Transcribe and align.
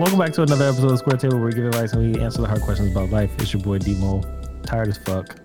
Welcome 0.00 0.18
back 0.18 0.32
to 0.32 0.42
another 0.42 0.64
episode 0.66 0.92
of 0.92 0.98
Square 0.98 1.18
Table 1.18 1.36
where 1.36 1.48
we 1.48 1.52
give 1.52 1.66
advice 1.66 1.92
and 1.92 2.14
we 2.14 2.18
answer 2.22 2.40
the 2.40 2.48
hard 2.48 2.62
questions 2.62 2.90
about 2.90 3.10
life. 3.10 3.30
It's 3.38 3.52
your 3.52 3.60
boy 3.60 3.76
Demo, 3.80 4.22
tired 4.62 4.88
as 4.88 4.96
fuck. 4.96 5.36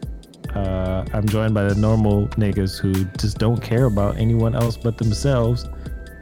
Uh, 0.55 1.03
I'm 1.11 1.27
joined 1.27 1.53
by 1.53 1.65
the 1.65 1.75
normal 1.75 2.27
niggas 2.29 2.79
who 2.79 3.03
just 3.19 3.37
don't 3.37 3.61
care 3.61 3.83
about 3.83 4.15
anyone 4.15 4.55
else 4.55 4.77
but 4.77 4.97
themselves. 4.97 5.65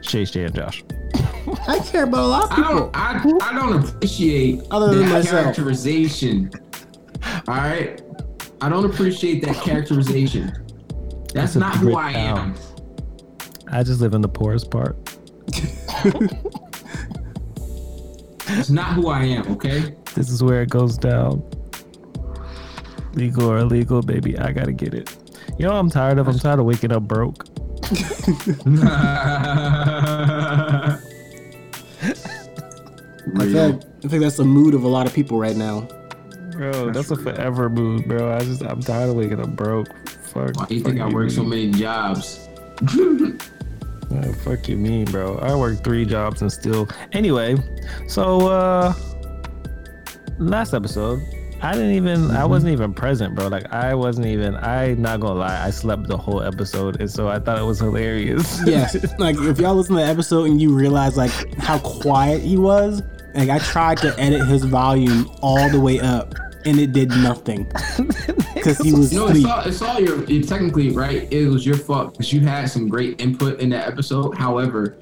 Shay, 0.00 0.24
Shay, 0.24 0.46
and 0.46 0.52
Josh. 0.52 0.82
I 1.68 1.78
care 1.78 2.02
about 2.02 2.24
a 2.24 2.26
lot 2.26 2.44
of 2.46 2.50
I 2.50 2.56
people. 2.56 2.74
don't. 2.74 2.96
I, 2.96 3.50
I 3.50 3.52
don't 3.54 3.84
appreciate 3.84 4.62
Other 4.72 4.88
than 4.88 5.02
that 5.02 5.12
myself. 5.12 5.42
characterization. 5.44 6.50
All 7.46 7.54
right, 7.54 8.02
I 8.60 8.68
don't 8.68 8.84
appreciate 8.84 9.44
that 9.44 9.54
characterization. 9.62 10.46
That's 11.32 11.54
That's 11.54 11.54
not 11.54 11.76
who 11.76 11.92
great 11.92 11.96
I 11.98 12.12
town. 12.14 12.38
am. 12.38 12.54
I 13.68 13.84
just 13.84 14.00
live 14.00 14.12
in 14.12 14.22
the 14.22 14.28
poorest 14.28 14.72
part. 14.72 14.96
It's 18.58 18.70
not 18.70 18.94
who 18.94 19.08
I 19.08 19.24
am. 19.24 19.50
Okay. 19.52 19.94
This 20.14 20.30
is 20.30 20.42
where 20.42 20.62
it 20.62 20.70
goes 20.70 20.96
down. 20.96 21.42
Legal 23.14 23.50
or 23.50 23.58
illegal, 23.58 24.02
baby. 24.02 24.38
I 24.38 24.52
gotta 24.52 24.72
get 24.72 24.94
it. 24.94 25.14
You 25.58 25.66
know 25.66 25.72
what 25.72 25.78
I'm 25.78 25.90
tired 25.90 26.18
of? 26.18 26.28
I'm 26.28 26.38
tired 26.38 26.58
of 26.58 26.66
waking 26.66 26.92
up 26.92 27.04
broke. 27.04 27.44
I 27.84 27.88
feel 33.40 33.70
like, 33.70 33.82
I 34.04 34.08
think 34.08 34.22
that's 34.22 34.36
the 34.36 34.44
mood 34.44 34.74
of 34.74 34.84
a 34.84 34.88
lot 34.88 35.06
of 35.06 35.14
people 35.14 35.38
right 35.38 35.56
now. 35.56 35.82
Bro, 36.52 36.92
that's, 36.92 37.08
That's 37.08 37.10
a 37.10 37.16
forever 37.22 37.68
mood, 37.68 38.06
bro. 38.06 38.32
I 38.32 38.40
just 38.40 38.62
I'm 38.62 38.80
tired 38.80 39.10
of 39.10 39.16
waking 39.16 39.40
up 39.40 39.56
broke. 39.56 39.88
Fuck. 40.28 40.56
Why 40.56 40.66
do 40.66 40.74
you 40.74 40.82
fuck 40.82 40.92
think 40.92 41.00
I 41.00 41.08
you 41.08 41.14
work 41.14 41.30
so 41.30 41.42
many 41.42 41.70
jobs? 41.72 42.48
Uh, 44.14 44.32
fuck 44.32 44.68
you 44.68 44.76
mean, 44.76 45.04
bro. 45.06 45.38
I 45.38 45.54
work 45.54 45.82
three 45.82 46.04
jobs 46.04 46.42
and 46.42 46.52
still 46.52 46.88
anyway. 47.12 47.56
So 48.08 48.48
uh 48.48 48.94
last 50.38 50.74
episode, 50.74 51.20
I 51.62 51.72
didn't 51.72 51.92
even 51.92 52.30
I 52.30 52.44
wasn't 52.44 52.72
even 52.72 52.94
present, 52.94 53.34
bro. 53.34 53.48
Like 53.48 53.72
I 53.72 53.94
wasn't 53.94 54.26
even 54.26 54.54
I 54.56 54.94
not 54.94 55.20
gonna 55.20 55.40
lie, 55.40 55.64
I 55.64 55.70
slept 55.70 56.06
the 56.08 56.16
whole 56.16 56.42
episode 56.42 57.00
and 57.00 57.10
so 57.10 57.28
I 57.28 57.38
thought 57.38 57.58
it 57.58 57.64
was 57.64 57.80
hilarious. 57.80 58.60
yeah, 58.66 58.88
like 59.18 59.36
if 59.38 59.58
y'all 59.58 59.74
listen 59.74 59.96
to 59.96 60.02
the 60.02 60.08
episode 60.08 60.44
and 60.50 60.60
you 60.60 60.74
realize 60.74 61.16
like 61.16 61.32
how 61.58 61.78
quiet 61.78 62.42
he 62.42 62.56
was, 62.56 63.02
like 63.34 63.48
I 63.48 63.58
tried 63.58 63.98
to 63.98 64.14
edit 64.18 64.46
his 64.46 64.64
volume 64.64 65.30
all 65.42 65.68
the 65.70 65.80
way 65.80 66.00
up 66.00 66.34
and 66.66 66.78
it 66.78 66.92
did 66.92 67.10
nothing 67.10 67.66
because 68.64 68.78
he 68.78 68.92
was 68.92 69.12
No, 69.12 69.26
it's 69.28 69.44
all, 69.44 69.60
it's 69.60 69.82
all 69.82 70.00
your. 70.00 70.24
It, 70.30 70.48
technically, 70.48 70.90
right? 70.90 71.30
It 71.32 71.48
was 71.48 71.66
your 71.66 71.76
fault 71.76 72.12
because 72.12 72.32
you 72.32 72.40
had 72.40 72.70
some 72.70 72.88
great 72.88 73.20
input 73.20 73.60
in 73.60 73.68
that 73.70 73.86
episode. 73.86 74.36
However, 74.36 74.96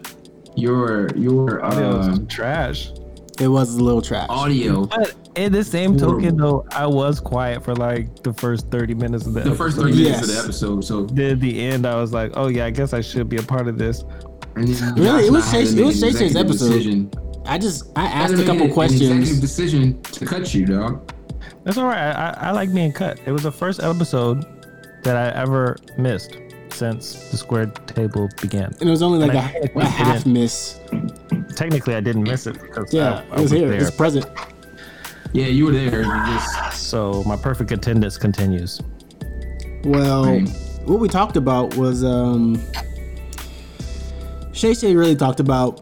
your 0.56 1.08
your 1.16 1.58
It 1.60 1.62
was 1.62 2.08
uh, 2.08 2.24
trash. 2.28 2.90
It 3.40 3.48
was 3.48 3.74
a 3.76 3.82
little 3.82 4.02
trash. 4.02 4.26
audio, 4.28 4.84
But 4.84 5.14
in 5.36 5.52
the 5.52 5.64
same 5.64 5.96
token 5.96 6.36
though, 6.36 6.66
I 6.70 6.86
was 6.86 7.18
quiet 7.18 7.64
for 7.64 7.74
like 7.74 8.22
the 8.22 8.32
first 8.34 8.70
30 8.70 8.94
minutes 8.94 9.26
of 9.26 9.32
the, 9.32 9.40
the 9.40 9.54
first 9.54 9.78
episode. 9.78 9.90
thirty 9.90 10.02
minutes 10.04 10.22
of 10.22 10.28
the 10.34 10.38
episode. 10.42 10.84
So 10.84 11.06
Then 11.06 11.32
at 11.32 11.40
the 11.40 11.60
end 11.60 11.86
I 11.86 11.96
was 11.96 12.12
like, 12.12 12.32
oh 12.34 12.48
yeah, 12.48 12.66
I 12.66 12.70
guess 12.70 12.92
I 12.92 13.00
should 13.00 13.28
be 13.30 13.38
a 13.38 13.42
part 13.42 13.68
of 13.68 13.78
this. 13.78 14.04
and 14.54 14.68
then 14.68 14.94
Really? 14.96 15.26
It 15.26 15.32
was 15.32 15.46
and 15.46 15.56
I 15.56 15.60
had 15.60 15.66
to 15.66 15.72
Shay- 15.74 15.80
it 15.82 15.84
was 15.86 16.02
an 16.02 16.12
Shay 16.12 16.18
Shay's 16.18 16.36
episode. 16.36 16.68
Decision. 16.68 17.10
I 17.46 17.58
just 17.58 17.84
I 17.96 18.04
asked 18.04 18.34
a 18.34 18.44
couple 18.44 18.52
an- 18.52 18.60
An 18.60 18.66
executive 18.68 18.74
questions. 18.74 19.40
decision 19.40 20.02
to 20.02 20.26
cut 20.26 20.52
you, 20.54 20.66
dog. 20.66 21.10
That's 21.64 21.78
all 21.78 21.86
right. 21.86 21.98
I, 21.98 22.30
I, 22.30 22.48
I 22.48 22.50
like 22.52 22.72
being 22.74 22.92
cut. 22.92 23.20
It 23.26 23.32
was 23.32 23.42
the 23.44 23.52
first 23.52 23.80
episode 23.82 24.44
that 25.04 25.16
I 25.16 25.28
ever 25.40 25.76
missed 25.98 26.36
since 26.70 27.30
the 27.30 27.36
squared 27.36 27.74
table 27.86 28.28
began. 28.40 28.72
And 28.80 28.88
it 28.88 28.90
was 28.90 29.02
only 29.02 29.18
like 29.18 29.34
a, 29.34 29.38
I 29.38 29.60
a, 29.62 29.64
a 29.64 29.70
we 29.74 29.82
half 29.84 30.18
didn't- 30.24 30.32
miss. 30.32 30.80
Technically, 31.56 31.94
I 31.94 32.00
didn't 32.00 32.22
miss 32.24 32.46
it 32.46 32.60
because 32.60 32.92
Yeah, 32.94 33.24
I, 33.30 33.34
I 33.34 33.38
it 33.38 33.42
was 33.42 33.50
here. 33.50 33.68
there. 33.68 33.80
It's 33.82 33.90
present. 33.90 34.26
Yeah, 35.32 35.46
you 35.46 35.66
were 35.66 35.72
there. 35.72 36.02
You 36.02 36.24
just 36.26 36.88
So 36.88 37.22
my 37.24 37.36
perfect 37.36 37.70
attendance 37.72 38.18
continues. 38.18 38.80
Well, 39.84 40.24
Right. 40.26 40.48
what 40.84 40.98
we 41.00 41.08
talked 41.08 41.36
about 41.36 41.76
was 41.76 42.04
um 42.04 42.60
Shay 44.52 44.74
Shay 44.74 44.94
really 44.94 45.16
talked 45.16 45.40
about 45.40 45.80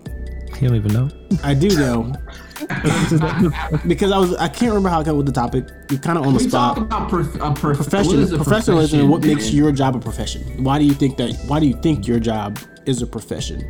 You 0.60 0.68
don't 0.68 0.76
even 0.76 0.92
know. 0.92 1.08
I 1.42 1.54
do 1.54 1.68
know 1.76 2.12
because 3.87 4.12
I 4.12 4.19
was 4.19 4.34
I 4.37 4.48
can't 4.48 4.71
remember 4.71 4.88
how 4.88 5.00
I 5.00 5.04
came 5.04 5.12
up 5.12 5.16
with 5.19 5.26
the 5.26 5.32
topic. 5.32 5.69
You're 5.91 6.00
kind 6.00 6.19
of 6.19 6.26
on 6.26 6.34
the 6.34 6.44
we 6.44 6.50
talk 6.50 6.76
spot. 6.76 6.78
about 6.78 7.09
prof- 7.09 7.34
a 7.37 7.53
prof- 7.53 7.76
Profession, 7.76 8.19
is 8.21 8.32
a 8.32 8.37
professionalism, 8.37 9.00
and 9.00 9.10
what 9.10 9.22
makes 9.22 9.47
man? 9.47 9.54
your 9.54 9.72
job 9.72 9.97
a 9.97 10.00
profession? 10.00 10.43
Why 10.62 10.78
do 10.78 10.84
you 10.84 10.94
think 10.94 11.16
that? 11.19 11.34
Why 11.47 11.60
do 11.60 11.66
you 11.66 11.75
think 11.81 12.06
your 12.06 12.21
job 12.21 12.59
is 12.87 13.03
a 13.03 13.06
profession? 13.06 13.60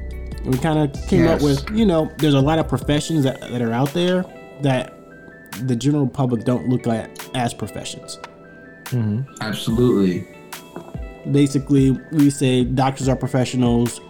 And 0.45 0.55
we 0.55 0.59
kind 0.59 0.79
of 0.79 1.07
came 1.09 1.27
up 1.29 1.43
with, 1.43 1.69
you 1.71 1.85
know, 1.85 2.11
there's 2.19 2.35
a 2.35 2.41
lot 2.41 2.59
of 2.59 2.67
professions 2.69 3.25
that, 3.25 3.41
that 3.41 3.61
are 3.61 3.73
out 3.73 3.93
there 3.93 4.25
that 4.63 4.95
the 5.67 5.77
general 5.77 6.07
public 6.09 6.45
don't 6.45 6.69
look 6.69 6.87
at 6.87 7.29
as 7.35 7.53
professions. 7.53 8.19
Mm-hmm. 8.87 9.23
Absolutely. 9.43 10.27
basically 11.33 11.93
we 12.13 12.31
say 12.31 12.65
doctors 12.65 13.09
are 13.09 13.15
professionals 13.17 14.01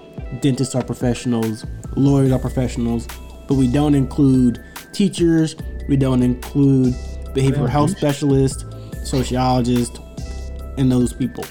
dentists 0.41 0.75
are 0.75 0.83
professionals 0.85 1.67
lawyers 1.97 2.33
are 2.33 2.39
professionals 2.39 3.07
but 3.49 3.55
we 3.57 3.67
don't 3.71 3.95
include 3.95 4.65
teachers 4.93 5.57
we 5.89 5.97
don't 5.97 6.23
include 6.23 6.95
behavioral 7.35 7.69
health 7.69 7.91
specialists 7.97 8.65
sociologists 9.05 9.99
and 10.79 10.91
those 10.91 11.13
people 11.13 11.45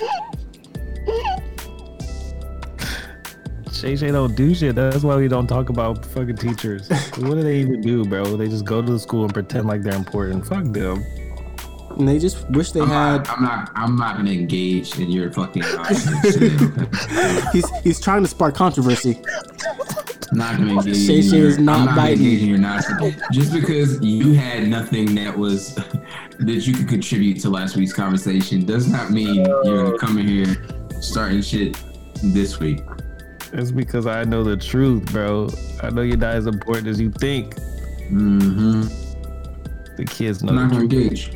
Shay 3.72 3.96
Shay 3.96 4.12
don't 4.12 4.36
do 4.36 4.54
shit. 4.54 4.76
That's 4.76 5.04
why 5.04 5.16
we 5.16 5.30
don't 5.30 5.48
talk 5.48 5.70
about 5.70 6.06
fucking 6.06 6.36
teachers. 6.36 6.90
what 7.18 7.36
do 7.36 7.44
they 7.44 7.60
even 7.60 7.80
do, 7.80 8.04
bro? 8.04 8.36
They 8.36 8.50
just 8.50 8.66
go 8.66 8.82
to 8.82 8.92
the 8.92 9.00
school 9.00 9.24
and 9.24 9.34
pretend 9.34 9.68
like 9.68 9.84
they're 9.84 9.96
important. 9.96 10.46
Fuck 10.46 10.66
them. 10.66 11.02
and 11.98 12.06
they 12.06 12.20
just 12.20 12.50
wish 12.50 12.72
they 12.74 12.82
I'm 12.82 12.90
had 12.90 13.26
not, 13.26 13.30
I'm 13.38 13.44
not. 13.44 13.72
I'm 13.76 13.96
not 13.96 14.18
gonna 14.18 14.32
engage 14.32 15.00
in 15.00 15.10
your 15.10 15.32
fucking. 15.32 15.62
nonsense. 15.76 16.36
he's 17.54 17.70
he's 17.82 18.02
trying 18.02 18.22
to 18.22 18.28
spark 18.28 18.54
controversy 18.54 19.22
not 20.34 20.58
gonna 20.58 20.74
engage. 20.74 20.96
Shay 20.98 21.22
Shay 21.22 21.40
is 21.40 21.60
not 21.60 21.80
I'm 21.80 21.86
not 21.86 21.96
biting. 21.96 22.18
gonna 22.18 22.30
engage 22.30 22.44
in 22.44 22.50
your 22.50 22.58
nonsense. 22.58 23.22
Just 23.32 23.54
because 23.54 24.02
you 24.02 24.34
had 24.34 24.68
nothing 24.68 25.16
that 25.16 25.38
was 25.38 25.76
that 26.40 26.68
you 26.68 26.74
could 26.74 26.88
contribute 26.88 27.40
to 27.42 27.50
last 27.50 27.76
week's 27.76 27.94
conversation 27.94 28.66
does 28.66 28.88
not 28.90 29.12
mean 29.12 29.46
you're 29.46 29.86
gonna 29.86 29.98
come 29.98 30.18
in 30.18 30.28
here 30.28 30.66
starting 31.02 31.42
shit 31.42 31.78
this 32.24 32.60
week. 32.60 32.82
It's 33.52 33.72
because 33.72 34.06
I 34.06 34.24
know 34.26 34.44
the 34.44 34.58
truth, 34.58 35.12
bro. 35.12 35.50
I 35.82 35.90
know 35.90 36.02
you're 36.02 36.18
not 36.18 36.36
as 36.36 36.46
important 36.46 36.88
as 36.88 37.02
you 37.02 37.12
think. 37.12 37.56
Mm-hmm. 38.10 39.96
The 39.96 40.06
kids 40.06 40.44
know. 40.44 40.52
I'm 40.52 40.56
not 40.56 40.70
the 40.70 40.76
gonna 40.76 40.84
engage. 40.84 41.32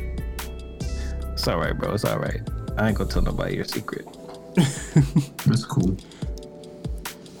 It's 1.32 1.48
all 1.48 1.58
right, 1.58 1.76
bro. 1.76 1.92
It's 1.94 2.04
all 2.04 2.18
right. 2.18 2.40
I 2.76 2.88
ain't 2.88 2.96
gonna 2.96 3.10
tell 3.10 3.22
nobody 3.22 3.56
your 3.56 3.64
secret. 3.64 4.06
That's 4.54 5.64
cool. 5.64 5.96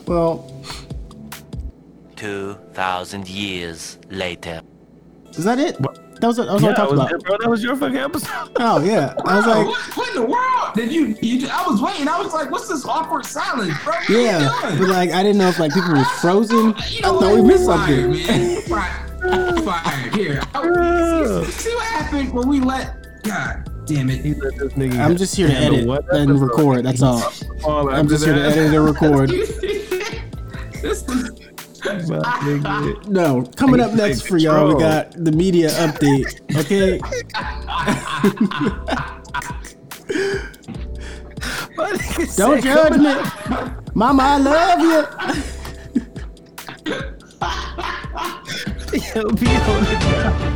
well 0.06 0.50
2,000 2.24 3.28
years 3.28 3.98
later. 4.08 4.62
is 5.32 5.44
that 5.44 5.58
it 5.58 5.76
that 6.20 6.28
was, 6.28 6.36
that 6.38 6.46
was 6.50 6.62
Yeah, 6.62 6.68
what 6.68 6.72
I 6.72 6.74
talked 6.74 6.90
was 6.92 7.00
about 7.00 7.12
it, 7.12 7.22
bro. 7.22 7.36
That 7.36 7.50
was 7.50 7.62
your 7.62 7.76
fucking 7.76 7.98
episode. 7.98 8.48
oh 8.56 8.82
yeah 8.82 9.14
i 9.26 9.36
was 9.36 9.46
like 9.46 9.66
what, 9.66 9.96
what 9.96 10.08
in 10.08 10.14
the 10.22 10.26
world 10.26 10.74
did 10.74 10.90
you, 10.90 11.14
you? 11.20 11.46
I 11.52 11.66
was 11.68 11.82
waiting. 11.82 12.08
I 12.08 12.18
was 12.18 12.32
like, 12.32 12.50
"What's 12.50 12.66
this 12.66 12.86
awkward 12.86 13.26
silence, 13.26 13.74
bro? 13.84 13.92
What 13.92 14.08
yeah 14.08 14.48
are 14.62 14.72
you 14.72 14.78
but 14.78 14.88
like 14.88 15.10
i 15.10 15.22
didn't 15.22 15.36
know 15.36 15.48
if 15.48 15.58
like 15.58 15.74
people 15.74 15.90
were 15.90 16.02
frozen 16.22 16.68
You 16.68 16.72
i 16.72 17.02
thought 17.02 17.22
oh, 17.22 17.34
what? 17.34 17.42
we 17.42 17.42
missed 17.42 17.66
something 17.66 18.14
Fired, 18.14 18.26
man. 18.26 18.62
Fired. 19.62 19.64
Fired. 19.64 20.14
Here. 20.14 20.40
I- 20.54 20.62
oh, 20.64 21.44
see, 21.44 21.50
see 21.50 21.74
what 21.74 21.84
happened 21.88 22.32
when 22.32 22.48
we 22.48 22.60
let. 22.60 23.22
God 23.22 23.70
damn 23.84 24.08
it. 24.08 24.24
He 24.24 24.32
let 24.32 24.56
this 24.56 24.72
nigga 24.72 24.98
I'm 24.98 25.16
just 25.18 25.36
here 25.36 25.48
to 25.48 25.54
edit 25.54 25.86
one 25.86 26.02
and 26.10 26.40
record. 26.40 26.86
That's 26.86 27.02
all. 27.02 27.22
All 27.64 27.90
I'm 27.90 27.96
after 27.96 28.08
just 28.08 28.24
here 28.24 28.34
to 28.34 28.40
edit 28.40 28.74
and 28.74 28.84
record. 28.84 29.28
this 29.30 31.04
is. 31.08 31.43
My 32.08 32.22
nigga. 32.40 33.06
No, 33.08 33.42
coming 33.56 33.80
up 33.80 33.92
next 33.92 34.22
for 34.22 34.38
y'all, 34.38 34.74
we 34.74 34.80
got 34.80 35.12
the 35.12 35.32
media 35.32 35.68
update. 35.70 36.40
Okay, 36.56 36.98
don't 42.36 42.62
judge 42.62 42.98
me, 42.98 43.14
Mama. 43.94 44.22
I 44.22 44.38
love 44.38 44.80
you. 44.80 45.04
He'll 49.12 49.30
be 49.32 49.46
on 49.46 49.84
it 49.86 50.00
now. 50.00 50.54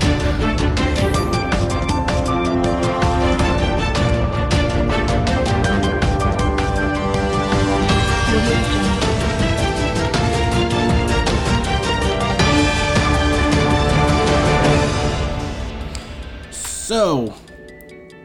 So, 16.89 17.35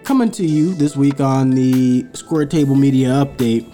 coming 0.05 0.31
to 0.31 0.45
you 0.45 0.73
this 0.73 0.95
week 0.95 1.19
on 1.19 1.49
the 1.49 2.05
Square 2.13 2.45
Table 2.45 2.75
Media 2.75 3.09
Update. 3.09 3.69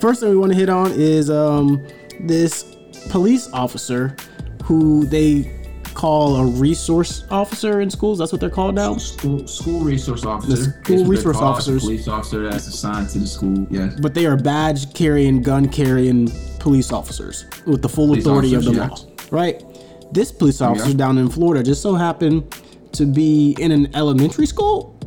First 0.00 0.18
thing 0.18 0.30
we 0.30 0.36
want 0.36 0.50
to 0.50 0.58
hit 0.58 0.68
on 0.68 0.90
is 0.90 1.30
um, 1.30 1.86
this 2.18 2.74
police 3.08 3.48
officer 3.52 4.16
who 4.64 5.04
they 5.04 5.48
call 5.94 6.34
a 6.38 6.44
resource 6.44 7.22
officer 7.30 7.82
in 7.82 7.88
schools. 7.88 8.18
That's 8.18 8.32
what 8.32 8.40
they're 8.40 8.50
called 8.50 8.74
now. 8.74 8.96
School, 8.96 9.46
school 9.46 9.78
resource 9.78 10.24
officer. 10.24 10.56
The 10.56 10.82
school 10.82 11.04
resource 11.04 11.36
officers. 11.36 11.82
Police 11.84 12.08
officer 12.08 12.42
that's 12.50 12.66
assigned 12.66 13.10
to 13.10 13.20
the 13.20 13.28
school. 13.28 13.64
Yes. 13.70 13.94
But 14.00 14.12
they 14.12 14.26
are 14.26 14.36
badge 14.36 14.92
carrying, 14.92 15.40
gun 15.40 15.68
carrying 15.68 16.32
police 16.58 16.90
officers 16.90 17.46
with 17.64 17.80
the 17.80 17.88
full 17.88 18.08
Police 18.08 18.24
authority 18.24 18.54
of 18.54 18.64
the 18.64 18.80
officers, 18.80 19.06
law. 19.06 19.38
Right? 19.38 19.62
This 20.10 20.32
police 20.32 20.60
officer 20.60 20.88
Yeah. 20.88 20.96
down 20.96 21.18
in 21.18 21.28
Florida 21.28 21.62
just 21.62 21.80
so 21.80 21.94
happened 21.94 22.52
to 22.92 23.06
be 23.06 23.56
in 23.58 23.72
an 23.72 23.94
elementary 23.94 24.46
school. 24.46 24.98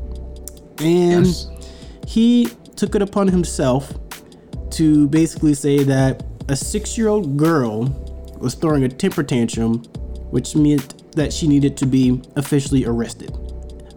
And 0.79 1.25
Yes. 1.25 1.47
he 2.07 2.49
took 2.75 2.95
it 2.95 3.01
upon 3.01 3.27
himself 3.27 3.93
to 4.71 5.07
basically 5.07 5.53
say 5.53 5.83
that 5.83 6.23
a 6.49 6.55
six 6.55 6.97
year 6.97 7.07
old 7.07 7.37
girl 7.37 7.83
was 8.39 8.53
throwing 8.55 8.83
a 8.83 8.89
temper 8.89 9.23
tantrum, 9.23 9.83
which 10.31 10.55
meant 10.55 11.11
that 11.13 11.31
she 11.31 11.47
needed 11.47 11.77
to 11.77 11.85
be 11.85 12.21
officially 12.35 12.85
arrested. 12.85 13.31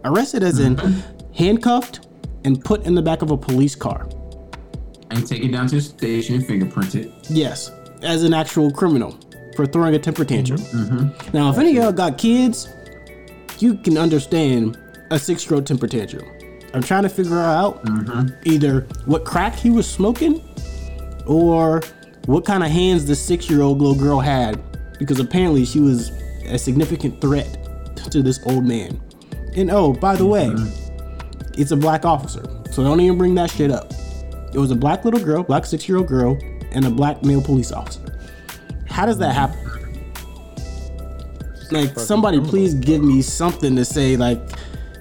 Arrested 0.05 0.43
as 0.43 0.59
in 0.59 0.77
mm-hmm. 0.77 1.33
handcuffed 1.33 2.07
and 2.45 2.63
put 2.63 2.85
in 2.85 2.95
the 2.95 3.01
back 3.01 3.21
of 3.21 3.31
a 3.31 3.37
police 3.37 3.75
car. 3.75 4.07
And 5.11 5.27
take 5.27 5.43
it 5.43 5.51
down 5.51 5.67
to 5.67 5.75
the 5.75 5.81
station 5.81 6.35
and 6.35 6.45
fingerprint 6.45 6.95
it. 6.95 7.11
Yes, 7.29 7.71
as 8.01 8.23
an 8.23 8.33
actual 8.33 8.71
criminal 8.71 9.19
for 9.55 9.65
throwing 9.65 9.95
a 9.95 9.99
temper 9.99 10.23
tantrum. 10.23 10.59
Mm-hmm. 10.59 10.97
Mm-hmm. 10.97 11.37
Now, 11.37 11.51
if 11.51 11.57
any 11.57 11.69
of 11.71 11.75
y'all 11.75 11.91
got 11.91 12.17
kids, 12.17 12.69
you 13.61 13.75
can 13.75 13.97
understand 13.97 14.77
a 15.11 15.19
six 15.19 15.45
year 15.45 15.55
old 15.55 15.67
temper 15.67 15.87
tantrum. 15.87 16.25
I'm 16.73 16.83
trying 16.83 17.03
to 17.03 17.09
figure 17.09 17.39
out 17.39 17.83
mm-hmm. 17.83 18.29
either 18.45 18.81
what 19.05 19.25
crack 19.25 19.55
he 19.55 19.69
was 19.69 19.89
smoking 19.89 20.43
or 21.25 21.81
what 22.25 22.45
kind 22.45 22.63
of 22.63 22.69
hands 22.69 23.05
the 23.05 23.15
six 23.15 23.49
year 23.49 23.61
old 23.61 23.79
little 23.79 23.95
girl 23.95 24.19
had 24.19 24.61
because 24.99 25.19
apparently 25.19 25.65
she 25.65 25.79
was 25.79 26.09
a 26.45 26.59
significant 26.59 27.19
threat 27.21 27.57
to 28.11 28.21
this 28.21 28.39
old 28.45 28.65
man. 28.65 28.99
And 29.55 29.71
oh, 29.71 29.93
by 29.93 30.15
the 30.15 30.25
way, 30.25 30.47
mm-hmm. 30.47 31.53
it's 31.59 31.71
a 31.71 31.77
black 31.77 32.05
officer, 32.05 32.43
so 32.71 32.83
don't 32.83 32.99
even 32.99 33.17
bring 33.17 33.35
that 33.35 33.49
shit 33.49 33.71
up. 33.71 33.91
It 34.53 34.57
was 34.57 34.71
a 34.71 34.75
black 34.75 35.05
little 35.05 35.19
girl, 35.19 35.43
black 35.43 35.65
six 35.65 35.87
year 35.87 35.97
old 35.97 36.07
girl, 36.07 36.37
and 36.71 36.85
a 36.85 36.89
black 36.89 37.23
male 37.23 37.41
police 37.41 37.71
officer. 37.71 38.15
How 38.87 39.05
does 39.05 39.17
that 39.19 39.33
happen? 39.33 39.68
Like 41.71 41.97
somebody 41.99 42.39
please 42.39 42.73
give 42.73 43.03
me 43.03 43.21
something 43.21 43.75
to 43.75 43.85
say 43.85 44.17
like 44.17 44.41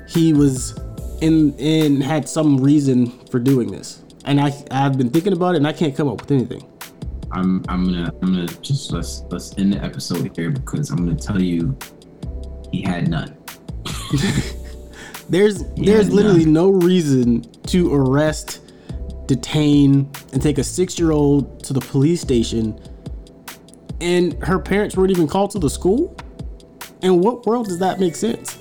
he 0.09 0.33
was 0.33 0.79
in 1.21 1.55
in 1.59 2.01
had 2.01 2.29
some 2.29 2.59
reason 2.59 3.11
for 3.29 3.39
doing 3.39 3.71
this. 3.71 4.03
And 4.25 4.41
I 4.41 4.53
I've 4.71 4.99
been 4.99 5.11
thinking 5.11 5.33
about 5.33 5.55
it 5.55 5.59
and 5.59 5.67
I 5.67 5.73
can't 5.73 5.97
come 5.97 6.09
up 6.09 6.21
with 6.21 6.31
anything. 6.31 6.65
I'm 7.33 7.65
I'm 7.69 7.85
gonna 7.85 8.13
I'm 8.23 8.35
gonna 8.35 8.49
just 8.63 8.93
let's 8.93 9.23
let's 9.31 9.57
end 9.59 9.75
the 9.75 9.83
episode 9.83 10.37
here 10.37 10.51
because 10.51 10.91
I'm 10.91 10.99
gonna 10.99 11.15
tell 11.15 11.41
you 11.41 11.77
he 12.73 12.83
had 12.83 13.09
none. 13.09 13.37
There's 15.29 15.63
there's 15.75 16.11
literally 16.11 16.47
no. 16.47 16.71
no 16.71 16.87
reason 16.87 17.43
to 17.65 17.95
arrest, 17.95 18.73
detain, 19.27 20.11
and 20.33 20.41
take 20.41 20.57
a 20.57 20.65
six 20.65 20.99
year 20.99 21.11
old 21.11 21.63
to 21.65 21.75
the 21.75 21.81
police 21.81 22.23
station. 22.23 22.81
And 24.01 24.43
her 24.43 24.59
parents 24.59 24.97
weren't 24.97 25.11
even 25.11 25.27
called 25.27 25.51
to 25.51 25.59
the 25.59 25.69
school? 25.69 26.17
In 27.03 27.21
what 27.21 27.47
world 27.47 27.67
does 27.67 27.79
that 27.79 28.01
make 28.01 28.17
sense? 28.17 28.59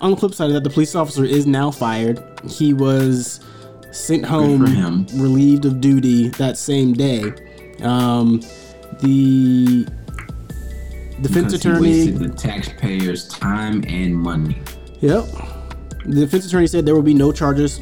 On 0.00 0.10
the 0.10 0.16
flip 0.16 0.34
side 0.34 0.46
of 0.46 0.54
that, 0.54 0.64
the 0.64 0.70
police 0.70 0.94
officer 0.94 1.24
is 1.24 1.46
now 1.46 1.70
fired. 1.70 2.22
He 2.48 2.72
was 2.72 3.40
sent 3.92 4.24
home, 4.24 4.62
relieved 5.14 5.64
of 5.64 5.80
duty 5.80 6.28
that 6.30 6.56
same 6.56 6.94
day. 6.94 7.22
Um, 7.82 8.40
the 9.00 9.86
defense 11.20 11.52
Because 11.52 11.54
attorney 11.54 11.80
wasted 11.80 12.18
the 12.18 12.28
taxpayers' 12.30 13.28
time 13.28 13.84
and 13.88 14.14
money. 14.14 14.60
Yep. 15.00 15.24
The 16.06 16.20
defense 16.20 16.46
attorney 16.46 16.66
said 16.66 16.86
there 16.86 16.94
will 16.94 17.02
be 17.02 17.14
no 17.14 17.30
charges 17.30 17.80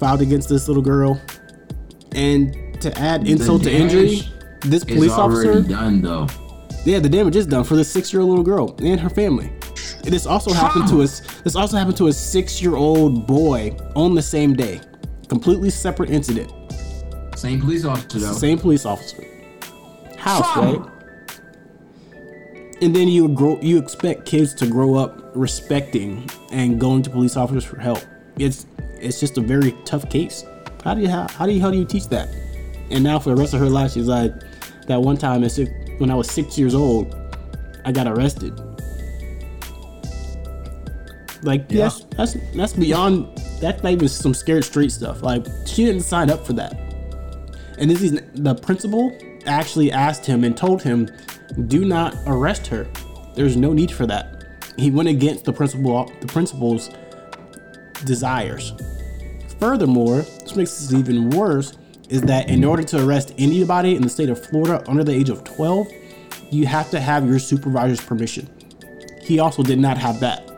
filed 0.00 0.20
against 0.20 0.48
this 0.48 0.66
little 0.68 0.82
girl. 0.82 1.20
And 2.12 2.80
to 2.82 2.96
add 2.98 3.28
insult 3.28 3.62
to 3.64 3.72
injury, 3.72 4.22
this 4.60 4.84
police 4.84 5.12
officer, 5.12 5.62
done 5.62 6.02
though. 6.02 6.26
Yeah, 6.84 6.98
the 6.98 7.08
damage 7.08 7.36
is 7.36 7.46
done 7.46 7.64
for 7.64 7.76
this 7.76 7.90
six-year-old 7.90 8.28
little 8.30 8.44
girl 8.44 8.76
and 8.82 9.00
her 9.00 9.10
family. 9.10 9.52
And 10.04 10.12
This 10.12 10.26
also 10.26 10.52
happened 10.52 10.88
to 10.88 11.02
us. 11.02 11.20
This 11.42 11.54
also 11.54 11.76
happened 11.76 11.96
to 11.98 12.08
a 12.08 12.12
six-year-old 12.12 13.26
boy 13.26 13.76
on 13.94 14.14
the 14.14 14.22
same 14.22 14.54
day. 14.54 14.80
Completely 15.28 15.70
separate 15.70 16.10
incident. 16.10 16.52
Same 17.36 17.60
police 17.60 17.84
officer 17.84 18.18
though. 18.18 18.32
Same 18.32 18.58
police 18.58 18.84
officer. 18.84 19.24
House, 20.16 20.52
Trauma. 20.52 20.78
right? 20.78 20.88
And 22.82 22.94
then 22.94 23.08
you 23.08 23.28
grow, 23.28 23.60
you 23.60 23.78
expect 23.78 24.26
kids 24.26 24.54
to 24.54 24.66
grow 24.66 24.96
up 24.96 25.30
respecting 25.34 26.28
and 26.50 26.80
going 26.80 27.02
to 27.02 27.10
police 27.10 27.36
officers 27.36 27.64
for 27.64 27.78
help. 27.78 28.00
It's 28.38 28.66
it's 29.00 29.20
just 29.20 29.38
a 29.38 29.40
very 29.40 29.72
tough 29.84 30.08
case. 30.10 30.44
How 30.84 30.94
do 30.94 31.00
you 31.00 31.08
how, 31.08 31.28
how 31.28 31.46
do 31.46 31.52
you 31.52 31.60
how 31.60 31.70
do 31.70 31.78
you 31.78 31.84
teach 31.84 32.08
that? 32.08 32.28
And 32.90 33.02
now 33.02 33.18
for 33.18 33.30
the 33.30 33.36
rest 33.36 33.54
of 33.54 33.60
her 33.60 33.68
life, 33.68 33.92
she's 33.92 34.06
like, 34.08 34.32
that 34.86 35.00
one 35.00 35.16
time 35.16 35.44
at 35.44 35.52
six, 35.52 35.70
when 35.98 36.10
I 36.10 36.14
was 36.14 36.30
six 36.30 36.58
years 36.58 36.74
old, 36.74 37.14
I 37.84 37.92
got 37.92 38.06
arrested. 38.06 38.58
Like 41.42 41.66
Yeah. 41.70 41.84
yes, 41.84 42.06
that's 42.16 42.36
that's 42.54 42.72
beyond 42.72 43.26
that's 43.60 43.82
not 43.82 43.92
even 43.92 44.08
some 44.08 44.34
scared 44.34 44.64
street 44.64 44.92
stuff. 44.92 45.22
Like 45.22 45.46
she 45.66 45.84
didn't 45.84 46.02
sign 46.02 46.30
up 46.30 46.46
for 46.46 46.52
that. 46.54 46.78
And 47.78 47.90
this 47.90 48.02
is 48.02 48.20
the 48.34 48.54
principal 48.54 49.16
actually 49.46 49.90
asked 49.90 50.24
him 50.24 50.44
and 50.44 50.56
told 50.56 50.82
him, 50.82 51.08
"Do 51.66 51.84
not 51.84 52.14
arrest 52.26 52.66
her. 52.68 52.86
There's 53.34 53.56
no 53.56 53.72
need 53.72 53.90
for 53.90 54.06
that." 54.06 54.44
He 54.76 54.90
went 54.90 55.08
against 55.08 55.44
the 55.44 55.52
principal 55.52 56.12
the 56.20 56.26
principal's 56.28 56.90
desires. 58.04 58.72
Furthermore, 59.58 60.22
this 60.40 60.54
makes 60.56 60.78
this 60.78 60.92
even 60.92 61.30
worse 61.30 61.72
is 62.12 62.20
that 62.22 62.50
in 62.50 62.60
mm. 62.60 62.68
order 62.68 62.82
to 62.82 63.04
arrest 63.04 63.32
anybody 63.38 63.96
in 63.96 64.02
the 64.02 64.08
state 64.08 64.28
of 64.28 64.44
Florida 64.44 64.84
under 64.88 65.02
the 65.02 65.12
age 65.12 65.30
of 65.30 65.42
12, 65.44 65.88
you 66.50 66.66
have 66.66 66.90
to 66.90 67.00
have 67.00 67.26
your 67.26 67.38
supervisor's 67.38 68.00
permission. 68.00 68.48
He 69.22 69.40
also 69.40 69.62
did 69.62 69.78
not 69.78 69.96
have 69.96 70.20
that. 70.20 70.48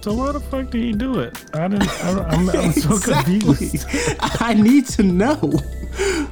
So 0.00 0.14
why 0.14 0.32
the 0.32 0.40
fuck 0.40 0.70
did 0.70 0.82
he 0.82 0.92
do 0.92 1.20
it? 1.20 1.44
I 1.54 1.68
didn't. 1.68 1.88
I, 2.02 2.10
I'm, 2.24 2.50
I'm 2.50 2.72
so 2.72 2.90
Exactly. 2.96 3.38
confused. 3.38 3.86
I 4.20 4.54
need 4.54 4.86
to 4.88 5.04
know. 5.04 5.38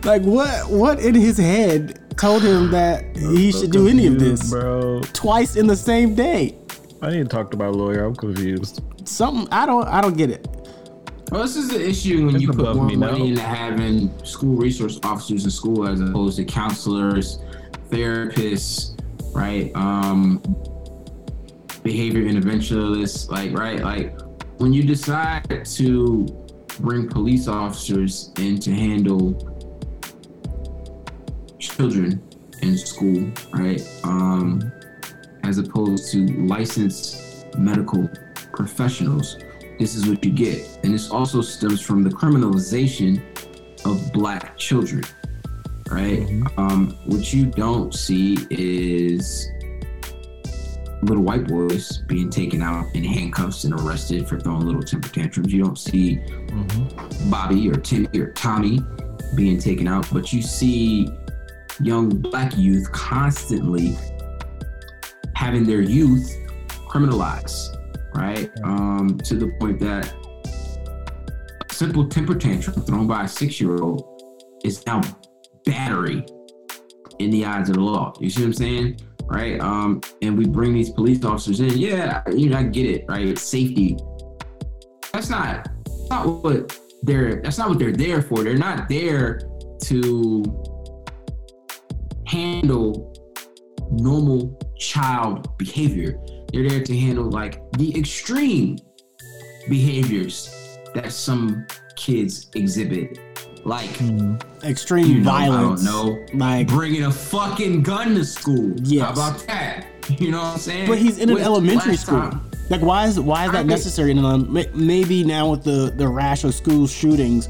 Like 0.03 0.23
what 0.23 0.69
what 0.69 0.99
in 0.99 1.15
his 1.15 1.37
head 1.39 2.01
told 2.17 2.43
him 2.43 2.73
that 2.73 3.05
he 3.17 3.53
So 3.53 3.61
should 3.61 3.71
do 3.71 3.87
any 3.87 4.09
of 4.09 4.19
this 4.19 4.51
bro. 4.51 5.03
twice 5.13 5.55
in 5.55 5.69
the 5.69 5.77
same 5.77 6.17
day? 6.17 6.57
I 7.01 7.11
need 7.11 7.19
to 7.19 7.25
talk 7.29 7.53
to 7.53 7.57
my 7.57 7.69
lawyer. 7.69 8.05
I'm 8.05 8.17
confused. 8.17 8.83
Something 9.05 9.47
I 9.53 9.67
don't 9.67 9.87
I 9.87 10.01
don't 10.01 10.17
get 10.17 10.31
it. 10.31 10.49
Well, 11.31 11.43
this 11.43 11.55
is 11.57 11.69
the 11.69 11.81
issue 11.89 12.27
when 12.27 12.35
It's 12.35 12.43
you 12.43 12.53
put 12.53 12.75
more 12.75 12.87
me 12.87 12.97
money 12.97 13.19
now. 13.21 13.25
into 13.27 13.43
having 13.43 14.25
school 14.25 14.57
resource 14.57 14.99
officers 15.05 15.45
in 15.45 15.51
school 15.51 15.87
as 15.87 16.01
opposed 16.01 16.37
to 16.39 16.45
counselors, 16.45 17.39
therapists, 17.89 18.99
right? 19.33 19.71
Um, 19.77 20.39
behavior 21.85 22.23
interventionists, 22.23 23.31
like 23.31 23.57
right, 23.57 23.81
like 23.81 24.19
when 24.59 24.73
you 24.73 24.83
decide 24.83 25.65
to 25.65 26.27
bring 26.81 27.09
police 27.09 27.47
officers 27.47 28.33
in 28.39 28.59
to 28.61 28.73
handle 28.73 29.47
children 31.61 32.21
in 32.63 32.77
school, 32.77 33.31
right? 33.53 33.81
Um, 34.03 34.71
as 35.45 35.59
opposed 35.59 36.11
to 36.13 36.27
licensed 36.45 37.47
medical 37.57 38.09
professionals, 38.53 39.39
this 39.81 39.97
is 39.97 40.07
what 40.07 40.23
you 40.25 40.31
get. 40.31 40.79
And 40.85 40.93
this 40.93 41.11
also 41.11 41.41
stems 41.41 41.81
from 41.81 42.03
the 42.03 42.11
criminalization 42.11 43.23
of 43.87 44.13
black 44.13 44.59
children, 44.59 45.03
right? 45.91 46.29
Um, 46.59 46.99
what 47.07 47.33
you 47.33 47.47
don't 47.47 47.95
see 47.95 48.37
is 48.51 49.49
little 51.03 51.25
white 51.25 51.49
boys 51.49 51.97
being 52.07 52.29
taken 52.29 52.61
out 52.61 52.95
in 52.95 53.03
handcuffs 53.03 53.65
and 53.65 53.73
arrested 53.73 54.29
for 54.29 54.39
throwing 54.39 54.67
little 54.67 54.83
temper 54.83 55.09
tantrums. 55.09 55.51
You 55.51 55.65
don't 55.65 55.79
see 55.79 56.21
Bobby 57.31 57.71
or 57.71 57.77
Timmy 57.77 58.19
or 58.19 58.33
Tommy 58.33 58.81
being 59.35 59.59
taken 59.59 59.89
out, 59.89 60.07
but 60.13 60.31
you 60.31 60.43
see 60.43 61.09
young 61.81 62.11
black 62.11 62.55
youth 62.59 62.93
constantly 62.93 63.97
having 65.35 65.65
their 65.65 65.81
youth 65.81 66.37
criminalized, 66.87 67.80
right? 68.21 68.50
Um, 68.65 69.19
to 69.25 69.35
the 69.35 69.49
point 69.59 69.81
that 69.81 70.12
a 71.69 71.75
simple 71.75 72.07
temper 72.07 72.35
tantrum 72.35 72.83
thrown 72.83 73.07
by 73.07 73.25
a 73.25 73.29
six-year-old 73.29 74.61
is 74.62 74.85
now 74.87 75.00
battery 75.65 76.25
in 77.19 77.31
the 77.31 77.45
eyes 77.47 77.69
of 77.71 77.77
the 77.77 77.81
law. 77.81 78.12
You 78.21 78.29
see 78.29 78.43
what 78.43 78.49
I'm 78.49 78.53
saying? 78.53 79.00
Right? 79.25 79.61
Um, 79.61 80.00
and 80.23 80.37
we 80.37 80.47
bring 80.47 80.75
these 80.75 80.91
police 80.91 81.25
officers 81.25 81.61
in. 81.61 81.79
Yeah, 81.79 82.23
you 82.31 82.50
know, 82.50 82.59
I 82.59 82.65
get 82.65 82.87
it, 82.87 83.05
right? 83.09 83.27
It's 83.27 83.43
safety. 83.43 83.97
That's 85.12 85.31
not 85.31 85.69
that's 85.87 86.11
not 86.11 86.43
what 86.43 86.79
they're 87.03 87.41
that's 87.41 87.57
not 87.57 87.69
what 87.69 87.79
they're 87.79 87.93
there 87.93 88.23
for. 88.23 88.45
They're 88.45 88.59
not 88.59 88.89
there 88.89 89.41
to 89.85 90.43
handle 92.27 93.12
normal 93.93 94.59
child 94.79 95.57
behavior. 95.59 96.19
They're 96.52 96.69
there 96.69 96.83
to 96.83 96.97
handle 96.99 97.25
like 97.30 97.61
the 97.73 97.97
extreme 97.99 98.78
behaviors 99.69 100.54
that 100.95 101.12
some 101.12 101.66
kids 101.97 102.49
exhibit, 102.54 103.19
like 103.64 103.90
Extreme 104.64 105.07
you 105.07 105.19
know, 105.19 105.25
violence. 105.30 105.87
I 105.87 105.92
don't 105.92 106.35
know, 106.35 106.45
Like, 106.47 106.66
bringing 106.69 107.04
a 107.04 107.11
fucking 107.12 107.83
gun 107.83 108.14
to 108.16 108.25
school. 108.25 108.73
Yeah. 108.83 109.04
How 109.07 109.12
about 109.12 109.38
that? 109.47 109.87
You 110.19 110.33
know 110.33 110.38
what 110.38 110.54
I'm 110.54 110.59
saying? 110.59 110.88
but 110.88 110.99
he's 110.99 111.19
in 111.19 111.28
an 111.28 111.37
With 111.37 111.45
elementary 111.45 111.97
school. 111.97 112.19
time- 112.21 112.40
Like, 112.69 112.80
why 112.80 113.07
is 113.07 113.21
why 113.21 113.45
is 113.47 113.52
that 113.52 113.59
think- 113.59 113.69
necessary? 113.71 114.11
And 114.11 114.19
um, 114.26 114.52
maybe 114.75 115.23
now 115.23 115.50
with 115.52 115.62
the 115.62 115.92
the 115.97 116.09
rash 116.09 116.42
of 116.42 116.52
school 116.52 116.88
shootings, 116.88 117.49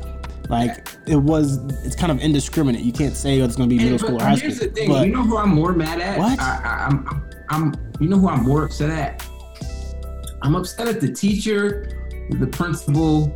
like 0.51 0.87
it 1.07 1.17
was, 1.17 1.57
it's 1.87 1.97
kind 1.97 2.13
of 2.13 2.21
indiscriminate. 2.21 2.83
You 2.83 2.93
can't 2.93 3.17
say 3.17 3.41
oh, 3.41 3.45
it's 3.47 3.57
going 3.57 3.71
to 3.71 3.75
be 3.75 3.83
middle 3.83 3.97
Hey, 3.99 4.05
school 4.05 4.17
or 4.21 4.25
high 4.25 4.37
here's 4.37 4.57
school. 4.57 4.69
the 4.69 4.75
thing. 4.75 4.89
But 4.91 5.07
you 5.07 5.13
know 5.15 5.23
who 5.23 5.39
I'm 5.39 5.51
more 5.51 5.73
mad 5.73 6.01
at? 6.01 6.19
What? 6.19 6.39
I, 6.39 6.91
I, 6.91 7.21
I'm. 7.51 7.75
You 8.01 8.09
know 8.09 8.19
who 8.19 8.29
I'm 8.29 8.45
more 8.45 8.65
upset 8.65 8.91
at? 8.91 9.27
I'm 10.43 10.55
upset 10.55 10.89
at 10.89 11.01
the 11.01 11.13
teacher, 11.13 11.91
the 12.31 12.47
principal, 12.47 13.35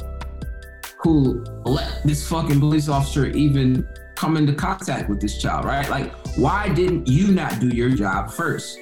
who 0.98 1.44
let 1.64 2.02
this 2.04 2.26
fucking 2.28 2.60
police 2.60 2.88
officer 2.88 3.26
even 3.26 3.86
come 4.14 4.36
into 4.36 4.54
contact 4.54 5.10
with 5.10 5.20
this 5.20 5.40
child. 5.40 5.64
Right? 5.64 5.88
Like, 5.90 6.12
why 6.36 6.72
didn't 6.72 7.08
you 7.08 7.32
not 7.32 7.60
do 7.60 7.68
your 7.68 7.90
job 7.90 8.30
first? 8.30 8.78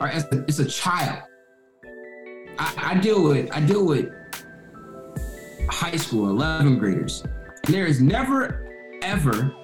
Right? 0.00 0.24
It's 0.48 0.58
a, 0.58 0.62
a 0.62 0.66
child. 0.66 1.22
I, 2.58 2.92
I 2.92 2.94
deal 3.00 3.22
with. 3.22 3.50
I 3.52 3.60
deal 3.60 3.84
with 3.84 4.10
high 5.68 5.96
school 5.96 6.30
11 6.30 6.78
graders, 6.78 7.22
and 7.66 7.74
there 7.74 7.86
is 7.86 8.00
never, 8.00 8.68
ever 9.02 9.54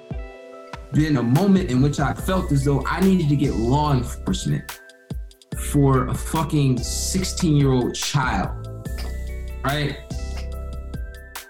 been 0.96 1.18
a 1.18 1.22
moment 1.22 1.70
in 1.70 1.82
which 1.82 2.00
I 2.00 2.14
felt 2.14 2.50
as 2.52 2.64
though 2.64 2.82
I 2.86 3.00
needed 3.00 3.28
to 3.28 3.36
get 3.36 3.54
law 3.54 3.92
enforcement 3.92 4.80
for 5.70 6.06
a 6.06 6.14
fucking 6.14 6.78
16 6.78 7.54
year 7.54 7.70
old 7.70 7.94
child. 7.94 8.88
Right? 9.62 9.98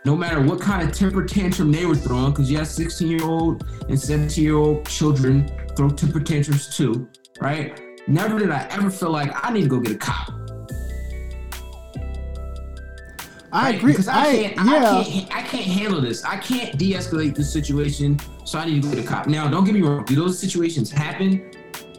No 0.05 0.17
matter 0.17 0.43
what 0.43 0.61
kind 0.61 0.87
of 0.87 0.95
temper 0.95 1.25
tantrum 1.25 1.71
they 1.71 1.87
were 1.87 1.95
throwing, 1.95 2.33
because 2.33 2.51
yes, 2.51 2.73
16 2.73 3.09
year 3.09 3.25
old 3.25 3.65
and 3.89 3.99
17 3.99 4.43
year 4.43 4.57
old 4.57 4.87
children 4.89 5.49
throw 5.77 5.91
temper 5.91 6.21
tantrums 6.21 6.77
too, 6.77 7.09
right? 7.41 7.81
Never 8.09 8.39
did 8.39 8.51
I 8.51 8.67
ever 8.71 8.91
feel 8.91 9.11
like 9.11 9.31
I 9.45 9.53
need 9.53 9.63
to 9.63 9.69
go 9.69 9.79
get 9.81 9.93
a 9.93 9.99
cop. 9.99 10.33
I 13.53 13.65
right? 13.67 13.75
agree. 13.77 13.93
Because 13.93 14.09
I, 14.09 14.21
I, 14.21 14.35
can't, 14.35 14.57
yeah. 14.57 14.63
I 14.63 15.05
can't, 15.05 15.37
I 15.37 15.43
can't 15.43 15.65
handle 15.65 16.01
this. 16.01 16.25
I 16.25 16.37
can't 16.37 16.79
de-escalate 16.79 17.35
this 17.35 17.53
situation, 17.53 18.19
so 18.45 18.59
I 18.59 18.67
need 18.67 18.83
to 18.83 18.89
go 18.89 18.95
to 18.95 19.01
the 19.03 19.07
cop. 19.07 19.27
Now, 19.27 19.49
don't 19.49 19.65
get 19.65 19.75
me 19.75 19.83
wrong. 19.83 20.05
Do 20.05 20.15
those 20.15 20.39
situations 20.39 20.91
happen? 20.91 21.53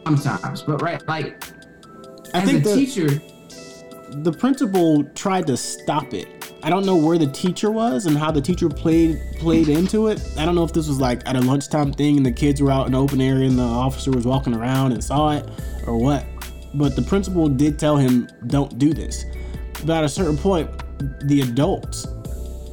Sometimes, 0.06 0.62
but 0.62 0.82
right, 0.82 1.06
like 1.08 1.44
I 2.34 2.40
as 2.40 2.50
think 2.50 2.66
a 2.66 2.70
the, 2.70 2.76
teacher, 2.76 3.22
the 4.24 4.32
principal 4.32 5.04
tried 5.16 5.48
to 5.48 5.58
stop 5.58 6.14
it. 6.14 6.30
I 6.64 6.70
don't 6.70 6.86
know 6.86 6.96
where 6.96 7.18
the 7.18 7.28
teacher 7.28 7.72
was 7.72 8.06
and 8.06 8.18
how 8.18 8.32
the 8.32 8.42
teacher 8.42 8.70
played 8.70 9.20
played 9.38 9.68
into 9.68 10.08
it. 10.08 10.22
I 10.38 10.46
don't 10.46 10.56
know 10.56 10.64
if 10.64 10.74
this 10.74 10.88
was 10.88 11.00
like 11.00 11.28
at 11.28 11.36
a 11.36 11.42
lunchtime 11.42 11.92
thing 11.92 12.18
and 12.18 12.26
the 12.26 12.32
kids 12.32 12.62
were 12.62 12.72
out 12.72 12.88
in 12.88 12.94
the 12.94 13.02
open 13.02 13.22
area 13.22 13.48
and 13.48 13.60
the 13.60 13.64
officer 13.64 14.12
was 14.12 14.26
walking 14.26 14.54
around 14.54 14.94
and 14.94 15.04
saw 15.04 15.32
it 15.32 15.48
or 15.86 15.98
what. 15.98 16.26
But 16.74 16.96
the 16.96 17.02
principal 17.02 17.48
did 17.50 17.78
tell 17.78 17.98
him, 17.98 18.28
"Don't 18.48 18.78
do 18.80 18.94
this." 18.94 19.26
But 19.86 19.98
at 19.98 20.04
a 20.06 20.10
certain 20.10 20.38
point, 20.38 20.70
the 21.24 21.42
adults, 21.42 22.08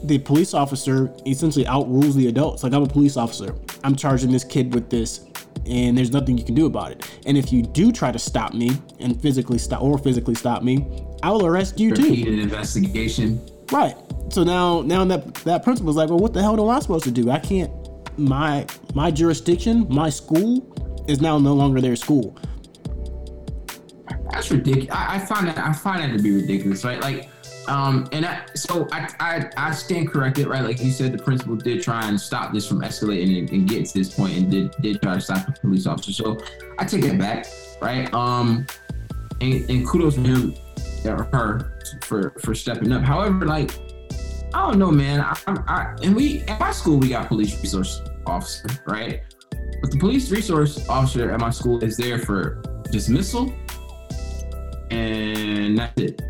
the 0.04 0.18
police 0.18 0.54
officer 0.54 1.12
essentially 1.26 1.66
outrules 1.66 2.14
the 2.14 2.28
adults. 2.28 2.62
Like 2.62 2.72
I'm 2.72 2.82
a 2.82 2.86
police 2.86 3.16
officer. 3.16 3.54
I'm 3.82 3.96
charging 3.96 4.30
this 4.30 4.44
kid 4.44 4.74
with 4.74 4.90
this 4.90 5.26
and 5.66 5.96
there's 5.96 6.10
nothing 6.10 6.36
you 6.36 6.44
can 6.44 6.54
do 6.54 6.66
about 6.66 6.92
it. 6.92 7.18
And 7.26 7.38
if 7.38 7.52
you 7.52 7.62
do 7.62 7.90
try 7.92 8.12
to 8.12 8.18
stop 8.18 8.54
me 8.54 8.72
and 9.00 9.20
physically 9.20 9.58
stop 9.58 9.82
or 9.82 9.98
physically 9.98 10.34
stop 10.34 10.62
me, 10.62 10.86
I 11.22 11.30
will 11.30 11.46
arrest 11.46 11.80
you 11.80 11.94
too. 11.94 12.02
repeat 12.02 12.28
an 12.28 12.38
investigation. 12.38 13.40
Right. 13.72 13.96
So 14.30 14.44
now 14.44 14.82
now 14.82 15.04
that 15.04 15.34
that 15.36 15.64
principal's 15.64 15.96
like, 15.96 16.10
well, 16.10 16.18
what 16.18 16.32
the 16.32 16.42
hell 16.42 16.60
am 16.60 16.68
I 16.68 16.80
supposed 16.80 17.04
to 17.04 17.10
do? 17.10 17.30
I 17.30 17.38
can't 17.38 17.72
my 18.18 18.66
my 18.94 19.10
jurisdiction, 19.10 19.86
my 19.88 20.10
school 20.10 21.04
is 21.08 21.20
now 21.20 21.38
no 21.38 21.54
longer 21.54 21.80
their 21.80 21.96
school. 21.96 22.36
That's 24.30 24.50
ridiculous. 24.50 24.90
I, 24.90 25.16
I 25.16 25.18
find 25.18 25.46
that 25.48 25.58
I 25.58 25.72
find 25.72 26.02
that 26.02 26.16
to 26.16 26.22
be 26.22 26.32
ridiculous, 26.32 26.84
right? 26.84 27.00
Like, 27.00 27.28
um, 27.68 28.08
and 28.12 28.26
I, 28.26 28.42
so 28.54 28.88
I, 28.92 29.08
I 29.20 29.50
I 29.56 29.70
stand 29.72 30.10
corrected, 30.10 30.46
right? 30.46 30.62
Like 30.62 30.80
you 30.82 30.90
said, 30.90 31.12
the 31.12 31.22
principal 31.22 31.56
did 31.56 31.82
try 31.82 32.06
and 32.08 32.20
stop 32.20 32.52
this 32.52 32.66
from 32.66 32.80
escalating 32.80 33.38
and, 33.38 33.50
and 33.50 33.68
get 33.68 33.86
to 33.86 33.98
this 33.98 34.14
point, 34.14 34.36
and 34.36 34.50
did 34.50 34.74
did 34.80 35.02
try 35.02 35.14
to 35.14 35.20
stop 35.20 35.46
the 35.46 35.52
police 35.52 35.86
officer. 35.86 36.12
So 36.12 36.38
I 36.78 36.84
take 36.84 37.02
that 37.02 37.18
back, 37.18 37.46
right? 37.80 38.12
Um, 38.12 38.66
and, 39.40 39.68
and 39.68 39.86
kudos 39.86 40.14
to 40.14 40.20
him 40.20 40.54
or 41.06 41.24
her 41.32 41.78
for 42.02 42.30
for 42.40 42.54
stepping 42.54 42.92
up. 42.92 43.02
However, 43.02 43.46
like 43.46 43.78
I 44.52 44.68
don't 44.68 44.78
know, 44.78 44.90
man. 44.90 45.20
I, 45.20 45.36
I 45.46 45.96
and 46.02 46.14
we 46.14 46.40
at 46.42 46.60
my 46.60 46.72
school 46.72 46.98
we 46.98 47.08
got 47.10 47.28
police 47.28 47.60
resource 47.60 48.02
officer, 48.26 48.68
right? 48.86 49.22
But 49.80 49.90
the 49.90 49.98
police 49.98 50.30
resource 50.30 50.88
officer 50.88 51.30
at 51.30 51.40
my 51.40 51.50
school 51.50 51.82
is 51.82 51.96
there 51.96 52.18
for 52.18 52.62
dismissal 52.90 53.52
and 54.90 55.78
that's 55.78 56.00
it. 56.00 56.22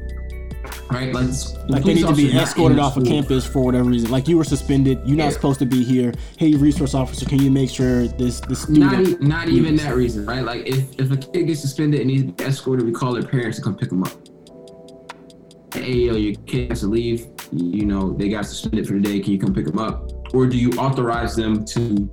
Right? 0.91 1.13
Like, 1.13 1.27
Like 1.69 1.83
they 1.85 1.95
need 1.95 2.07
to 2.07 2.15
be 2.15 2.31
escorted 2.37 2.79
off 2.79 2.97
of 2.97 3.05
campus 3.05 3.47
for 3.47 3.65
whatever 3.65 3.89
reason. 3.91 4.11
Like 4.11 4.29
you 4.29 4.37
were 4.39 4.45
suspended, 4.45 5.01
you're 5.05 5.17
not 5.17 5.25
Yeah. 5.25 5.31
supposed 5.31 5.59
to 5.61 5.67
be 5.67 5.83
here. 5.83 6.13
Hey, 6.39 6.55
resource 6.55 6.95
officer, 6.95 7.27
can 7.27 7.41
you 7.41 7.51
make 7.51 7.71
sure 7.71 8.07
this 8.07 8.41
this 8.41 8.69
Not, 8.69 8.93
student? 8.95 9.23
e- 9.23 9.27
not 9.27 9.49
even 9.49 9.77
that 9.77 9.97
reason, 9.97 10.25
right? 10.27 10.45
Like 10.45 10.67
if, 10.67 10.99
if 11.01 11.11
a 11.11 11.17
kid 11.17 11.47
gets 11.49 11.61
suspended 11.61 12.01
and 12.01 12.37
be 12.37 12.45
escorted, 12.45 12.87
we 12.87 12.93
call 12.93 13.13
their 13.15 13.23
parents 13.25 13.57
to 13.59 13.63
come 13.65 13.77
pick 13.77 13.89
them 13.91 14.03
up. 14.05 14.13
Hey, 15.75 15.93
yo, 15.93 16.15
your 16.15 16.35
kid 16.47 16.71
has 16.71 16.81
to 16.81 16.87
leave. 16.87 17.27
You 17.53 17.85
know, 17.85 18.13
they 18.13 18.29
got 18.29 18.47
suspended 18.47 18.87
for 18.87 18.95
the 18.95 19.01
day. 19.01 19.19
Can 19.21 19.33
you 19.33 19.39
come 19.39 19.53
pick 19.53 19.67
them 19.67 19.79
up? 19.79 20.11
Or 20.35 20.47
do 20.47 20.57
you 20.57 20.71
authorize 20.73 21.35
them 21.35 21.65
to? 21.67 22.09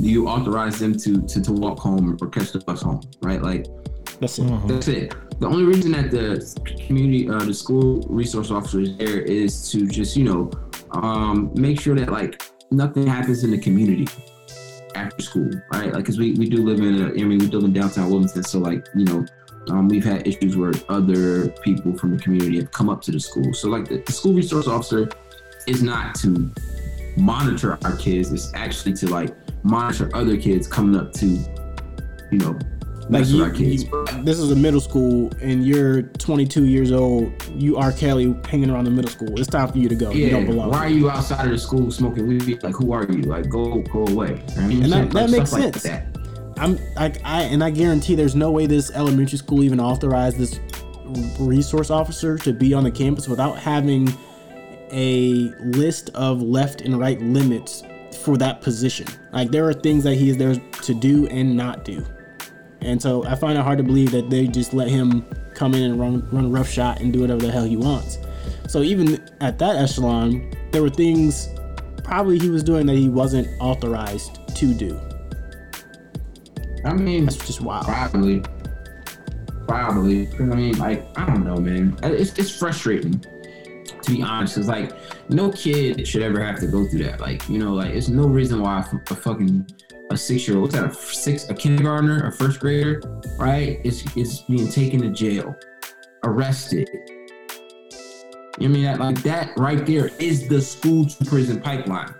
Do 0.00 0.08
you 0.08 0.26
authorize 0.26 0.78
them 0.80 0.96
to 0.98 1.22
to, 1.22 1.40
to 1.40 1.52
walk 1.52 1.78
home 1.78 2.16
or 2.20 2.28
catch 2.28 2.50
the 2.52 2.58
bus 2.60 2.82
home? 2.82 3.00
Right? 3.22 3.40
Like 3.42 3.66
That's 4.22 4.38
it. 4.38 4.68
That's 4.68 4.86
it. 4.86 5.40
The 5.40 5.48
only 5.48 5.64
reason 5.64 5.90
that 5.92 6.12
the 6.12 6.38
community, 6.86 7.28
uh, 7.28 7.44
the 7.44 7.52
school 7.52 8.06
resource 8.08 8.52
officer 8.52 8.78
is 8.78 8.96
there 8.96 9.18
is 9.18 9.68
to 9.72 9.84
just, 9.88 10.16
you 10.16 10.22
know, 10.22 10.48
um, 10.92 11.50
make 11.56 11.80
sure 11.80 11.96
that 11.96 12.08
like 12.08 12.40
nothing 12.70 13.04
happens 13.04 13.42
in 13.42 13.50
the 13.50 13.58
community 13.58 14.06
after 14.94 15.20
school, 15.20 15.50
right? 15.72 15.92
Like, 15.92 16.04
cause 16.04 16.18
we, 16.20 16.34
we 16.34 16.48
do 16.48 16.64
live 16.64 16.78
in 16.78 17.02
a, 17.02 17.08
I 17.08 17.24
mean, 17.24 17.40
we 17.40 17.48
live 17.48 17.64
in 17.64 17.72
downtown 17.72 18.10
Wilmington. 18.10 18.44
So 18.44 18.60
like, 18.60 18.86
you 18.94 19.06
know, 19.06 19.26
um, 19.70 19.88
we've 19.88 20.04
had 20.04 20.24
issues 20.24 20.56
where 20.56 20.72
other 20.88 21.48
people 21.64 21.98
from 21.98 22.16
the 22.16 22.22
community 22.22 22.58
have 22.58 22.70
come 22.70 22.88
up 22.88 23.02
to 23.02 23.10
the 23.10 23.18
school. 23.18 23.52
So 23.54 23.68
like 23.70 23.88
the, 23.88 24.04
the 24.06 24.12
school 24.12 24.34
resource 24.34 24.68
officer 24.68 25.10
is 25.66 25.82
not 25.82 26.14
to 26.16 26.48
monitor 27.16 27.76
our 27.84 27.96
kids. 27.96 28.30
It's 28.30 28.54
actually 28.54 28.92
to 28.98 29.08
like 29.08 29.34
monitor 29.64 30.14
other 30.14 30.36
kids 30.36 30.68
coming 30.68 30.94
up 30.94 31.12
to, 31.14 31.26
you 31.26 32.38
know, 32.38 32.56
Like 33.12 33.28
you, 33.28 33.50
kids. 33.52 33.84
you- 33.84 34.06
this 34.24 34.38
is 34.38 34.50
a 34.50 34.56
middle 34.56 34.80
school, 34.80 35.30
and 35.40 35.66
you're 35.66 36.02
22 36.02 36.64
years 36.66 36.92
old. 36.92 37.32
You 37.54 37.76
are 37.76 37.92
Kelly 37.92 38.34
hanging 38.48 38.70
around 38.70 38.84
the 38.84 38.90
middle 38.90 39.10
school. 39.10 39.38
It's 39.38 39.48
time 39.48 39.68
for 39.70 39.78
you 39.78 39.88
to 39.88 39.94
go. 39.94 40.10
you 40.10 40.30
don't 40.30 40.46
belong. 40.46 40.70
why 40.70 40.86
are 40.86 40.88
you 40.88 41.10
outside 41.10 41.44
of 41.46 41.50
the 41.52 41.58
school 41.58 41.90
smoking 41.90 42.26
weed? 42.26 42.62
Like, 42.62 42.74
who 42.74 42.92
are 42.92 43.04
you? 43.10 43.22
Like, 43.22 43.48
go 43.48 43.80
go 43.92 44.06
away. 44.06 44.42
I 44.56 44.66
mean, 44.66 44.84
And 44.84 44.92
that- 44.92 45.10
that 45.10 45.30
makes 45.30 45.50
stuff 45.50 45.60
like 45.62 45.74
sense. 45.74 45.82
that. 45.84 46.06
I'm 46.58 46.78
like 46.96 47.16
I 47.24 47.42
and 47.44 47.64
I 47.64 47.70
guarantee 47.70 48.14
there's 48.14 48.36
no 48.36 48.50
way 48.50 48.66
this 48.66 48.90
elementary 48.92 49.38
school 49.38 49.64
even 49.64 49.80
authorized 49.80 50.36
this 50.38 50.60
resource 51.40 51.90
officer 51.90 52.38
to 52.38 52.52
be 52.52 52.72
on 52.74 52.84
the 52.84 52.90
campus 52.90 53.28
without 53.28 53.58
having 53.58 54.12
a 54.90 55.50
list 55.60 56.10
of 56.14 56.42
left 56.42 56.82
and 56.82 56.98
right 57.00 57.20
limits 57.20 57.82
for 58.22 58.36
that 58.36 58.60
position. 58.60 59.06
Like 59.32 59.50
there 59.50 59.66
are 59.68 59.72
things 59.72 60.04
that 60.04 60.14
he 60.14 60.30
is 60.30 60.36
there 60.36 60.54
to 60.54 60.94
do 60.94 61.26
and 61.28 61.56
not 61.56 61.84
do. 61.84 62.04
And 62.84 63.00
so 63.00 63.24
I 63.24 63.34
find 63.34 63.58
it 63.58 63.62
hard 63.62 63.78
to 63.78 63.84
believe 63.84 64.10
that 64.12 64.30
they 64.30 64.46
just 64.46 64.74
let 64.74 64.88
him 64.88 65.24
come 65.54 65.74
in 65.74 65.82
and 65.82 66.00
run 66.00 66.28
run 66.30 66.46
a 66.46 66.48
rough 66.48 66.68
shot 66.68 67.00
and 67.00 67.12
do 67.12 67.20
whatever 67.20 67.40
the 67.40 67.50
hell 67.50 67.64
he 67.64 67.76
wants. 67.76 68.18
So 68.68 68.82
even 68.82 69.22
at 69.40 69.58
that 69.58 69.76
echelon, 69.76 70.50
there 70.72 70.82
were 70.82 70.90
things 70.90 71.48
probably 72.02 72.38
he 72.38 72.50
was 72.50 72.62
doing 72.62 72.86
that 72.86 72.96
he 72.96 73.08
wasn't 73.08 73.48
authorized 73.60 74.40
to 74.56 74.74
do. 74.74 75.00
I 76.84 76.94
mean, 76.94 77.26
That's 77.26 77.46
just 77.46 77.60
wild. 77.60 77.84
probably, 77.84 78.42
probably. 79.68 80.28
I 80.34 80.42
mean, 80.42 80.78
like, 80.78 81.06
I 81.16 81.26
don't 81.26 81.44
know, 81.44 81.56
man. 81.56 81.96
It's 82.02 82.36
it's 82.38 82.58
frustrating 82.58 83.24
to 84.02 84.10
be 84.10 84.22
honest. 84.22 84.56
Cause 84.56 84.68
like, 84.68 84.92
no 85.30 85.50
kid 85.52 86.06
should 86.06 86.22
ever 86.22 86.42
have 86.42 86.58
to 86.60 86.66
go 86.66 86.86
through 86.88 87.04
that. 87.04 87.20
Like, 87.20 87.48
you 87.48 87.58
know, 87.58 87.72
like, 87.74 87.90
it's 87.94 88.08
no 88.08 88.26
reason 88.26 88.60
why 88.60 88.84
a 89.10 89.14
fucking 89.14 89.66
a 90.10 90.16
six 90.16 90.46
year 90.46 90.58
old, 90.58 90.72
what's 90.72 90.74
that, 90.74 90.90
a 90.90 90.94
six, 90.94 91.48
a 91.48 91.54
kindergartner, 91.54 92.26
a 92.26 92.32
first 92.32 92.60
grader, 92.60 93.02
right, 93.38 93.80
is 93.84 94.04
is 94.16 94.42
being 94.42 94.68
taken 94.68 95.00
to 95.02 95.10
jail, 95.10 95.54
arrested. 96.24 96.88
I 98.60 98.68
mean, 98.68 98.84
that, 98.84 99.00
like 99.00 99.22
that 99.22 99.56
right 99.56 99.84
there 99.86 100.10
is 100.18 100.48
the 100.48 100.60
school 100.60 101.06
to 101.06 101.24
prison 101.24 101.60
pipeline. 101.60 102.14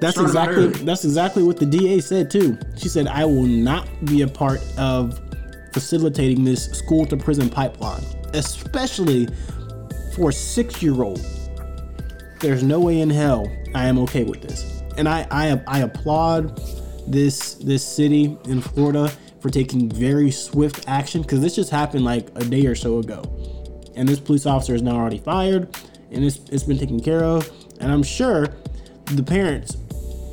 That's 0.00 0.14
Started 0.14 0.28
exactly 0.28 0.84
that's 0.84 1.04
exactly 1.04 1.42
what 1.42 1.58
the 1.58 1.66
DA 1.66 2.00
said 2.00 2.30
too. 2.30 2.58
She 2.76 2.88
said, 2.88 3.06
"I 3.06 3.24
will 3.24 3.44
not 3.44 3.86
be 4.06 4.22
a 4.22 4.28
part 4.28 4.60
of 4.78 5.20
facilitating 5.72 6.44
this 6.44 6.70
school 6.70 7.04
to 7.06 7.16
prison 7.16 7.50
pipeline, 7.50 8.02
especially 8.32 9.28
for 10.14 10.30
a 10.30 10.32
six 10.32 10.82
year 10.82 11.02
old. 11.02 11.24
There's 12.40 12.62
no 12.62 12.80
way 12.80 13.00
in 13.00 13.10
hell 13.10 13.50
I 13.74 13.86
am 13.86 13.98
okay 13.98 14.24
with 14.24 14.40
this." 14.40 14.79
And 15.00 15.08
I 15.08 15.26
I, 15.30 15.62
I 15.66 15.78
applaud 15.78 16.60
this 17.06 17.54
this 17.54 17.82
city 17.82 18.36
in 18.44 18.60
Florida 18.60 19.10
for 19.40 19.48
taking 19.48 19.88
very 19.88 20.30
swift 20.30 20.84
action 20.86 21.22
because 21.22 21.40
this 21.40 21.56
just 21.56 21.70
happened 21.70 22.04
like 22.04 22.28
a 22.34 22.44
day 22.44 22.66
or 22.66 22.74
so 22.74 22.98
ago, 22.98 23.22
and 23.96 24.06
this 24.06 24.20
police 24.20 24.44
officer 24.44 24.74
is 24.74 24.82
now 24.82 24.96
already 24.96 25.16
fired, 25.16 25.74
and 26.10 26.22
it's 26.22 26.40
it's 26.50 26.64
been 26.64 26.78
taken 26.78 27.00
care 27.00 27.24
of. 27.24 27.50
And 27.80 27.90
I'm 27.90 28.02
sure 28.02 28.48
the 29.06 29.22
parents 29.22 29.78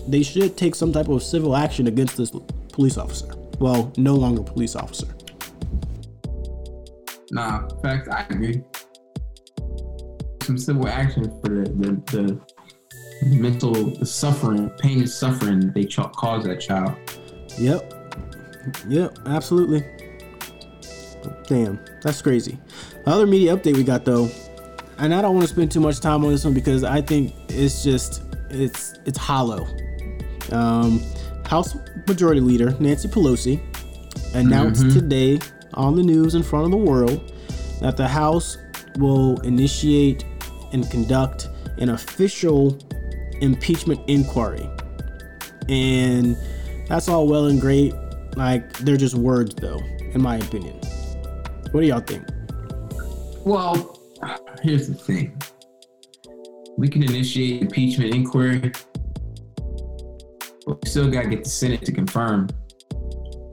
they 0.06 0.22
should 0.22 0.58
take 0.58 0.76
some 0.76 0.92
type 0.92 1.08
of 1.08 1.24
civil 1.24 1.56
action 1.56 1.88
against 1.88 2.18
this 2.18 2.32
police 2.74 2.98
officer. 2.98 3.34
Well, 3.60 3.94
no 3.96 4.16
longer 4.16 4.44
police 4.44 4.76
officer. 4.76 5.08
Nah, 7.32 7.70
in 7.70 7.82
fact, 7.82 8.10
I 8.10 8.26
agree. 8.30 8.64
Some 10.42 10.58
civil 10.58 10.90
action 10.90 11.24
for 11.40 11.50
the 11.56 11.70
the, 11.70 11.92
the 12.12 12.57
mental 13.24 14.04
suffering, 14.06 14.70
pain 14.80 15.00
and 15.00 15.10
suffering 15.10 15.72
they 15.72 15.86
ch- 15.86 15.98
cause 16.16 16.44
that 16.46 16.60
child. 16.60 16.96
Yep. 17.58 17.94
Yep, 18.88 19.20
absolutely. 19.26 19.84
Damn, 21.48 21.80
that's 22.02 22.22
crazy. 22.22 22.58
The 23.06 23.12
other 23.12 23.28
media 23.28 23.56
update 23.56 23.76
we 23.76 23.84
got 23.84 24.06
though, 24.06 24.30
and 24.98 25.14
I 25.14 25.22
don't 25.22 25.36
want 25.36 25.48
to 25.48 25.54
spend 25.54 25.72
too 25.72 25.80
much 25.80 26.00
time 26.00 26.24
on 26.26 26.32
this 26.32 26.44
one 26.44 26.54
because 26.54 26.84
I 26.84 27.02
think 27.02 27.34
it's 27.50 27.84
just 27.84 28.24
it's 28.50 28.96
it's 29.06 29.18
hollow. 29.18 29.68
Um, 30.52 31.02
House 31.46 31.76
Majority 32.08 32.42
Leader 32.42 32.76
Nancy 32.80 33.08
Pelosi 33.08 33.62
announced 34.36 34.92
today 34.92 35.40
on 35.74 35.96
the 35.96 36.04
news 36.04 36.36
in 36.36 36.44
front 36.44 36.66
of 36.66 36.72
the 36.72 36.78
world 36.78 37.34
that 37.82 37.96
the 37.98 38.08
House 38.08 38.58
will 38.98 39.40
initiate 39.42 40.26
and 40.74 40.90
conduct 40.92 41.50
an 41.78 41.90
official 41.90 42.78
impeachment 43.42 44.00
inquiry. 44.08 44.70
And 45.70 46.38
that's 46.88 47.10
all 47.10 47.28
well 47.28 47.46
and 47.48 47.60
great. 47.60 47.94
Like, 48.36 48.72
they're 48.80 48.98
just 48.98 49.16
words, 49.16 49.56
though, 49.56 49.82
in 50.14 50.22
my 50.22 50.38
opinion. 50.38 50.80
What 51.72 51.82
do 51.82 51.88
y'all 51.88 52.00
think? 52.00 52.26
Well, 53.46 54.00
here's 54.62 54.88
the 54.88 54.94
thing. 54.94 55.42
We 56.78 56.88
can 56.88 57.04
initiate 57.04 57.62
impeachment 57.64 58.14
inquiry, 58.14 58.72
but 60.66 60.84
we 60.84 60.90
still 60.90 61.10
gotta 61.10 61.28
get 61.28 61.44
the 61.44 61.50
Senate 61.50 61.84
to 61.86 61.92
confirm 61.92 62.48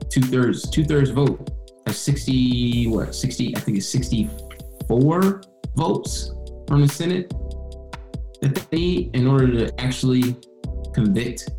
two 0.09 0.21
thirds, 0.21 0.69
two 0.69 0.85
thirds 0.85 1.09
vote. 1.09 1.49
That's 1.85 1.97
sixty, 1.97 2.87
what, 2.87 3.15
sixty? 3.15 3.55
I 3.55 3.59
think 3.59 3.77
it's 3.77 3.87
sixty-four 3.87 5.41
votes 5.75 6.33
from 6.67 6.81
the 6.81 6.87
Senate 6.87 7.33
that 8.53 8.69
they 8.71 8.77
need 8.77 9.15
in 9.15 9.27
order 9.27 9.47
to 9.51 9.81
actually 9.81 10.35
convict, 10.93 11.49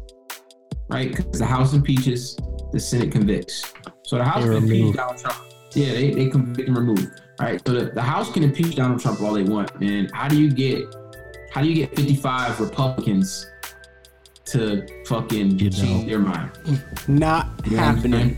right? 0.89 1.11
Because 1.15 1.39
the 1.39 1.47
House 1.47 1.73
impeaches, 1.75 2.37
the 2.73 2.81
Senate 2.81 3.13
convicts. 3.13 3.73
So 4.05 4.17
the 4.19 4.25
House 4.25 4.45
They 4.45 4.55
can 4.55 4.63
impeach. 4.65 4.97
Donald 4.97 5.19
Trump. 5.19 5.39
Yeah, 5.75 5.93
they, 5.93 6.11
they 6.13 6.29
convict 6.29 6.69
and 6.69 6.77
remove. 6.77 7.07
All 7.39 7.47
right, 7.47 7.61
so 7.67 7.73
the, 7.75 7.91
the 7.91 8.03
House 8.03 8.31
can 8.33 8.43
impeach 8.43 8.77
Donald 8.77 9.01
Trump 9.01 9.21
all 9.21 9.35
they 9.35 9.43
want, 9.43 9.71
and 9.83 10.11
how 10.15 10.27
do 10.29 10.41
you 10.41 10.51
get 10.51 10.85
how 11.53 11.63
do 11.63 11.69
you 11.69 11.75
get 11.75 11.97
55 11.97 12.61
Republicans 12.61 13.47
to 14.47 14.87
fucking 15.07 15.59
You 15.59 15.71
change 15.71 16.01
don't. 16.01 16.07
their 16.07 16.19
mind? 16.19 16.51
Not 17.09 17.49
You 17.65 17.73
know 17.73 17.83
happening. 17.83 18.37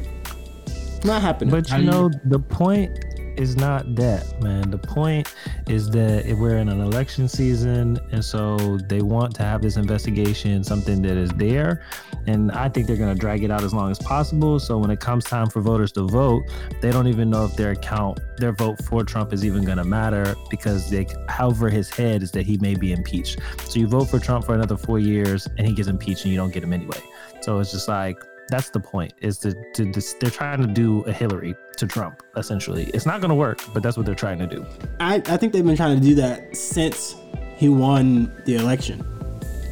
Not 1.04 1.20
happening. 1.22 1.50
But 1.50 1.68
How 1.68 1.76
you 1.78 1.82
do 1.90 1.96
you- 1.96 2.02
know, 2.08 2.10
the 2.26 2.38
point 2.38 2.90
is 3.38 3.56
not 3.56 3.94
that, 3.94 4.40
man. 4.42 4.70
The 4.70 4.78
point 4.78 5.32
is 5.68 5.88
that 5.90 6.26
we're 6.38 6.58
in 6.58 6.68
an 6.68 6.80
election 6.80 7.28
season, 7.28 7.98
and 8.10 8.24
so 8.24 8.78
they 8.88 9.00
want 9.00 9.34
to 9.36 9.44
have 9.44 9.62
this 9.62 9.76
investigation, 9.76 10.64
something 10.64 11.00
that 11.02 11.16
is 11.16 11.30
there. 11.30 11.84
And 12.26 12.50
I 12.52 12.68
think 12.68 12.86
they're 12.86 12.96
going 12.96 13.14
to 13.14 13.18
drag 13.18 13.44
it 13.44 13.50
out 13.50 13.62
as 13.62 13.72
long 13.72 13.90
as 13.90 13.98
possible. 13.98 14.58
So 14.58 14.76
when 14.76 14.90
it 14.90 15.00
comes 15.00 15.24
time 15.24 15.48
for 15.48 15.60
voters 15.60 15.92
to 15.92 16.06
vote, 16.06 16.42
they 16.82 16.90
don't 16.90 17.06
even 17.06 17.30
know 17.30 17.44
if 17.44 17.56
their 17.56 17.70
account, 17.70 18.20
their 18.36 18.52
vote 18.52 18.84
for 18.84 19.04
Trump 19.04 19.32
is 19.32 19.44
even 19.44 19.64
going 19.64 19.78
to 19.78 19.84
matter 19.84 20.34
because 20.50 20.90
they, 20.90 21.06
however, 21.28 21.70
his 21.70 21.88
head 21.88 22.22
is 22.22 22.32
that 22.32 22.44
he 22.44 22.58
may 22.58 22.74
be 22.74 22.92
impeached. 22.92 23.38
So 23.64 23.78
you 23.78 23.86
vote 23.86 24.06
for 24.06 24.18
Trump 24.18 24.44
for 24.44 24.54
another 24.54 24.76
four 24.76 24.98
years, 24.98 25.46
and 25.56 25.66
he 25.66 25.72
gets 25.72 25.88
impeached, 25.88 26.24
and 26.24 26.32
you 26.32 26.38
don't 26.38 26.52
get 26.52 26.64
him 26.64 26.72
anyway. 26.72 27.00
So 27.40 27.60
it's 27.60 27.70
just 27.70 27.88
like 27.88 28.22
that's 28.48 28.70
the 28.70 28.80
point 28.80 29.12
is 29.20 29.38
to, 29.38 29.54
to 29.74 29.92
this, 29.92 30.14
they're 30.14 30.30
trying 30.30 30.60
to 30.60 30.66
do 30.66 31.02
a 31.02 31.12
Hillary 31.12 31.54
to 31.76 31.86
Trump 31.86 32.22
essentially. 32.36 32.84
It's 32.94 33.06
not 33.06 33.20
going 33.20 33.30
to 33.30 33.34
work, 33.34 33.60
but 33.72 33.82
that's 33.82 33.96
what 33.96 34.06
they're 34.06 34.14
trying 34.14 34.38
to 34.38 34.46
do. 34.46 34.66
I, 35.00 35.16
I 35.26 35.36
think 35.36 35.52
they've 35.52 35.64
been 35.64 35.76
trying 35.76 35.98
to 35.98 36.02
do 36.02 36.14
that 36.16 36.56
since 36.56 37.16
he 37.56 37.68
won 37.68 38.32
the 38.44 38.56
election. 38.56 39.04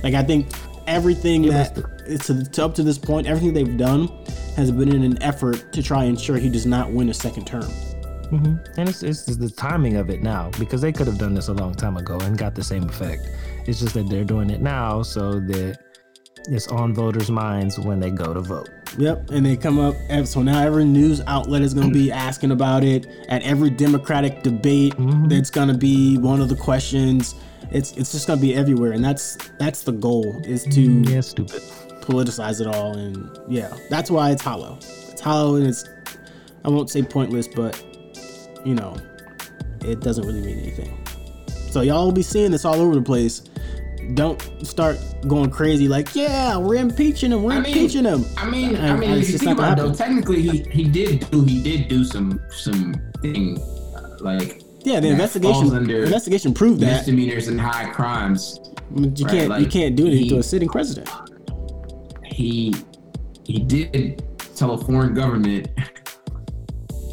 Like 0.02 0.14
I 0.14 0.22
think 0.22 0.48
everything 0.86 1.44
It 1.44 1.50
that 1.50 1.78
it's 2.06 2.26
to, 2.26 2.44
to 2.44 2.64
up 2.64 2.74
to 2.76 2.82
this 2.82 2.98
point, 2.98 3.26
everything 3.26 3.52
they've 3.52 3.76
done 3.76 4.08
has 4.56 4.70
been 4.70 4.92
in 4.92 5.02
an 5.02 5.22
effort 5.22 5.72
to 5.72 5.82
try 5.82 6.04
and 6.04 6.10
ensure 6.10 6.36
he 6.36 6.48
does 6.48 6.66
not 6.66 6.90
win 6.90 7.08
a 7.08 7.14
second 7.14 7.46
term. 7.46 7.70
Mm-hmm. 8.30 8.56
And 8.80 8.88
it's, 8.88 9.02
it's 9.02 9.24
the 9.24 9.50
timing 9.50 9.96
of 9.96 10.10
it 10.10 10.22
now 10.22 10.50
because 10.58 10.80
they 10.80 10.92
could 10.92 11.06
have 11.06 11.18
done 11.18 11.34
this 11.34 11.48
a 11.48 11.52
long 11.52 11.74
time 11.74 11.96
ago 11.96 12.18
and 12.20 12.36
got 12.36 12.54
the 12.54 12.64
same 12.64 12.88
effect. 12.88 13.28
It's 13.66 13.80
just 13.80 13.94
that 13.94 14.08
they're 14.08 14.24
doing 14.24 14.50
it 14.50 14.60
now 14.60 15.02
so 15.02 15.38
that 15.40 15.78
it's 16.48 16.68
on 16.68 16.94
voters' 16.94 17.30
minds 17.30 17.78
when 17.78 18.00
they 18.00 18.10
go 18.10 18.32
to 18.32 18.40
vote. 18.40 18.68
Yep, 18.98 19.30
and 19.30 19.44
they 19.44 19.56
come 19.56 19.78
up. 19.78 19.94
So 20.24 20.42
now 20.42 20.60
every 20.62 20.84
news 20.84 21.20
outlet 21.26 21.62
is 21.62 21.74
going 21.74 21.88
to 21.88 21.94
be 21.94 22.08
mm. 22.08 22.14
asking 22.14 22.50
about 22.50 22.84
it. 22.84 23.06
At 23.28 23.42
every 23.42 23.70
Democratic 23.70 24.42
debate, 24.42 24.94
mm-hmm. 24.94 25.28
that's 25.28 25.50
going 25.50 25.68
to 25.68 25.74
be 25.74 26.18
one 26.18 26.40
of 26.40 26.48
the 26.48 26.56
questions. 26.56 27.34
It's 27.70 27.96
it's 27.96 28.12
just 28.12 28.26
going 28.26 28.38
to 28.38 28.42
be 28.42 28.54
everywhere, 28.54 28.92
and 28.92 29.04
that's 29.04 29.36
that's 29.58 29.82
the 29.82 29.92
goal 29.92 30.40
is 30.44 30.64
to 30.64 30.88
mm, 30.88 31.08
Yeah, 31.08 31.20
stupid. 31.20 31.62
politicize 32.00 32.60
it 32.60 32.66
all. 32.66 32.96
And 32.96 33.28
yeah, 33.48 33.76
that's 33.90 34.10
why 34.10 34.30
it's 34.30 34.42
hollow. 34.42 34.78
It's 34.80 35.20
hollow, 35.20 35.56
and 35.56 35.66
it's 35.66 35.84
I 36.64 36.68
won't 36.68 36.90
say 36.90 37.02
pointless, 37.02 37.48
but 37.48 37.82
you 38.64 38.74
know, 38.74 38.96
it 39.82 40.00
doesn't 40.00 40.26
really 40.26 40.40
mean 40.40 40.58
anything. 40.58 40.96
So 41.70 41.82
y'all 41.82 42.04
will 42.06 42.12
be 42.12 42.22
seeing 42.22 42.52
this 42.52 42.64
all 42.64 42.80
over 42.80 42.94
the 42.94 43.02
place. 43.02 43.42
Don't 44.14 44.40
start 44.66 44.98
going 45.26 45.50
crazy 45.50 45.88
like, 45.88 46.14
yeah, 46.14 46.56
we're 46.56 46.76
impeaching 46.76 47.32
him, 47.32 47.42
we're 47.42 47.52
I 47.52 47.60
mean- 47.60 47.66
impeaching 47.76 48.04
him. 48.04 48.24
I 48.36 48.48
mean, 48.48 48.76
I 48.76 48.96
mean, 48.96 49.10
if 49.10 49.30
you 49.30 49.38
think 49.38 49.52
about 49.58 49.78
it, 49.78 49.82
though, 49.82 49.92
technically 49.94 50.42
he 50.42 50.58
he 50.70 50.84
did 50.84 51.28
do 51.30 51.42
he 51.42 51.62
did 51.62 51.88
do 51.88 52.04
some 52.04 52.40
some 52.50 52.94
thing 53.22 53.58
uh, 53.96 54.16
like 54.20 54.62
Yeah, 54.84 55.00
the 55.00 55.08
investigation 55.08 55.74
investigation 55.90 56.54
proved 56.54 56.80
that. 56.80 56.98
misdemeanors 56.98 57.48
and 57.48 57.60
high 57.60 57.90
crimes. 57.90 58.60
I 58.94 59.00
mean, 59.00 59.16
you 59.16 59.24
right, 59.26 59.32
can't 59.48 59.60
you 59.60 59.66
can't 59.66 59.96
do 59.96 60.06
anything 60.06 60.24
he- 60.24 60.30
to 60.30 60.38
a 60.38 60.42
sitting 60.42 60.68
president. 60.68 61.08
He 62.24 62.74
he 63.44 63.58
did 63.60 64.22
tell 64.56 64.72
a 64.72 64.78
foreign 64.78 65.14
government 65.14 65.68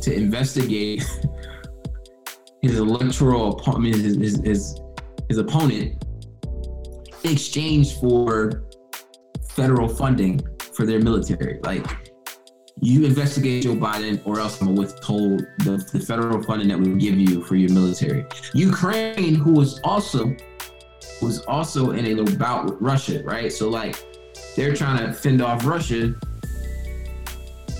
to 0.01 0.13
investigate 0.13 1.03
his 2.61 2.77
electoral 2.77 3.57
opponent, 3.57 3.95
his, 3.95 4.15
his, 4.15 4.35
his, 4.41 4.79
his 5.29 5.37
opponent, 5.37 6.01
exchange 7.31 7.99
for 7.99 8.63
federal 9.49 9.87
funding 9.87 10.41
for 10.73 10.85
their 10.85 10.99
military. 10.99 11.59
Like, 11.63 11.85
you 12.81 13.05
investigate 13.05 13.63
Joe 13.63 13.75
Biden, 13.75 14.21
or 14.25 14.39
else 14.39 14.59
I'm 14.59 14.67
gonna 14.67 14.79
withhold 14.79 15.45
the, 15.59 15.77
the 15.93 15.99
federal 15.99 16.41
funding 16.41 16.67
that 16.69 16.79
we 16.79 16.93
give 16.95 17.17
you 17.17 17.43
for 17.43 17.55
your 17.55 17.71
military. 17.71 18.25
Ukraine, 18.53 19.35
who 19.35 19.53
was 19.53 19.79
also 19.83 20.35
was 21.21 21.41
also 21.41 21.91
in 21.91 22.07
a 22.07 22.13
little 22.15 22.37
bout 22.37 22.65
with 22.65 22.81
Russia, 22.81 23.23
right? 23.23 23.51
So 23.51 23.69
like, 23.69 23.95
they're 24.55 24.75
trying 24.75 25.05
to 25.05 25.13
fend 25.13 25.41
off 25.41 25.65
Russia, 25.65 26.13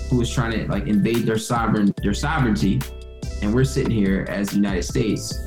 who 0.08 0.20
is 0.20 0.30
trying 0.30 0.52
to 0.52 0.66
like 0.70 0.86
invade 0.86 1.26
their 1.26 1.38
sovereign 1.38 1.92
their 2.02 2.14
sovereignty, 2.14 2.80
and 3.42 3.52
we're 3.52 3.64
sitting 3.64 3.90
here 3.90 4.24
as 4.28 4.50
the 4.50 4.56
United 4.56 4.84
States 4.84 5.38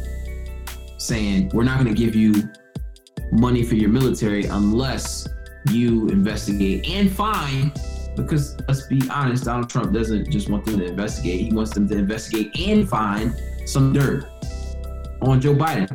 saying 0.97 1.49
we're 1.53 1.63
not 1.63 1.79
going 1.79 1.93
to 1.93 1.99
give 1.99 2.15
you 2.15 2.33
money 3.31 3.63
for 3.63 3.75
your 3.75 3.89
military 3.89 4.45
unless 4.45 5.27
you 5.71 6.07
investigate 6.09 6.87
and 6.89 7.11
find 7.11 7.71
Because 8.15 8.55
let's 8.67 8.87
be 8.87 8.99
honest, 9.11 9.43
Donald 9.43 9.69
Trump 9.69 9.93
doesn't 9.93 10.31
just 10.31 10.49
want 10.49 10.65
them 10.65 10.79
to 10.79 10.85
investigate; 10.85 11.39
he 11.41 11.53
wants 11.53 11.71
them 11.73 11.87
to 11.89 11.95
investigate 11.97 12.49
and 12.59 12.89
find 12.89 13.35
some 13.65 13.93
dirt 13.93 14.25
on 15.21 15.39
Joe 15.39 15.53
Biden, 15.53 15.87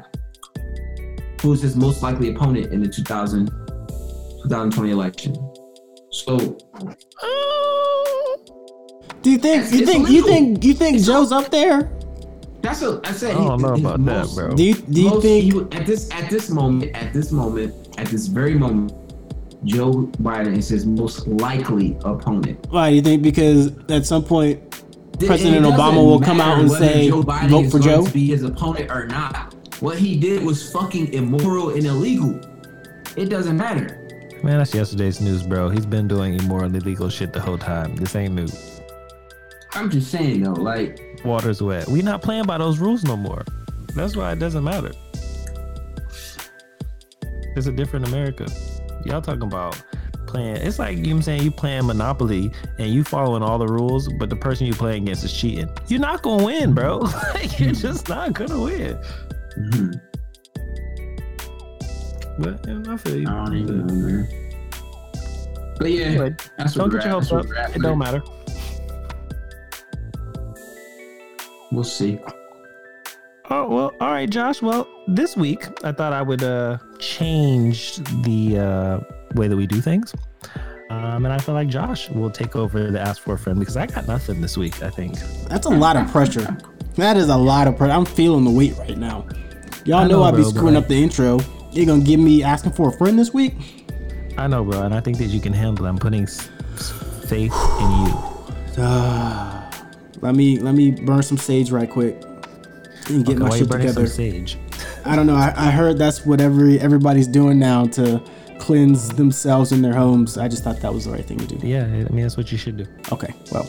who 1.40 1.52
is 1.52 1.62
his 1.62 1.74
most 1.74 2.00
likely 2.02 2.28
opponent 2.32 2.72
in 2.72 2.80
the 2.80 2.88
2000, 2.88 3.46
2020 3.48 4.90
election. 4.92 5.34
So 6.10 6.36
Do 9.22 9.30
you 9.30 9.38
think 9.38 9.64
It's- 9.64 9.72
you 9.72 9.86
think 9.86 10.08
you 10.10 10.22
think 10.24 10.64
you 10.64 10.74
think 10.74 11.00
Joe's 11.02 11.32
up 11.32 11.50
there? 11.50 11.90
That's 12.62 12.82
a. 12.82 13.00
I 13.04 13.12
said. 13.12 13.34
I 13.36 13.44
don't 13.44 13.60
know 13.60 13.74
about 13.74 14.04
that, 14.04 14.28
bro. 14.34 14.54
Do 14.54 14.62
you 14.62 14.74
do 14.74 15.02
you 15.02 15.20
think 15.20 15.44
he 15.44 15.52
would- 15.52 15.74
at 15.74 15.86
this 15.86 16.10
at 16.12 16.30
this 16.30 16.48
moment 16.50 16.94
at 16.94 17.12
this 17.12 17.32
moment 17.32 17.74
at 17.98 18.06
this 18.06 18.26
very 18.28 18.54
moment 18.54 18.92
Joe 19.64 20.10
Biden 20.22 20.56
is 20.56 20.68
his 20.68 20.84
most 20.86 21.26
likely 21.28 21.96
opponent. 22.04 22.66
Why 22.70 22.90
do 22.90 22.96
you 22.96 23.02
think? 23.02 23.22
Because 23.22 23.70
at 23.88 24.04
some 24.06 24.24
point, 24.24 24.60
It- 25.20 25.26
President 25.26 25.64
Obama 25.66 26.04
will 26.04 26.20
come 26.20 26.40
out 26.40 26.58
and 26.60 26.70
say, 26.70 27.08
Joe 27.08 27.22
Biden 27.22 27.48
"Vote 27.50 27.64
is 27.66 27.72
for 27.72 27.78
going 27.78 27.90
Joe." 28.00 28.06
to 28.06 28.12
be 28.12 28.26
his 28.26 28.42
opponent 28.42 28.90
or 28.90 29.06
not. 29.06 29.54
What 29.80 29.98
he 29.98 30.16
did 30.16 30.44
was 30.44 30.70
fucking 30.72 31.12
immoral 31.12 31.70
and 31.70 31.84
illegal. 31.84 32.38
It 33.16 33.26
doesn't 33.28 33.56
matter. 33.56 33.98
Man, 34.42 34.58
that's 34.58 34.74
yesterday's 34.74 35.20
news, 35.20 35.42
bro. 35.44 35.68
He's 35.68 35.86
been 35.86 36.08
doing 36.08 36.34
immoral 36.34 36.64
and 36.64 36.74
illegal 36.74 37.08
shit 37.08 37.32
the 37.32 37.40
whole 37.40 37.58
time. 37.58 37.94
This 37.96 38.16
ain't 38.16 38.34
new. 38.34 38.48
I'm 39.74 39.88
just 39.90 40.10
saying 40.10 40.42
though, 40.42 40.52
like 40.52 40.98
Water's 41.24 41.62
wet. 41.62 41.88
We 41.88 42.02
not 42.02 42.22
playing 42.22 42.44
by 42.44 42.58
those 42.58 42.78
rules 42.78 43.04
no 43.04 43.16
more. 43.16 43.44
That's 43.94 44.16
why 44.16 44.32
it 44.32 44.38
doesn't 44.38 44.64
matter. 44.64 44.92
It's 47.54 47.66
a 47.66 47.72
different 47.72 48.08
America. 48.08 48.46
Y'all 49.04 49.20
talking 49.20 49.42
about 49.42 49.80
playing. 50.26 50.56
It's 50.56 50.78
like 50.78 50.96
you 50.96 51.02
know 51.04 51.10
what 51.10 51.16
I'm 51.16 51.22
saying 51.22 51.42
you 51.42 51.50
playing 51.50 51.86
Monopoly 51.86 52.50
and 52.78 52.88
you 52.88 53.04
following 53.04 53.42
all 53.42 53.58
the 53.58 53.66
rules, 53.66 54.08
but 54.18 54.30
the 54.30 54.36
person 54.36 54.66
you 54.66 54.72
playing 54.72 55.02
against 55.02 55.24
is 55.24 55.32
cheating. 55.32 55.68
You're 55.88 56.00
not 56.00 56.22
gonna 56.22 56.44
win, 56.44 56.72
bro. 56.74 56.98
like, 57.34 57.58
you're 57.60 57.72
just 57.72 58.08
not 58.08 58.32
gonna 58.32 58.58
win. 58.60 58.98
mhm, 59.58 60.00
But 62.38 62.66
yeah, 62.66 62.92
I 62.92 62.96
feel 62.96 63.16
you. 63.20 63.28
I 63.28 63.44
don't 63.44 63.56
even 63.56 63.86
know, 63.86 63.94
man. 63.94 64.28
But 65.78 65.90
yeah, 65.90 66.04
Anyway, 66.06 66.34
don't 66.74 66.90
get 66.90 67.04
your 67.04 67.12
hopes 67.12 67.32
up. 67.32 67.44
It 67.74 67.82
don't 67.82 67.98
matter. 67.98 68.22
We'll 71.72 71.84
see. 71.84 72.18
Oh 73.50 73.68
well, 73.68 73.92
all 74.00 74.10
right, 74.12 74.28
Josh. 74.30 74.62
Well, 74.62 74.86
this 75.08 75.36
week 75.36 75.66
I 75.84 75.90
thought 75.92 76.12
I 76.12 76.22
would 76.22 76.42
uh 76.42 76.78
change 76.98 77.96
the 78.22 78.58
uh 78.58 79.00
way 79.34 79.48
that 79.48 79.56
we 79.56 79.66
do 79.66 79.80
things. 79.80 80.14
Um, 80.90 81.24
and 81.24 81.32
I 81.32 81.38
feel 81.38 81.54
like 81.54 81.68
Josh 81.68 82.10
will 82.10 82.30
take 82.30 82.54
over 82.54 82.90
the 82.90 83.00
ask 83.00 83.22
for 83.22 83.34
a 83.34 83.38
friend 83.38 83.58
because 83.58 83.76
I 83.78 83.86
got 83.86 84.06
nothing 84.06 84.40
this 84.42 84.56
week. 84.58 84.82
I 84.82 84.90
think. 84.90 85.18
That's 85.48 85.66
a 85.66 85.70
lot 85.70 85.96
of 85.96 86.10
pressure. 86.12 86.56
That 86.96 87.16
is 87.16 87.28
a 87.30 87.36
lot 87.36 87.66
of 87.66 87.76
pressure. 87.78 87.92
I'm 87.94 88.04
feeling 88.04 88.44
the 88.44 88.50
weight 88.50 88.76
right 88.78 88.98
now. 88.98 89.26
Y'all 89.86 90.00
I 90.00 90.06
know, 90.06 90.18
know, 90.18 90.22
I 90.24 90.30
be 90.30 90.44
screwing 90.44 90.76
up 90.76 90.86
the 90.88 91.02
intro. 91.02 91.40
You're 91.72 91.86
gonna 91.86 92.04
give 92.04 92.20
me 92.20 92.42
asking 92.42 92.72
for 92.72 92.90
a 92.90 92.92
friend 92.92 93.18
this 93.18 93.32
week? 93.32 93.54
I 94.36 94.46
know, 94.46 94.62
bro, 94.64 94.82
and 94.82 94.94
I 94.94 95.00
think 95.00 95.16
that 95.18 95.26
you 95.26 95.40
can 95.40 95.52
handle. 95.54 95.86
it. 95.86 95.88
I'm 95.88 95.98
putting 95.98 96.24
s- 96.24 96.50
s- 96.74 96.90
faith 97.28 97.54
in 97.80 97.90
you. 98.06 98.82
Let 100.22 100.34
me 100.34 100.58
let 100.58 100.74
me 100.74 100.90
burn 100.92 101.22
some 101.22 101.36
sage 101.36 101.70
right 101.70 101.90
quick 101.90 102.14
and 103.08 103.24
get 103.26 103.32
Okay, 103.32 103.34
my 103.40 103.48
why 103.50 103.56
you 103.56 103.62
shit 103.62 103.68
burning 103.68 103.86
together. 103.88 104.06
some 104.06 104.16
sage? 104.16 104.58
I 105.04 105.16
don't 105.16 105.26
know. 105.26 105.34
I, 105.34 105.52
I 105.56 105.70
heard 105.70 105.98
that's 105.98 106.24
what 106.24 106.40
every 106.40 106.80
everybody's 106.80 107.26
doing 107.26 107.58
now 107.58 107.86
to 107.88 108.22
cleanse 108.60 109.08
themselves 109.10 109.72
in 109.72 109.82
their 109.82 109.94
homes. 109.94 110.38
I 110.38 110.46
just 110.48 110.62
thought 110.62 110.80
that 110.80 110.94
was 110.94 111.04
the 111.06 111.10
right 111.10 111.24
thing 111.24 111.38
to 111.38 111.46
do. 111.46 111.66
Yeah, 111.66 111.82
I 111.84 111.88
mean 112.12 112.22
that's 112.22 112.36
what 112.36 112.50
you 112.52 112.56
should 112.58 112.76
do. 112.78 112.86
Okay, 113.10 113.34
well. 113.50 113.68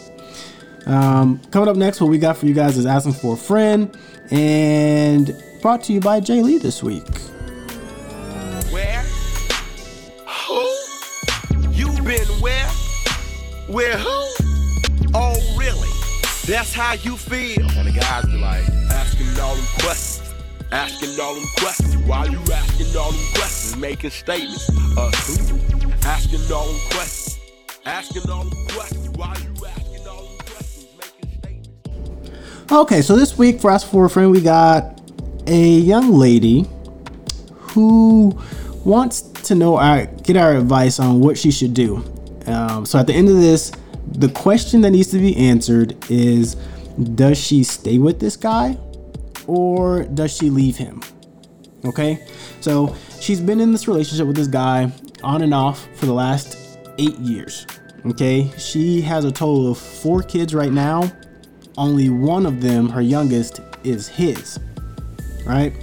Um, 0.85 1.39
coming 1.51 1.69
up 1.69 1.77
next, 1.77 2.01
what 2.01 2.09
we 2.09 2.17
got 2.19 2.35
for 2.37 2.45
you 2.45 2.53
guys 2.53 2.77
is 2.77 2.85
asking 2.85 3.13
for 3.13 3.35
a 3.35 3.37
friend, 3.37 3.97
and 4.31 5.33
brought 5.61 5.81
to 5.85 5.93
you 5.93 6.01
by 6.01 6.19
Jay 6.19 6.41
Lee 6.43 6.57
this 6.57 6.83
week. 6.83 7.07
Where? 8.69 9.01
Who? 10.27 11.71
You 11.71 11.87
been 12.03 12.27
where? 12.41 12.67
Where 13.67 13.97
who? 13.97 14.12
That's 16.45 16.73
how 16.73 16.95
you 16.95 17.15
feel. 17.15 17.69
And 17.77 17.87
the 17.87 17.97
guys 17.97 18.25
be 18.25 18.37
like, 18.37 18.67
asking 18.91 19.39
all 19.39 19.55
them 19.55 19.65
questions. 19.79 20.33
Asking 20.73 21.17
all 21.17 21.35
them 21.35 21.45
questions. 21.57 21.95
Why 22.05 22.25
you 22.25 22.39
asking 22.51 22.97
all 22.97 23.13
them 23.13 23.25
questions? 23.33 23.77
Making 23.77 24.09
statements. 24.09 24.69
Uh? 24.97 25.09
Asking 26.03 26.41
all 26.53 26.65
them 26.65 26.81
questions. 26.91 27.39
Asking 27.85 28.29
all 28.29 28.43
them 28.43 28.67
questions. 28.67 29.09
Why 29.11 29.37
you 29.37 29.65
asking 29.65 30.05
all 30.05 30.25
them 30.25 30.37
questions? 30.39 30.87
Making 30.99 31.39
statements. 31.39 32.71
Okay, 32.73 33.01
so 33.01 33.15
this 33.15 33.37
week 33.37 33.61
for 33.61 33.71
Ask 33.71 33.87
for 33.89 34.03
a 34.03 34.09
Friend, 34.09 34.29
we 34.29 34.41
got 34.41 34.99
a 35.47 35.77
young 35.79 36.11
lady 36.11 36.67
who 37.53 38.37
wants 38.83 39.21
to 39.21 39.55
know 39.55 39.77
our 39.77 40.07
get 40.07 40.35
our 40.35 40.57
advice 40.57 40.99
on 40.99 41.21
what 41.21 41.37
she 41.37 41.51
should 41.51 41.73
do. 41.73 42.03
Um, 42.47 42.85
so 42.85 42.99
at 42.99 43.07
the 43.07 43.13
end 43.13 43.29
of 43.29 43.37
this, 43.37 43.71
the 44.13 44.29
question 44.29 44.81
that 44.81 44.91
needs 44.91 45.09
to 45.11 45.19
be 45.19 45.35
answered 45.35 45.95
is: 46.09 46.55
Does 47.15 47.37
she 47.37 47.63
stay 47.63 47.97
with 47.97 48.19
this 48.19 48.35
guy, 48.35 48.77
or 49.47 50.03
does 50.03 50.35
she 50.35 50.49
leave 50.49 50.77
him? 50.77 51.01
Okay, 51.85 52.25
so 52.61 52.95
she's 53.19 53.41
been 53.41 53.59
in 53.59 53.71
this 53.71 53.87
relationship 53.87 54.25
with 54.27 54.37
this 54.37 54.47
guy 54.47 54.91
on 55.23 55.41
and 55.41 55.53
off 55.53 55.87
for 55.95 56.05
the 56.05 56.13
last 56.13 56.79
eight 56.97 57.17
years. 57.19 57.67
Okay, 58.05 58.51
she 58.57 59.01
has 59.01 59.25
a 59.25 59.31
total 59.31 59.71
of 59.71 59.77
four 59.77 60.21
kids 60.21 60.53
right 60.53 60.71
now 60.71 61.11
only 61.77 62.09
one 62.09 62.45
of 62.45 62.61
them, 62.61 62.89
her 62.89 63.01
youngest, 63.01 63.59
is 63.83 64.07
his. 64.07 64.59
Right? 65.45 65.73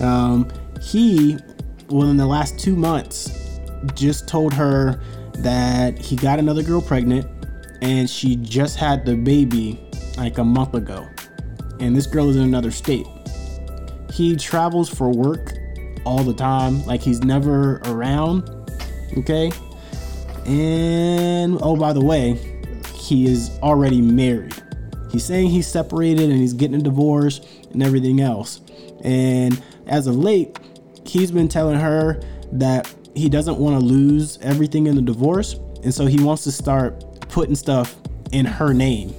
Um, 0.00 0.50
he, 0.80 1.38
well, 1.88 2.10
in 2.10 2.16
the 2.16 2.26
last 2.26 2.58
two 2.58 2.76
months, 2.76 3.30
just 3.94 4.28
told 4.28 4.52
her 4.54 5.00
that 5.34 5.98
he 5.98 6.16
got 6.16 6.38
another 6.38 6.62
girl 6.62 6.80
pregnant 6.80 7.26
and 7.82 8.08
she 8.08 8.36
just 8.36 8.78
had 8.78 9.04
the 9.04 9.16
baby 9.16 9.78
like 10.16 10.38
a 10.38 10.44
month 10.44 10.74
ago. 10.74 11.06
And 11.80 11.94
this 11.94 12.06
girl 12.06 12.30
is 12.30 12.36
in 12.36 12.42
another 12.42 12.70
state. 12.70 13.06
He 14.10 14.36
travels 14.36 14.88
for 14.88 15.10
work 15.10 15.54
all 16.04 16.22
the 16.22 16.32
time, 16.32 16.84
like 16.86 17.02
he's 17.02 17.22
never 17.22 17.78
around. 17.84 18.48
Okay? 19.18 19.50
And 20.46 21.58
oh, 21.60 21.76
by 21.76 21.92
the 21.92 22.04
way, 22.04 22.38
he 22.94 23.26
is 23.26 23.50
already 23.62 24.00
married. 24.00 24.54
He's 25.10 25.24
saying 25.24 25.50
he's 25.50 25.66
separated 25.66 26.30
and 26.30 26.40
he's 26.40 26.52
getting 26.52 26.76
a 26.76 26.82
divorce 26.82 27.40
and 27.72 27.82
everything 27.82 28.20
else. 28.20 28.60
And 29.04 29.60
as 29.88 30.06
of 30.06 30.16
late, 30.16 30.56
he's 31.04 31.32
been 31.32 31.48
telling 31.48 31.80
her 31.80 32.22
that 32.52 32.92
he 33.14 33.28
doesn't 33.28 33.58
want 33.58 33.78
to 33.78 33.84
lose 33.84 34.38
everything 34.38 34.86
in 34.86 34.94
the 34.94 35.02
divorce. 35.02 35.54
And 35.82 35.92
so 35.92 36.06
he 36.06 36.22
wants 36.22 36.44
to 36.44 36.52
start 36.52 37.04
putting 37.32 37.54
stuff 37.54 37.96
in 38.30 38.46
her 38.46 38.72
name. 38.72 39.12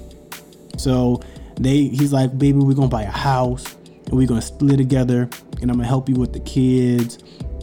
So 0.77 1.21
they 1.59 1.83
he's 1.87 2.13
like, 2.13 2.37
baby, 2.37 2.59
we're 2.59 2.75
gonna 2.75 2.87
buy 2.87 3.03
a 3.03 3.11
house 3.11 3.75
and 4.05 4.13
we're 4.13 4.27
gonna 4.27 4.41
split 4.41 4.77
together 4.77 5.29
and 5.61 5.69
I'm 5.69 5.77
gonna 5.77 5.87
help 5.87 6.07
you 6.07 6.15
with 6.15 6.31
the 6.31 6.39
kids, 6.39 7.17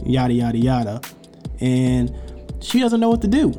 yada 0.05 0.33
yada 0.33 0.57
yada. 0.57 1.01
And 1.59 2.13
she 2.59 2.79
doesn't 2.79 2.99
know 2.99 3.09
what 3.09 3.21
to 3.21 3.27
do 3.27 3.53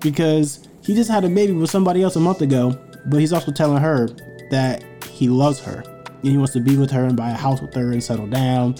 because 0.00 0.66
he 0.82 0.94
just 0.94 1.10
had 1.10 1.24
a 1.24 1.28
baby 1.28 1.52
with 1.52 1.70
somebody 1.70 2.02
else 2.02 2.16
a 2.16 2.20
month 2.20 2.40
ago, 2.40 2.76
but 3.06 3.20
he's 3.20 3.32
also 3.32 3.52
telling 3.52 3.82
her 3.82 4.08
that 4.50 4.84
he 5.04 5.28
loves 5.28 5.60
her 5.60 5.82
and 6.22 6.30
he 6.30 6.38
wants 6.38 6.52
to 6.54 6.60
be 6.60 6.76
with 6.76 6.90
her 6.90 7.04
and 7.04 7.16
buy 7.16 7.30
a 7.30 7.36
house 7.36 7.60
with 7.60 7.74
her 7.74 7.92
and 7.92 8.02
settle 8.02 8.26
down 8.26 8.74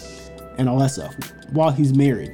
and 0.59 0.68
all 0.68 0.79
that 0.79 0.90
stuff 0.90 1.14
while 1.51 1.70
he's 1.70 1.94
married. 1.94 2.31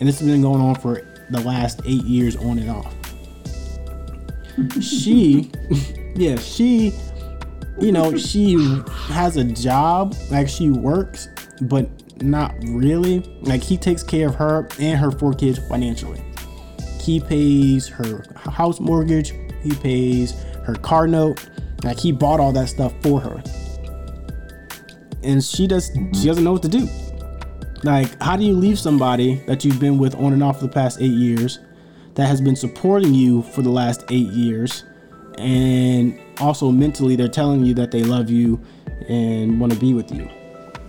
And 0.00 0.08
this 0.08 0.18
has 0.18 0.28
been 0.28 0.42
going 0.42 0.60
on 0.60 0.74
for 0.76 1.02
the 1.30 1.40
last 1.40 1.80
eight 1.84 2.04
years 2.04 2.36
on 2.36 2.58
and 2.58 2.70
off. 2.70 2.97
She, 4.80 5.50
yeah, 6.14 6.36
she, 6.36 6.92
you 7.80 7.92
know, 7.92 8.16
she 8.16 8.56
has 9.12 9.36
a 9.36 9.44
job, 9.44 10.14
like 10.30 10.48
she 10.48 10.70
works, 10.70 11.28
but 11.62 11.88
not 12.22 12.54
really. 12.64 13.20
Like 13.42 13.62
he 13.62 13.76
takes 13.76 14.02
care 14.02 14.28
of 14.28 14.34
her 14.36 14.68
and 14.78 14.98
her 14.98 15.10
four 15.10 15.32
kids 15.32 15.58
financially. 15.68 16.22
He 17.00 17.20
pays 17.20 17.88
her 17.88 18.24
house 18.36 18.80
mortgage, 18.80 19.32
he 19.62 19.74
pays 19.76 20.32
her 20.64 20.74
car 20.74 21.06
note, 21.06 21.48
like 21.84 21.98
he 21.98 22.12
bought 22.12 22.40
all 22.40 22.52
that 22.52 22.68
stuff 22.68 22.92
for 23.02 23.20
her. 23.20 23.42
And 25.22 25.42
she 25.42 25.66
does 25.66 25.86
she 25.86 25.98
mm-hmm. 25.98 26.26
doesn't 26.26 26.44
know 26.44 26.52
what 26.52 26.62
to 26.62 26.68
do. 26.68 26.88
Like, 27.84 28.20
how 28.20 28.36
do 28.36 28.44
you 28.44 28.54
leave 28.54 28.78
somebody 28.78 29.36
that 29.46 29.64
you've 29.64 29.78
been 29.78 29.98
with 29.98 30.14
on 30.16 30.32
and 30.32 30.42
off 30.42 30.58
for 30.58 30.66
the 30.66 30.72
past 30.72 31.00
eight 31.00 31.12
years 31.12 31.60
that 32.18 32.26
has 32.26 32.40
been 32.42 32.56
supporting 32.56 33.14
you 33.14 33.40
for 33.42 33.62
the 33.62 33.70
last 33.70 34.04
eight 34.10 34.26
years? 34.28 34.84
And 35.38 36.20
also 36.40 36.70
mentally, 36.70 37.14
they're 37.16 37.28
telling 37.28 37.64
you 37.64 37.72
that 37.74 37.90
they 37.92 38.02
love 38.02 38.28
you 38.28 38.60
and 39.08 39.58
want 39.60 39.72
to 39.72 39.78
be 39.78 39.94
with 39.94 40.12
you. 40.12 40.28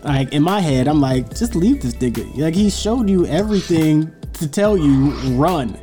Like, 0.03 0.33
in 0.33 0.41
my 0.41 0.59
head, 0.59 0.87
I'm 0.87 0.99
like, 0.99 1.29
just 1.35 1.55
leave 1.55 1.81
this 1.81 1.93
nigga. 1.95 2.35
Like, 2.37 2.55
he 2.55 2.69
showed 2.69 3.09
you 3.09 3.25
everything 3.27 4.11
to 4.33 4.47
tell 4.47 4.77
you, 4.77 5.11
run. 5.35 5.77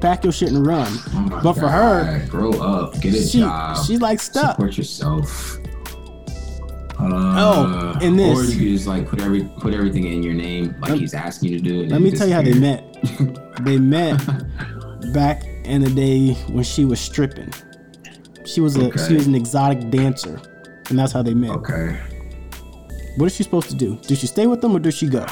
Pack 0.00 0.24
your 0.24 0.32
shit 0.32 0.48
and 0.50 0.66
run. 0.66 0.92
Oh 1.14 1.40
but 1.42 1.52
for 1.54 1.68
her, 1.68 2.26
grow 2.28 2.50
up, 2.52 3.00
get 3.00 3.14
a 3.14 3.22
she, 3.22 3.38
job, 3.40 3.84
she's 3.86 4.00
like 4.00 4.18
stuck. 4.18 4.52
support 4.56 4.76
yourself. 4.78 5.58
Uh, 6.98 7.06
Oh, 7.38 7.98
and 8.02 8.18
this- 8.18 8.38
or 8.38 8.44
you 8.44 8.58
could 8.58 8.68
just 8.68 8.86
like 8.86 9.06
put 9.08 9.20
every 9.20 9.44
put 9.58 9.72
everything 9.74 10.04
in 10.04 10.22
your 10.22 10.34
name, 10.34 10.74
like 10.80 10.94
he's 10.98 11.14
asking 11.14 11.50
you 11.52 11.58
to 11.58 11.64
do. 11.64 11.84
Let 11.86 12.00
me 12.02 12.10
tell 12.10 12.26
you 12.28 12.34
how 12.34 12.42
they 12.42 12.54
met. 12.58 12.84
they 13.60 13.78
met 13.78 14.20
back 15.12 15.44
in 15.64 15.82
the 15.82 15.90
day 15.90 16.34
when 16.48 16.64
she 16.64 16.84
was 16.84 17.00
stripping. 17.00 17.52
She 18.44 18.60
was 18.60 18.76
a 18.76 18.86
Okay. 18.86 19.06
she 19.08 19.14
was 19.14 19.26
an 19.26 19.34
exotic 19.34 19.90
dancer, 19.90 20.40
and 20.88 20.98
that's 20.98 21.12
how 21.12 21.22
they 21.22 21.34
met. 21.34 21.50
Okay. 21.50 21.98
What 23.16 23.26
is 23.26 23.34
she 23.36 23.42
supposed 23.42 23.68
to 23.70 23.76
do? 23.76 23.96
Does 23.96 24.18
she 24.18 24.26
stay 24.26 24.46
with 24.46 24.60
them 24.60 24.74
or 24.74 24.78
does 24.78 24.94
she 24.94 25.06
go? 25.08 25.26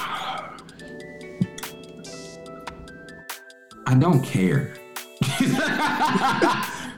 I 3.87 3.95
don't 3.99 4.23
care. 4.23 4.75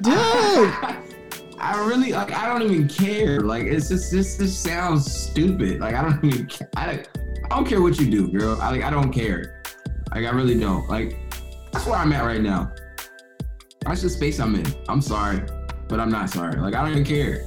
Dude. 0.02 0.14
I 1.62 1.84
really 1.86 2.12
like. 2.12 2.32
I 2.32 2.46
don't 2.48 2.62
even 2.62 2.88
care. 2.88 3.40
Like 3.40 3.64
it's 3.64 3.88
just 3.88 4.10
this. 4.10 4.36
This 4.36 4.56
sounds 4.58 5.10
stupid. 5.12 5.78
Like 5.80 5.94
I 5.94 6.02
don't 6.02 6.24
even. 6.24 6.48
I 6.76 6.86
don't, 6.86 7.08
I 7.44 7.48
don't 7.56 7.66
care 7.66 7.82
what 7.82 7.98
you 8.00 8.10
do, 8.10 8.28
girl. 8.28 8.58
I 8.60 8.70
like. 8.70 8.82
I 8.82 8.90
don't 8.90 9.12
care. 9.12 9.62
Like 10.14 10.24
I 10.24 10.30
really 10.30 10.58
don't. 10.58 10.88
Like 10.88 11.16
that's 11.72 11.86
where 11.86 11.96
I'm 11.96 12.12
at 12.12 12.24
right 12.24 12.40
now. 12.40 12.72
That's 13.80 14.02
the 14.02 14.10
space 14.10 14.38
I'm 14.40 14.54
in. 14.54 14.66
I'm 14.88 15.00
sorry, 15.00 15.40
but 15.88 16.00
I'm 16.00 16.10
not 16.10 16.30
sorry. 16.30 16.60
Like 16.60 16.74
I 16.74 16.82
don't 16.82 16.92
even 16.92 17.04
care. 17.04 17.46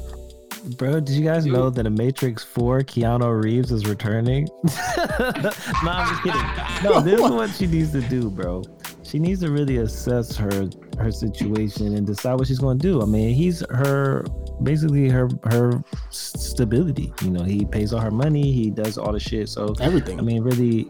Bro, 0.77 1.01
did 1.01 1.09
you 1.09 1.25
guys 1.25 1.45
know 1.45 1.69
that 1.69 1.85
in 1.85 1.93
Matrix 1.93 2.41
4, 2.41 2.81
Keanu 2.81 3.43
Reeves 3.43 3.69
is 3.71 3.85
returning? 3.85 4.47
no, 4.63 5.51
I'm 5.83 6.07
just 6.07 6.23
kidding. 6.23 6.41
No, 6.83 7.01
this 7.01 7.19
is 7.19 7.31
what 7.31 7.49
she 7.49 7.67
needs 7.67 7.91
to 7.91 8.01
do, 8.01 8.29
bro. 8.29 8.63
She 9.03 9.19
needs 9.19 9.41
to 9.41 9.51
really 9.51 9.77
assess 9.77 10.37
her 10.37 10.69
her 10.97 11.11
situation 11.11 11.95
and 11.95 12.07
decide 12.07 12.35
what 12.35 12.47
she's 12.47 12.59
going 12.59 12.79
to 12.79 12.87
do. 12.87 13.01
I 13.01 13.05
mean, 13.05 13.33
he's 13.33 13.63
her 13.69 14.23
basically 14.63 15.09
her 15.09 15.29
her 15.43 15.83
stability. 16.09 17.13
You 17.21 17.31
know, 17.31 17.43
he 17.43 17.65
pays 17.65 17.91
all 17.91 17.99
her 17.99 18.11
money, 18.11 18.53
he 18.53 18.69
does 18.69 18.97
all 18.97 19.11
the 19.11 19.19
shit. 19.19 19.49
So 19.49 19.75
Everything. 19.81 20.17
I 20.17 20.21
mean, 20.21 20.43
really, 20.43 20.89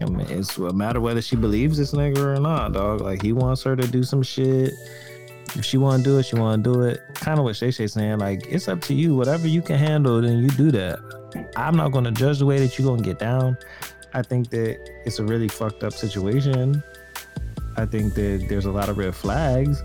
it's 0.00 0.58
a 0.58 0.72
matter 0.72 1.00
whether 1.00 1.22
she 1.22 1.36
believes 1.36 1.78
this 1.78 1.92
nigga 1.92 2.18
or 2.18 2.40
not, 2.40 2.72
dog. 2.72 3.00
Like 3.00 3.22
he 3.22 3.32
wants 3.32 3.62
her 3.62 3.76
to 3.76 3.86
do 3.86 4.02
some 4.02 4.22
shit. 4.22 4.72
If 5.56 5.64
she 5.64 5.78
want 5.78 6.02
to 6.02 6.10
do 6.10 6.18
it, 6.18 6.24
she 6.24 6.36
want 6.36 6.64
to 6.64 6.72
do 6.72 6.82
it. 6.82 7.00
Kind 7.14 7.38
of 7.38 7.44
what 7.44 7.56
Shay 7.56 7.70
Shay 7.70 7.86
saying. 7.86 8.18
Like 8.18 8.46
it's 8.46 8.68
up 8.68 8.80
to 8.82 8.94
you. 8.94 9.14
Whatever 9.14 9.46
you 9.46 9.62
can 9.62 9.78
handle, 9.78 10.20
then 10.20 10.38
you 10.38 10.48
do 10.48 10.70
that. 10.72 10.98
I'm 11.56 11.76
not 11.76 11.92
gonna 11.92 12.12
judge 12.12 12.38
the 12.38 12.46
way 12.46 12.58
that 12.58 12.78
you're 12.78 12.88
gonna 12.88 13.02
get 13.02 13.18
down. 13.18 13.56
I 14.12 14.22
think 14.22 14.50
that 14.50 14.78
it's 15.04 15.18
a 15.18 15.24
really 15.24 15.48
fucked 15.48 15.82
up 15.82 15.92
situation. 15.92 16.82
I 17.76 17.86
think 17.86 18.14
that 18.14 18.46
there's 18.48 18.66
a 18.66 18.70
lot 18.70 18.88
of 18.88 18.98
red 18.98 19.14
flags. 19.14 19.82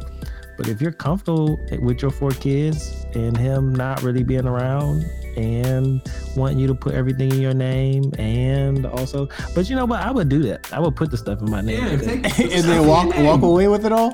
But 0.58 0.68
if 0.68 0.82
you're 0.82 0.92
comfortable 0.92 1.58
with 1.82 2.02
your 2.02 2.12
four 2.12 2.32
kids 2.32 3.06
and 3.16 3.36
him 3.36 3.74
not 3.74 4.04
really 4.04 4.24
being 4.24 4.46
around 4.46 5.06
and 5.40 6.02
want 6.36 6.58
you 6.58 6.68
to 6.68 6.76
put 6.76 6.94
everything 6.94 7.32
in 7.32 7.40
your 7.42 7.54
name 7.54 8.04
and 8.20 8.86
also 8.86 9.28
but 9.56 9.70
you 9.70 9.76
know 9.76 9.86
what 9.86 10.02
I 10.02 10.12
would 10.12 10.30
do 10.30 10.40
that. 10.44 10.72
I 10.74 10.80
would 10.80 10.96
put 10.96 11.12
the 11.12 11.18
stuff 11.18 11.40
in 11.42 11.50
my 11.50 11.62
name. 11.62 11.84
Yeah, 11.84 11.98
take, 11.98 12.40
and 12.56 12.64
then 12.66 12.88
walk 12.88 13.16
walk 13.18 13.42
away 13.42 13.68
with 13.68 13.86
it 13.86 13.92
all. 13.92 14.12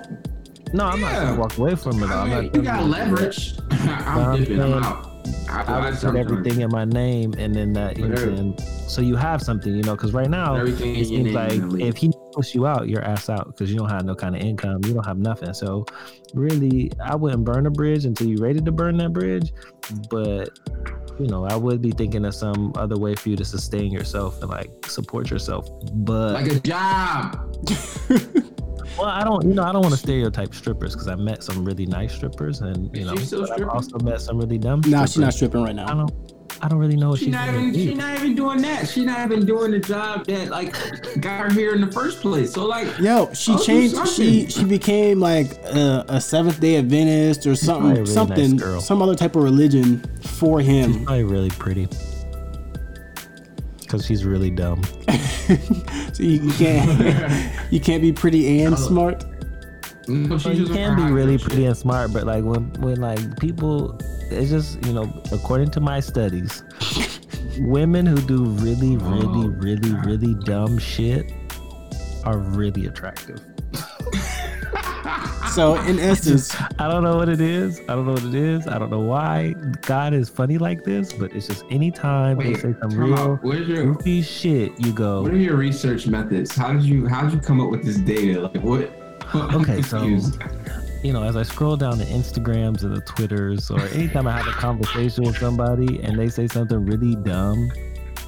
no, 0.74 0.86
I'm 0.86 1.02
not 1.02 1.12
gonna 1.14 1.40
walk 1.40 1.58
away 1.58 1.76
from 1.76 2.02
it. 2.04 2.10
I 2.10 2.22
I'm 2.22 2.30
mean, 2.30 2.36
not 2.36 2.56
you 2.56 2.62
gonna 2.62 2.64
got 2.64 2.84
leverage. 2.90 3.56
I'm 3.72 4.18
I'm 4.20 4.40
dipping. 4.40 4.62
I'm 4.62 4.84
out. 4.84 5.12
I, 5.50 5.64
I 5.64 5.90
would 5.90 6.00
put 6.00 6.16
everything 6.16 6.62
in 6.62 6.70
my 6.70 6.86
name 6.86 7.34
and 7.38 7.56
then 7.56 7.74
that 7.74 7.98
you 7.98 8.04
know 8.08 8.10
what 8.14 8.20
I'm 8.24 8.30
Whatever. 8.36 8.60
saying? 8.62 8.88
so 8.88 9.02
you 9.02 9.16
have 9.16 9.42
something, 9.42 9.74
you 9.76 9.82
know, 9.82 9.96
because 9.96 10.14
right 10.14 10.30
now 10.30 10.56
Everything 10.56 10.96
it 10.96 11.08
seems 11.08 11.34
like 11.34 11.60
if 11.82 11.98
he 11.98 12.12
push 12.34 12.54
you 12.54 12.68
out, 12.68 12.88
you're 12.90 13.04
ass 13.04 13.28
out 13.30 13.48
because 13.48 13.72
you 13.72 13.78
don't 13.78 13.90
have 13.90 14.06
no 14.06 14.14
kind 14.14 14.36
of 14.36 14.42
income, 14.42 14.82
you 14.86 14.94
don't 14.94 15.06
have 15.06 15.18
nothing. 15.18 15.54
So 15.54 15.86
really, 16.36 16.92
I 17.04 17.16
wouldn't 17.16 17.44
burn 17.44 17.66
a 17.66 17.72
bridge 17.72 18.06
until 18.06 18.28
you're 18.28 18.42
ready 18.42 18.62
to 18.62 18.72
burn 18.72 18.98
that 18.98 19.14
bridge. 19.14 19.52
But 20.12 20.50
you 21.20 21.28
know, 21.28 21.46
I 21.46 21.56
would 21.56 21.82
be 21.82 21.92
thinking 21.92 22.26
of 22.26 22.36
some 22.36 22.74
other 22.76 22.98
way 22.98 23.16
for 23.16 23.30
you 23.30 23.36
to 23.38 23.46
sustain 23.46 23.92
yourself 23.92 24.42
and 24.42 24.50
like 24.50 24.70
support 24.86 25.30
yourself. 25.30 25.70
But 25.94 26.34
like 26.34 26.52
a 26.52 26.60
job. 26.60 27.58
well, 28.98 29.08
I 29.08 29.24
don't, 29.24 29.44
you 29.46 29.54
know, 29.54 29.64
I 29.64 29.72
don't 29.72 29.82
want 29.82 29.94
to 29.94 30.00
stereotype 30.00 30.54
strippers 30.56 30.94
because 30.94 31.08
I 31.08 31.16
met 31.16 31.44
some 31.44 31.66
really 31.66 31.86
nice 31.86 32.14
strippers 32.14 32.62
and 32.62 32.96
you 32.96 33.02
Is 33.04 33.08
know, 33.08 33.16
she 33.18 33.26
still 33.26 33.42
but 33.42 33.52
I've 33.52 33.56
stripping? 33.58 33.76
also 33.76 34.00
met 34.00 34.22
some 34.22 34.38
really 34.38 34.58
dumb. 34.58 34.82
Nah, 34.88 35.06
she's 35.06 35.18
not 35.18 35.34
stripping 35.34 35.64
right 35.64 35.76
now. 35.76 35.88
I 35.88 35.94
don't. 35.96 36.12
I 36.62 36.70
don't 36.70 36.80
really 36.80 36.96
know 36.96 37.10
what 37.10 37.20
She's 37.20 37.26
she's 37.26 37.34
not 37.34 37.50
even. 37.50 37.74
do. 37.74 37.80
She's 37.80 37.98
not 37.98 38.16
even 38.18 38.34
doing 38.34 38.62
that. 38.62 38.88
She's 38.88 39.04
not 39.04 39.26
even 39.30 39.46
doing 39.46 39.72
the 39.72 39.80
job 39.80 40.26
that 40.28 40.48
like 40.48 40.74
got 41.20 41.42
her 41.42 41.54
here 41.54 41.76
in 41.76 41.82
the 41.82 41.92
first 41.92 42.22
place. 42.22 42.54
So 42.54 42.66
like, 42.66 42.88
Yo, 42.98 43.32
she 43.34 43.52
oh, 43.52 43.56
I'll 43.56 43.64
changed. 43.64 44.08
She 44.08 44.48
she 44.48 44.64
became 44.64 45.20
like 45.20 45.52
a, 45.66 46.06
a 46.08 46.22
Seventh 46.22 46.62
Day 46.62 46.78
Adventist 46.78 47.46
or 47.46 47.56
probably 47.56 47.56
a 47.56 47.58
something, 47.58 47.90
really 47.92 48.00
nice 48.06 48.14
something, 48.14 48.58
girl. 48.58 48.80
some 48.82 49.02
other 49.02 49.16
type 49.16 49.36
of 49.36 49.44
religion 49.44 50.00
for 50.22 50.62
She's 50.62 50.70
him. 50.70 51.04
probably 51.06 51.26
really 51.26 51.50
pretty. 51.50 51.90
Cause 53.96 54.06
she's 54.06 54.26
really 54.26 54.50
dumb. 54.52 54.84
So 56.14 56.24
you, 56.24 56.42
you 56.42 56.52
can't 56.54 57.54
you 57.72 57.80
can't 57.80 58.02
be 58.02 58.12
pretty 58.12 58.62
and 58.64 58.78
smart. 58.78 59.20
Mm. 60.08 60.28
no, 60.28 60.38
So 60.38 60.50
she's 60.50 60.60
you 60.60 60.68
can 60.68 60.96
be 60.98 61.04
really 61.04 61.38
pretty 61.38 61.58
shit. 61.62 61.68
and 61.68 61.78
smart, 61.78 62.12
but 62.12 62.26
like 62.26 62.44
when 62.44 62.74
when 62.82 63.00
like 63.00 63.40
people, 63.40 63.98
it's 64.32 64.50
just 64.50 64.84
you 64.86 64.92
know, 64.94 65.22
according 65.32 65.72
to 65.72 65.80
my 65.80 66.00
studies, 66.02 66.64
women 67.60 68.06
who 68.06 68.18
do 68.28 68.44
really, 68.46 68.98
really, 68.98 69.46
Oh, 69.46 69.54
really, 69.60 69.94
really 70.06 70.34
dumb 70.44 70.78
shit 70.78 71.32
are 72.26 72.38
really 72.38 72.88
attractive. 72.88 73.40
So 75.56 75.76
in 75.84 76.00
essence, 76.12 76.54
I 76.80 76.90
don't 76.90 77.02
know 77.04 77.16
what 77.16 77.30
it 77.30 77.40
is. 77.40 77.80
I 77.88 77.96
don't 77.96 78.06
know 78.06 78.12
what 78.12 78.24
it 78.26 78.36
is. 78.36 78.68
I 78.68 78.78
don't 78.78 78.90
know 78.92 79.00
why 79.00 79.54
God 79.84 80.14
is 80.14 80.28
funny 80.28 80.58
like 80.58 80.84
this, 80.84 81.14
but 81.14 81.34
it's 81.34 81.48
just 81.48 81.64
anytime 81.72 82.38
they 82.38 82.56
say 82.56 82.76
some 82.82 82.92
time 82.92 83.00
real 83.00 83.16
out. 83.18 83.42
Where's 83.42 83.66
your 83.66 83.94
goofy 83.94 84.22
shit, 84.22 84.78
you 84.78 84.92
go. 84.92 85.22
what 85.22 85.32
are 85.32 85.38
your 85.38 85.56
research 85.56 86.08
methods? 86.08 86.54
How 86.54 86.74
did 86.74 86.84
you 86.84 87.08
how 87.08 87.22
did 87.24 87.32
you 87.34 87.40
come 87.40 87.62
up 87.62 87.70
with 87.72 87.86
this 87.86 87.96
data? 87.96 88.42
Like 88.54 88.62
what? 88.64 88.92
I'm 89.34 89.62
Okay, 89.62 89.82
so- 89.82 90.04
you 91.04 91.14
know, 91.14 91.24
as 91.24 91.38
I 91.38 91.44
scroll 91.44 91.78
down 91.78 92.00
the 92.00 92.06
Instagrams 92.06 92.84
and 92.84 92.94
the 92.96 93.02
Twitters, 93.02 93.72
or 93.72 93.80
anytime 93.80 94.28
I 94.28 94.32
have 94.38 94.48
a 94.48 94.52
conversation 94.52 95.24
with 95.24 95.38
somebody 95.38 96.02
and 96.02 96.18
they 96.20 96.28
say 96.30 96.48
something 96.48 96.84
really 96.84 97.16
dumb, 97.16 97.72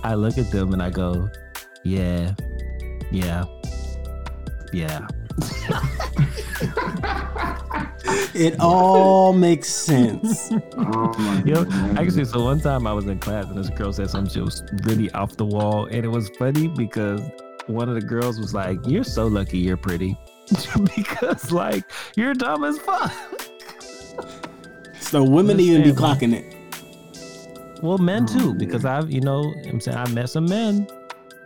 I 0.04 0.14
look 0.14 0.38
at 0.38 0.50
them 0.52 0.72
and 0.74 0.82
I 0.82 0.92
go, 0.92 1.28
yeah, 1.84 2.36
yeah, 3.12 3.46
yeah. 4.72 5.08
It 8.34 8.56
all 8.60 9.34
makes 9.34 9.70
sense. 9.70 10.50
oh 10.78 11.44
You 11.46 11.54
know, 11.56 11.66
actually, 11.98 12.26
so 12.26 12.44
one 12.44 12.60
time 12.60 12.88
I 12.88 12.94
was 12.94 13.06
in 13.06 13.20
class 13.20 13.46
and 13.46 13.58
this 13.58 13.70
girl 13.70 13.94
said 13.94 14.10
something 14.10 14.34
she 14.34 14.42
was 14.42 14.64
really 14.84 15.12
off 15.12 15.38
the 15.38 15.46
wall, 15.46 15.86
and 15.86 16.04
it 16.06 16.10
was 16.10 16.30
funny 16.38 16.68
because 16.68 17.22
one 17.68 17.90
of 17.90 17.96
the 17.96 18.02
girls 18.02 18.40
was 18.40 18.54
like, 18.54 18.80
"You're 18.86 19.04
so 19.04 19.28
lucky, 19.28 19.58
you're 19.58 19.78
pretty," 19.78 20.18
because 20.96 21.52
like 21.52 21.84
you're 22.16 22.34
dumb 22.34 22.64
as 22.64 22.78
fuck. 22.80 23.12
So 25.00 25.24
women 25.24 25.58
Just 25.58 25.70
even 25.70 25.84
be 25.84 25.96
saying, 25.96 25.96
clocking 25.96 26.34
it. 26.34 26.54
Well, 27.82 27.98
men 27.98 28.26
Oh, 28.30 28.34
too, 28.40 28.54
because 28.56 28.86
I've, 28.86 29.10
you 29.12 29.22
know, 29.22 29.54
I'm 29.68 29.80
saying 29.80 29.98
I 29.98 30.08
met 30.10 30.30
some 30.30 30.46
men, 30.46 30.88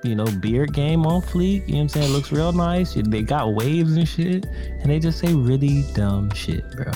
you 0.04 0.16
know, 0.16 0.26
beard 0.26 0.74
game 0.74 1.06
on 1.06 1.22
fleek, 1.22 1.68
you 1.68 1.74
know 1.74 1.78
what 1.78 1.82
I'm 1.84 1.90
saying? 1.90 2.12
Looks 2.14 2.32
real 2.32 2.52
nice. 2.52 2.94
They 2.96 3.22
got 3.22 3.54
waves 3.54 3.94
and 3.96 4.08
shit, 4.08 4.46
and 4.46 4.90
they 4.90 5.00
just 5.00 5.20
say 5.20 5.34
really 5.34 5.84
dumb 5.94 6.32
shit, 6.34 6.64
bro. 6.72 6.92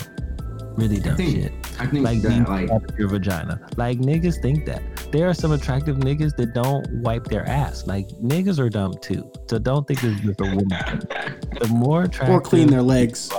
Really 0.75 0.99
dumb 0.99 1.15
think 1.15 1.41
shit. 1.43 1.53
I 1.79 1.85
think 1.85 2.03
Like, 2.03 2.21
that 2.23 2.49
like 2.49 2.97
your 2.97 3.07
vagina. 3.07 3.65
Like, 3.77 3.99
niggas 3.99 4.41
think 4.41 4.65
that. 4.65 4.81
There 5.11 5.29
are 5.29 5.33
some 5.33 5.53
attractive 5.53 5.97
niggas 5.97 6.35
that 6.35 6.53
don't 6.53 6.85
wipe 7.01 7.25
their 7.25 7.47
ass. 7.47 7.87
Like, 7.87 8.09
niggas 8.21 8.59
are 8.59 8.69
dumb 8.69 8.93
too. 9.01 9.31
So 9.49 9.57
don't 9.57 9.87
think 9.87 10.03
it's 10.03 10.19
just 10.21 10.41
a 10.41 10.43
woman. 10.45 10.67
The 11.61 11.67
more 11.69 12.03
attractive 12.03 12.35
Or 12.35 12.41
clean 12.41 12.67
their 12.67 12.81
legs. 12.81 13.31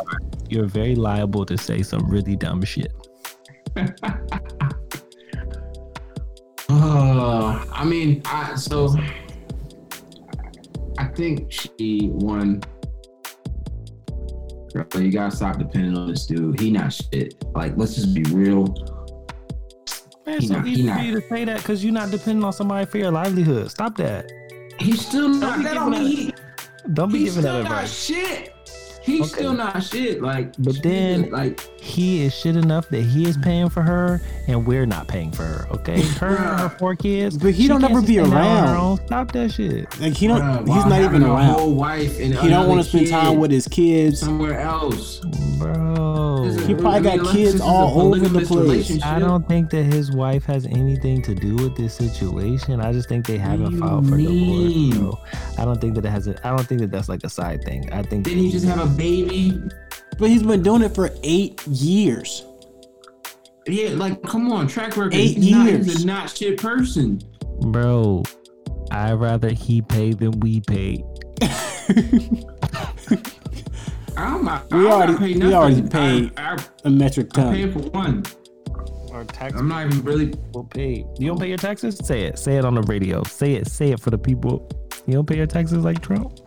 you're 0.48 0.64
very 0.64 0.94
liable 0.94 1.44
to 1.44 1.58
say 1.58 1.82
some 1.82 2.08
really 2.08 2.34
dumb 2.36 2.62
shit. 2.64 2.90
Uh, 6.68 7.64
I 7.72 7.84
mean, 7.84 8.22
I 8.24 8.54
so 8.56 8.88
I 10.98 11.04
think 11.08 11.52
she 11.52 12.08
won. 12.12 12.60
Girl, 14.72 15.02
you 15.02 15.10
gotta 15.10 15.34
stop 15.34 15.58
depending 15.58 15.96
on 15.96 16.08
this 16.10 16.26
dude. 16.26 16.60
He 16.60 16.70
not 16.70 16.92
shit. 16.92 17.34
Like, 17.54 17.74
let's 17.76 17.94
just 17.94 18.14
be 18.14 18.22
real. 18.24 18.64
Man, 20.26 20.38
He 20.40 20.46
it's 20.46 20.48
so 20.48 20.54
not- 20.54 20.66
easy 20.66 20.88
for 20.92 20.98
you 21.00 21.20
to 21.20 21.28
say 21.28 21.44
that 21.44 21.58
because 21.58 21.84
you're 21.84 21.92
not 21.94 22.10
depending 22.10 22.44
on 22.44 22.52
somebody 22.52 22.84
for 22.86 22.98
your 22.98 23.10
livelihood. 23.10 23.70
Stop 23.70 23.96
that. 23.98 24.30
He's 24.78 25.06
still 25.06 25.28
not. 25.28 25.58
be 25.58 25.64
That 25.64 25.74
don't 25.74 25.92
giving 25.92 26.06
mean 26.08 26.16
he, 26.16 26.34
Don't 26.92 27.12
be 27.12 27.18
he's 27.20 27.34
giving 27.36 27.42
still 27.42 27.62
that 27.62 27.68
not 27.68 27.72
advice. 27.84 28.04
shit. 28.04 28.52
He's 29.06 29.20
Okay. 29.20 29.28
still 29.30 29.52
not 29.54 29.82
shit. 29.82 30.20
Like, 30.20 30.52
But 30.58 30.82
then- 30.82 31.22
did, 31.22 31.32
like, 31.32 31.60
He 31.80 32.24
is 32.24 32.34
shit 32.34 32.56
enough 32.56 32.88
that 32.88 33.02
he 33.02 33.24
is 33.28 33.36
paying 33.36 33.68
for 33.68 33.80
her 33.80 34.20
and 34.48 34.66
we're 34.66 34.86
not 34.86 35.06
paying 35.06 35.30
for 35.30 35.44
her. 35.44 35.68
Okay, 35.70 36.02
her 36.20 36.34
and 36.36 36.60
her 36.60 36.68
four 36.80 36.96
kids. 36.96 37.38
But 37.38 37.52
he 37.54 37.68
don't 37.68 37.84
ever 37.84 38.00
be 38.02 38.16
sustain 38.16 38.30
that 38.30 38.36
on 38.44 38.66
her 38.68 38.74
around. 38.74 38.96
Stop 39.06 39.30
that 39.32 39.52
shit. 39.52 40.00
Like 40.00 40.14
he 40.14 40.26
don't. 40.26 40.40
bruh, 40.40 40.58
he's 40.60 40.68
while 40.68 40.88
not 40.88 40.98
even 41.00 41.02
having 41.02 41.22
a 41.22 41.32
around. 41.32 41.44
Whole 41.60 41.74
wife 41.74 42.18
and 42.18 42.34
He 42.34 42.48
don't 42.48 42.68
want 42.68 42.82
to 42.82 42.88
spend 42.88 43.06
time 43.08 43.38
with 43.38 43.52
his 43.52 43.68
kids. 43.68 44.18
somewhere 44.20 44.58
else. 44.60 45.20
Bro. 45.58 46.44
Is- 46.46 46.66
He 46.66 46.74
probably 46.74 47.10
I 47.10 47.16
mean, 47.16 47.22
got 47.24 47.32
kids 47.32 47.52
this 47.52 47.54
is 47.54 47.60
a 47.60 47.64
all 47.64 48.14
over 48.14 48.28
the 48.28 48.40
place. 48.40 49.02
I 49.04 49.18
don't 49.20 49.46
think 49.48 49.70
that 49.70 49.84
his 49.84 50.10
wife 50.12 50.44
has 50.46 50.66
anything 50.66 51.22
to 51.22 51.34
do 51.34 51.54
with 51.56 51.76
this 51.76 51.94
situation. 51.94 52.80
I 52.80 52.92
just 52.92 53.08
think 53.08 53.26
they 53.26 53.38
haven't 53.38 53.72
do 53.74 53.78
filed 53.78 54.08
for 54.08 54.16
mean? 54.16 54.90
divorce. 54.90 54.98
Bro. 54.98 55.18
I 55.58 55.64
don't 55.64 55.80
think 55.80 55.94
that 55.94 56.04
it 56.04 56.10
has. 56.10 56.26
A, 56.26 56.34
I 56.46 56.50
don't 56.54 56.66
think 56.66 56.80
that 56.80 56.90
that's 56.90 57.08
like 57.08 57.22
a 57.24 57.28
side 57.30 57.64
thing. 57.64 57.88
I 57.92 58.02
think. 58.02 58.24
Didn't 58.24 58.42
he 58.42 58.50
just 58.50 58.66
have 58.66 58.80
a 58.80 58.86
baby? 58.96 59.60
But 60.18 60.30
he's 60.30 60.42
been 60.42 60.62
doing 60.62 60.82
it 60.82 60.94
for 60.94 61.10
eight 61.22 61.64
years. 61.66 62.44
Yeah, 63.66 63.90
like 63.90 64.22
come 64.22 64.50
on, 64.52 64.66
track 64.68 64.96
record. 64.96 65.14
Eight 65.14 65.36
he's 65.36 65.50
Not, 65.50 65.66
years. 65.66 65.86
he's 65.86 66.04
a 66.04 66.06
not 66.06 66.30
shit 66.30 66.58
person. 66.60 67.20
Bro, 67.60 68.22
I'd 68.92 69.14
rather 69.14 69.50
he 69.50 69.82
pay 69.82 70.12
than 70.12 70.38
we 70.40 70.60
pay. 70.60 71.04
I 74.16 74.30
don't. 74.30 74.44
We 74.44 74.78
I'm 74.78 74.86
already- 74.86 75.12
not 75.12 75.20
paying 75.20 75.40
we 75.40 75.54
already 75.54 75.82
nothing. 75.82 75.88
paid 76.30 76.32
I, 76.38 76.54
I, 76.54 76.58
A 76.84 76.90
metric 76.90 77.26
I'm 77.36 77.44
ton. 77.44 77.52
paying 77.54 77.72
for 77.72 77.78
one. 77.90 78.24
Our 79.12 79.24
tax 79.24 79.54
I'm 79.58 79.68
not 79.68 79.86
even 79.86 80.02
really. 80.04 80.28
people 80.28 80.64
pay. 80.64 81.04
You 81.18 81.28
don't 81.28 81.38
pay 81.40 81.48
your 81.48 81.58
taxes? 81.58 81.98
Say 82.04 82.22
it. 82.22 82.38
Say 82.38 82.56
it 82.56 82.64
on 82.64 82.74
the 82.74 82.82
radio. 82.82 83.22
Say 83.24 83.54
it. 83.54 83.66
Say 83.68 83.90
it 83.92 84.00
for 84.00 84.10
the 84.10 84.18
people. 84.18 84.68
You 85.06 85.14
don't 85.14 85.26
pay 85.26 85.36
your 85.36 85.46
taxes 85.46 85.84
like 85.84 86.00
Trump? 86.02 86.38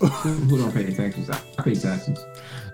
Who 0.00 0.58
don't 0.58 0.72
pay 0.74 0.92
taxes? 0.92 1.30
I 1.30 1.38
I 1.58 1.62
pay 1.62 1.74
taxes. 1.74 2.24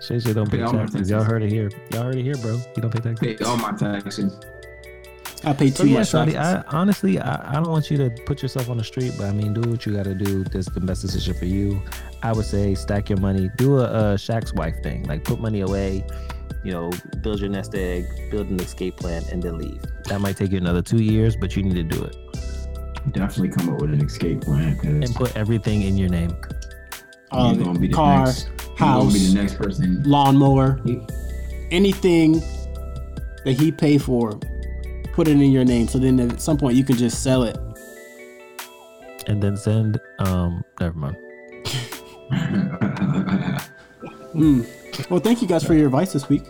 Shay 0.01 0.19
Shay 0.19 0.33
don't 0.33 0.51
pay 0.51 0.59
Pay 0.59 0.63
all 0.65 0.73
taxes. 0.73 1.11
Y'all 1.11 1.23
heard 1.23 1.43
it 1.43 1.51
here. 1.51 1.71
Y'all 1.93 2.05
heard 2.05 2.17
it 2.17 2.25
here, 2.25 2.37
bro. 2.37 2.55
You 2.77 2.83
don't 2.83 2.91
pay 2.93 3.01
taxes. 3.01 3.37
Pay 3.37 3.45
all 3.45 3.57
my 3.57 3.73
taxes. 3.73 4.39
I 5.45 5.53
pay 5.53 5.71
So 5.71 5.85
too 5.85 5.91
yeah, 5.91 5.99
much. 5.99 6.09
Shawty, 6.09 6.33
taxes. 6.33 6.65
I 6.71 6.77
honestly 6.77 7.19
I, 7.21 7.51
I 7.51 7.55
don't 7.55 7.71
want 7.71 7.91
you 7.91 7.97
to 7.99 8.11
put 8.27 8.43
yourself 8.43 8.69
on 8.69 8.79
the 8.79 8.85
street, 8.85 9.13
but 9.19 9.27
I 9.27 9.33
mean 9.33 9.53
do 9.55 9.69
what 9.71 9.87
you 9.87 9.95
gotta 9.95 10.15
do. 10.15 10.45
That's 10.45 10.71
the 10.71 10.81
best 10.81 11.03
decision 11.03 11.35
for 11.35 11.45
you. 11.47 11.83
I 12.23 12.33
would 12.33 12.47
say 12.47 12.75
stack 12.75 13.09
your 13.09 13.19
money. 13.19 13.51
Do 13.57 13.79
a, 13.79 13.85
a 13.85 14.15
Shaq's 14.15 14.53
wife 14.55 14.83
thing. 14.83 15.05
Like 15.05 15.25
put 15.25 15.41
money 15.41 15.61
away, 15.61 16.05
you 16.65 16.73
know, 16.73 16.91
build 17.23 17.41
your 17.41 17.51
nest 17.51 17.75
egg, 17.75 18.07
build 18.31 18.49
an 18.49 18.61
escape 18.61 18.97
plan, 18.97 19.23
and 19.31 19.43
then 19.43 19.59
leave. 19.59 19.83
That 20.05 20.21
might 20.21 20.37
take 20.37 20.51
you 20.51 20.59
another 20.59 20.83
two 20.83 21.03
years, 21.03 21.37
but 21.37 21.57
you 21.57 21.63
need 21.63 21.75
to 21.75 21.83
do 21.83 22.03
it. 22.05 22.17
Definitely 23.13 23.49
come 23.49 23.75
up 23.75 23.81
with 23.81 23.95
an 23.95 24.05
escape 24.05 24.43
plan 24.43 24.79
And 24.85 25.15
put 25.15 25.35
everything 25.37 25.83
in 25.83 25.97
your 25.97 26.11
name. 26.11 26.37
All 27.33 27.53
you're 27.53 27.61
of 27.61 27.65
gonna 27.67 27.79
it. 27.79 27.83
be 27.83 27.89
the 27.89 27.95
car, 27.95 28.27
next. 28.27 28.47
You're 28.49 28.57
gonna 28.79 29.13
be 29.13 29.19
house, 29.19 29.29
the 29.29 29.35
next 29.35 29.55
person. 29.57 30.03
lawnmower, 30.05 30.81
anything 31.71 32.41
that 33.45 33.57
he 33.59 33.71
pay 33.73 33.99
for, 33.99 34.33
put 35.13 35.29
it 35.29 35.33
in 35.33 35.51
your 35.51 35.65
name. 35.65 35.87
So 35.89 35.99
then 35.99 36.19
at 36.21 36.41
some 36.41 36.57
point 36.59 36.77
you 36.77 36.85
can 36.85 36.97
just 36.97 37.23
sell 37.23 37.43
it. 37.45 37.57
And 39.27 39.43
then 39.43 39.57
send 39.57 40.01
um 40.19 40.65
never 40.81 40.97
mind. 40.99 41.17
Hmm. 44.33 44.63
Well, 45.11 45.19
thank 45.19 45.43
you 45.43 45.49
guys 45.49 45.65
for 45.65 45.75
your 45.75 45.87
advice 45.87 46.13
this 46.13 46.29
week. 46.29 46.45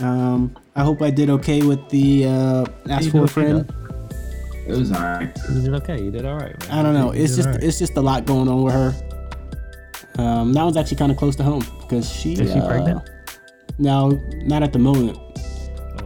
Um, 0.00 0.54
I 0.76 0.82
hope 0.82 1.00
I 1.00 1.10
did 1.10 1.30
okay 1.30 1.62
with 1.62 1.88
the 1.88 2.26
uh, 2.26 2.64
ask 2.90 3.10
for 3.10 3.24
a 3.24 3.28
friend. 3.28 3.72
it 4.66 4.76
was 4.76 4.92
alright. 4.92 5.34
You 5.50 5.62
did 5.62 5.74
okay. 5.76 6.02
You 6.02 6.10
did 6.10 6.26
all 6.26 6.36
right, 6.36 6.58
man. 6.68 6.70
I 6.78 6.82
don't 6.82 6.92
know. 6.92 7.12
You 7.14 7.22
It's 7.24 7.36
just 7.36 7.48
all 7.48 7.54
right. 7.54 7.62
it's 7.64 7.78
just 7.78 7.96
a 7.96 8.02
lot 8.02 8.26
going 8.26 8.48
on 8.48 8.62
with 8.62 8.74
her. 8.74 8.94
Um, 10.18 10.52
that 10.52 10.62
one's 10.64 10.76
actually 10.76 10.98
kind 10.98 11.10
of 11.10 11.18
close 11.18 11.36
to 11.36 11.42
home 11.42 11.64
because 11.80 12.10
she. 12.10 12.32
Is 12.34 12.52
she 12.52 12.58
uh, 12.60 12.66
pregnant? 12.66 13.10
No, 13.78 14.10
not 14.44 14.62
at 14.62 14.72
the 14.72 14.78
moment. 14.78 15.18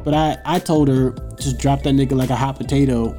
But 0.04 0.14
I 0.14 0.38
I 0.44 0.58
told 0.60 0.88
her 0.88 1.10
just 1.38 1.58
drop 1.58 1.82
that 1.82 1.94
nigga 1.94 2.12
like 2.12 2.30
a 2.30 2.36
hot 2.36 2.56
potato 2.56 3.12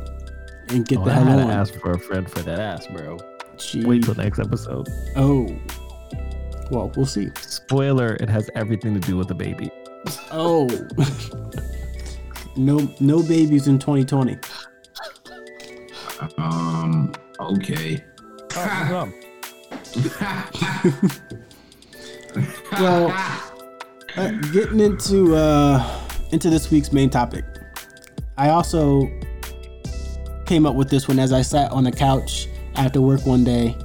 and 0.70 0.86
get 0.88 1.00
Oh, 1.00 1.06
the 1.06 1.12
I 1.12 1.16
hell 1.16 1.26
had 1.26 1.36
to 1.38 1.44
on. 1.44 1.50
ask 1.50 1.74
for 1.76 1.92
a 1.92 2.00
friend 2.00 2.30
for 2.30 2.40
that 2.44 2.60
ass, 2.60 2.88
bro. 2.88 3.18
She, 3.58 3.84
Wait 3.86 4.04
till 4.04 4.16
next 4.16 4.40
episode. 4.40 4.88
oh. 5.16 5.48
Well, 6.72 6.92
we'll 6.96 7.06
see. 7.06 7.30
Spoiler: 7.42 8.16
It 8.20 8.30
has 8.30 8.50
everything 8.56 8.94
to 8.94 9.00
do 9.00 9.16
with 9.18 9.28
the 9.30 9.36
baby. 9.36 9.70
Oh. 10.32 10.68
no 12.56 12.90
no 13.00 13.22
babies 13.24 13.68
in 13.68 13.80
2020. 13.80 14.38
Um. 16.38 17.14
Okay. 17.40 18.04
Oh, 18.56 19.12
Well, 22.74 23.08
uh, 24.16 24.32
getting 24.52 24.80
into 24.80 25.36
uh, 25.36 25.84
into 26.32 26.50
this 26.52 26.70
week's 26.70 26.92
main 26.94 27.10
topic, 27.10 27.44
I 28.38 28.50
also 28.50 29.08
came 30.46 30.66
up 30.68 30.76
with 30.76 30.90
this 30.90 31.08
one 31.08 31.18
as 31.18 31.34
I 31.34 31.42
sat 31.42 31.72
on 31.72 31.84
the 31.84 31.92
couch 31.92 32.48
after 32.76 33.02
work 33.02 33.26
one 33.26 33.44
day, 33.44 33.76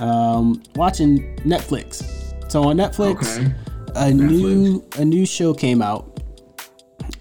um, 0.00 0.60
watching 0.74 1.36
Netflix. 1.44 2.02
So 2.50 2.64
on 2.64 2.76
Netflix, 2.76 3.38
Okay. 3.38 3.54
a 3.94 4.10
new 4.12 4.84
a 4.98 5.04
new 5.04 5.24
show 5.24 5.54
came 5.54 5.80
out, 5.80 6.20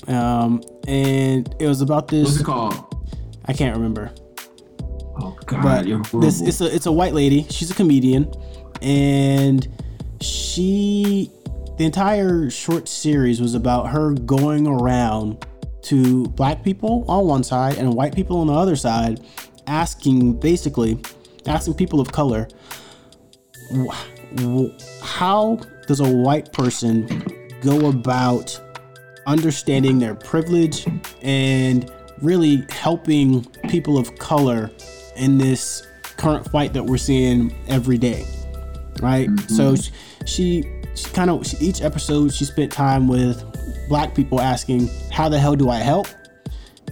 um, 0.07 0.63
and 0.87 1.53
it 1.59 1.67
was 1.67 1.81
about 1.81 2.07
this. 2.07 2.25
What's 2.25 2.39
it 2.39 2.43
called? 2.45 2.95
I 3.45 3.53
can't 3.53 3.75
remember. 3.75 4.11
Oh 5.17 5.37
God, 5.45 5.63
but 5.63 5.87
you're 5.87 6.01
this 6.19 6.41
it's 6.41 6.61
a 6.61 6.73
it's 6.73 6.85
a 6.85 6.91
white 6.91 7.13
lady. 7.13 7.43
She's 7.49 7.71
a 7.71 7.75
comedian, 7.75 8.31
and 8.81 9.67
she 10.21 11.31
the 11.77 11.85
entire 11.85 12.49
short 12.49 12.87
series 12.87 13.41
was 13.41 13.53
about 13.53 13.89
her 13.89 14.13
going 14.13 14.67
around 14.67 15.45
to 15.83 16.25
black 16.29 16.63
people 16.63 17.05
on 17.07 17.27
one 17.27 17.43
side 17.43 17.77
and 17.77 17.93
white 17.93 18.15
people 18.15 18.37
on 18.37 18.47
the 18.47 18.53
other 18.53 18.75
side, 18.75 19.21
asking 19.67 20.39
basically 20.39 20.99
asking 21.45 21.75
people 21.75 21.99
of 21.99 22.11
color, 22.11 22.47
how 25.01 25.59
does 25.87 25.99
a 25.99 26.11
white 26.11 26.51
person 26.51 27.05
go 27.61 27.89
about 27.89 28.59
understanding 29.27 29.99
their 29.99 30.15
privilege 30.15 30.87
and 31.21 31.91
really 32.21 32.65
helping 32.69 33.43
people 33.69 33.97
of 33.97 34.17
color 34.17 34.71
in 35.15 35.37
this 35.37 35.87
current 36.17 36.49
fight 36.49 36.73
that 36.73 36.83
we're 36.85 36.97
seeing 36.97 37.53
every 37.67 37.97
day 37.97 38.25
right? 39.01 39.29
So 39.49 39.73
mm-hmm. 39.73 40.25
she 40.25 40.63
she 40.95 41.09
kind 41.09 41.29
of 41.29 41.45
each 41.61 41.81
episode 41.81 42.33
she 42.33 42.45
spent 42.45 42.71
time 42.71 43.07
with 43.07 43.43
black 43.89 44.15
people 44.15 44.39
asking 44.39 44.89
how 45.11 45.27
the 45.29 45.39
hell 45.39 45.55
do 45.55 45.69
i 45.69 45.77
help? 45.77 46.07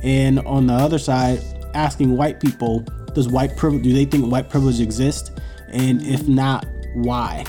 And 0.02 0.40
on 0.40 0.68
the 0.68 0.74
other 0.74 1.00
side 1.00 1.42
asking 1.74 2.16
white 2.16 2.40
people 2.40 2.82
does 3.14 3.28
white 3.28 3.56
privilege 3.56 3.84
do 3.84 3.94
they 3.94 4.06
think 4.06 4.32
white 4.32 4.50
privilege 4.50 4.80
exists? 4.80 5.32
And 5.70 6.02
if 6.02 6.22
mm-hmm. 6.22 6.36
not 6.36 6.66
why? 6.96 7.46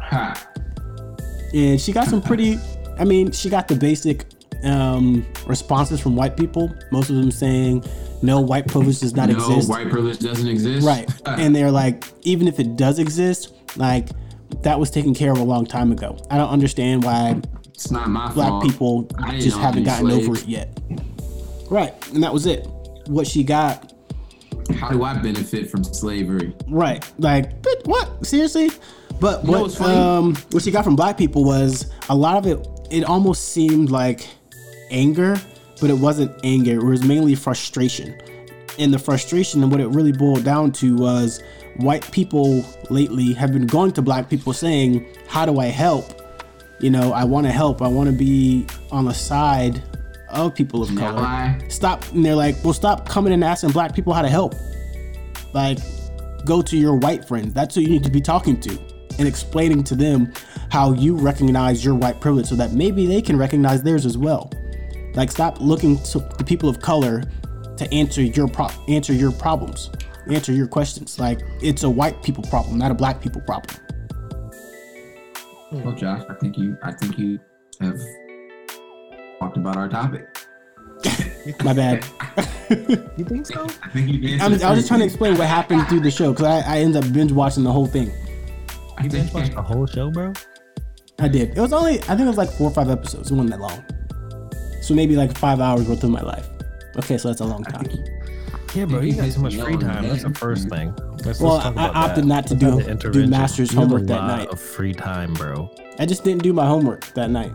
Ha. 0.00 0.48
and 1.52 1.80
she 1.80 1.92
got 1.92 2.06
some 2.06 2.22
pretty 2.22 2.58
i 2.96 3.04
mean 3.04 3.32
she 3.32 3.50
got 3.50 3.66
the 3.66 3.74
basic 3.74 4.24
um 4.64 5.26
responses 5.46 6.00
from 6.00 6.16
white 6.16 6.36
people 6.36 6.72
most 6.90 7.10
of 7.10 7.16
them 7.16 7.30
saying 7.30 7.84
no 8.22 8.40
white 8.40 8.66
privilege 8.66 9.00
does 9.00 9.14
not 9.14 9.28
exist 9.28 9.48
no, 9.48 9.56
exist 9.56 9.70
white 9.70 9.90
privilege 9.90 10.18
doesn't 10.18 10.48
exist. 10.48 10.86
right 10.86 11.08
and 11.26 11.54
they're 11.54 11.70
like 11.70 12.04
even 12.22 12.48
if 12.48 12.58
it 12.60 12.76
does 12.76 12.98
exist 12.98 13.52
like 13.76 14.08
that 14.62 14.78
was 14.78 14.90
taken 14.90 15.14
care 15.14 15.32
of 15.32 15.38
a 15.38 15.44
long 15.44 15.66
time 15.66 15.92
ago 15.92 16.16
i 16.30 16.36
don't 16.36 16.50
understand 16.50 17.04
why 17.04 17.40
it's 17.66 17.90
not 17.90 18.08
my 18.08 18.32
black 18.32 18.48
fault. 18.48 18.64
people 18.64 19.08
I 19.18 19.38
just 19.38 19.58
haven't 19.58 19.84
gotten 19.84 20.10
over 20.10 20.34
it 20.34 20.46
yet 20.46 20.78
right 21.70 21.92
and 22.14 22.22
that 22.22 22.32
was 22.32 22.46
it 22.46 22.66
what 23.06 23.26
she 23.26 23.44
got 23.44 23.92
How 24.78 24.88
do 24.90 25.04
I 25.04 25.14
benefit 25.18 25.70
from 25.70 25.84
slavery? 25.84 26.52
Right. 26.66 27.08
Like, 27.18 27.52
what? 27.84 28.26
Seriously? 28.26 28.70
But 29.20 29.44
You 29.44 29.52
know 29.52 29.62
what 29.62 29.80
um 29.82 30.34
what 30.50 30.62
she 30.62 30.70
got 30.70 30.84
from 30.84 30.96
black 30.96 31.16
people 31.16 31.44
was 31.44 31.90
a 32.08 32.14
lot 32.16 32.36
of 32.36 32.46
it 32.46 32.66
it 32.90 33.04
almost 33.04 33.50
seemed 33.50 33.90
like 33.90 34.26
anger, 34.90 35.40
but 35.80 35.90
it 35.90 35.98
wasn't 35.98 36.38
anger. 36.44 36.72
It 36.72 36.82
was 36.82 37.04
mainly 37.04 37.34
frustration. 37.34 38.20
And 38.78 38.92
the 38.92 38.98
frustration 38.98 39.62
and 39.62 39.72
what 39.72 39.80
it 39.80 39.88
really 39.88 40.12
boiled 40.12 40.44
down 40.44 40.72
to 40.72 40.96
was 40.96 41.42
white 41.76 42.10
people 42.12 42.64
lately 42.90 43.32
have 43.32 43.52
been 43.52 43.66
going 43.66 43.92
to 43.92 44.02
black 44.02 44.28
people 44.28 44.52
saying, 44.52 45.06
How 45.28 45.46
do 45.46 45.58
I 45.60 45.66
help? 45.66 46.22
You 46.80 46.90
know, 46.90 47.12
I 47.12 47.24
want 47.24 47.46
to 47.46 47.52
help. 47.52 47.80
I 47.80 47.88
want 47.88 48.10
to 48.10 48.16
be 48.16 48.66
on 48.90 49.06
the 49.06 49.14
side 49.14 49.82
of 50.28 50.54
people 50.54 50.82
of 50.82 50.94
color 50.96 51.56
stop 51.68 52.04
and 52.12 52.24
they're 52.24 52.34
like 52.34 52.56
well 52.64 52.72
stop 52.72 53.08
coming 53.08 53.32
and 53.32 53.44
asking 53.44 53.70
black 53.70 53.94
people 53.94 54.12
how 54.12 54.22
to 54.22 54.28
help 54.28 54.54
like 55.52 55.78
go 56.44 56.60
to 56.60 56.76
your 56.76 56.96
white 56.96 57.26
friends 57.26 57.52
that's 57.54 57.74
who 57.74 57.80
you 57.80 57.88
need 57.88 58.04
to 58.04 58.10
be 58.10 58.20
talking 58.20 58.60
to 58.60 58.78
and 59.18 59.26
explaining 59.26 59.82
to 59.82 59.94
them 59.94 60.32
how 60.70 60.92
you 60.92 61.16
recognize 61.16 61.84
your 61.84 61.94
white 61.94 62.20
privilege 62.20 62.46
so 62.46 62.54
that 62.54 62.72
maybe 62.72 63.06
they 63.06 63.22
can 63.22 63.36
recognize 63.36 63.82
theirs 63.82 64.04
as 64.04 64.18
well 64.18 64.50
like 65.16 65.30
stop 65.30 65.60
looking 65.60 65.98
to 66.04 66.20
the 66.38 66.44
people 66.44 66.68
of 66.68 66.80
color 66.80 67.22
to 67.76 67.92
answer 67.92 68.22
your 68.22 68.48
pro- 68.48 68.68
answer 68.88 69.12
your 69.12 69.32
problems 69.32 69.90
answer 70.30 70.52
your 70.52 70.66
questions 70.66 71.18
like 71.18 71.40
it's 71.62 71.82
a 71.82 71.90
white 71.90 72.22
people 72.22 72.44
problem 72.44 72.78
not 72.78 72.90
a 72.90 72.94
black 72.94 73.20
people 73.20 73.40
problem 73.42 73.76
hmm. 75.70 75.82
Well, 75.82 75.94
Josh, 75.94 76.22
I 76.28 76.34
think 76.34 76.56
you, 76.56 76.76
I 76.82 76.92
think 76.92 77.18
you 77.18 77.38
have 77.80 78.00
talked 79.40 79.56
about 79.56 79.76
our 79.76 79.88
topic. 79.88 80.26
my 81.64 81.72
bad 81.74 82.04
You 82.70 83.24
think 83.24 83.46
so? 83.46 83.66
I 83.82 83.88
think 83.90 84.08
you. 84.08 84.38
I 84.40 84.48
was, 84.48 84.62
I 84.62 84.70
was 84.70 84.78
just 84.78 84.88
trying 84.88 85.00
to 85.00 85.06
explain 85.06 85.36
what 85.36 85.46
happened 85.46 85.86
through 85.88 86.00
the 86.00 86.10
show 86.10 86.32
because 86.32 86.46
I, 86.46 86.76
I 86.76 86.78
ended 86.80 87.04
up 87.04 87.12
binge 87.12 87.32
watching 87.32 87.64
the 87.64 87.72
whole 87.72 87.86
thing 87.86 88.10
You 89.02 89.10
binge 89.10 89.32
watched 89.32 89.54
the 89.54 89.62
whole 89.62 89.86
show, 89.86 90.10
bro? 90.10 90.32
I 91.18 91.28
did. 91.28 91.56
It 91.56 91.60
was 91.60 91.72
only, 91.72 91.98
I 92.00 92.14
think 92.14 92.20
it 92.20 92.26
was 92.26 92.36
like 92.36 92.50
four 92.50 92.68
or 92.68 92.74
five 92.74 92.90
episodes. 92.90 93.30
It 93.30 93.34
wasn't 93.34 93.50
that 93.50 93.60
long. 93.60 93.84
So 94.86 94.94
maybe 94.94 95.16
like 95.16 95.36
five 95.36 95.58
hours 95.60 95.88
worth 95.88 96.04
of 96.04 96.10
my 96.10 96.20
life. 96.22 96.48
Okay, 96.96 97.18
so 97.18 97.26
that's 97.28 97.40
a 97.40 97.44
long 97.44 97.64
time. 97.64 97.86
Yeah, 98.74 98.84
bro. 98.84 99.00
You 99.00 99.08
you 99.08 99.14
got 99.16 99.24
hit 99.24 99.34
too 99.34 99.40
much 99.40 99.56
free 99.56 99.74
nail 99.74 99.74
on 99.74 99.78
the 99.80 99.86
time. 99.86 100.08
That's 100.08 100.22
the 100.22 100.34
first 100.34 100.68
thing. 100.68 100.94
Let's, 101.24 101.40
Well, 101.40 101.56
let's 101.56 101.76
I 101.76 101.88
opted 101.88 102.24
that. 102.24 102.28
not 102.28 102.46
to 102.46 102.54
Let's 102.54 102.76
do- 102.76 102.82
do 102.84 102.88
intervention. 102.90 103.30
master's 103.30 103.72
You 103.72 103.80
have 103.80 103.88
a 103.88 103.90
homework 103.90 104.06
that 104.08 104.18
lot 104.20 104.38
night. 104.38 104.48
Of 104.48 104.60
free 104.60 104.92
time, 104.92 105.34
bro. 105.34 105.68
I 105.98 106.06
just 106.06 106.22
didn't 106.24 106.42
do 106.44 106.52
my 106.52 106.66
homework 106.66 107.04
that 107.14 107.30
night. 107.30 107.52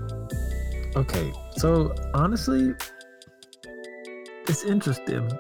Okay, 0.98 1.32
so 1.58 1.96
honestly, 2.14 2.74
it's 4.50 4.64
interesting 4.66 5.32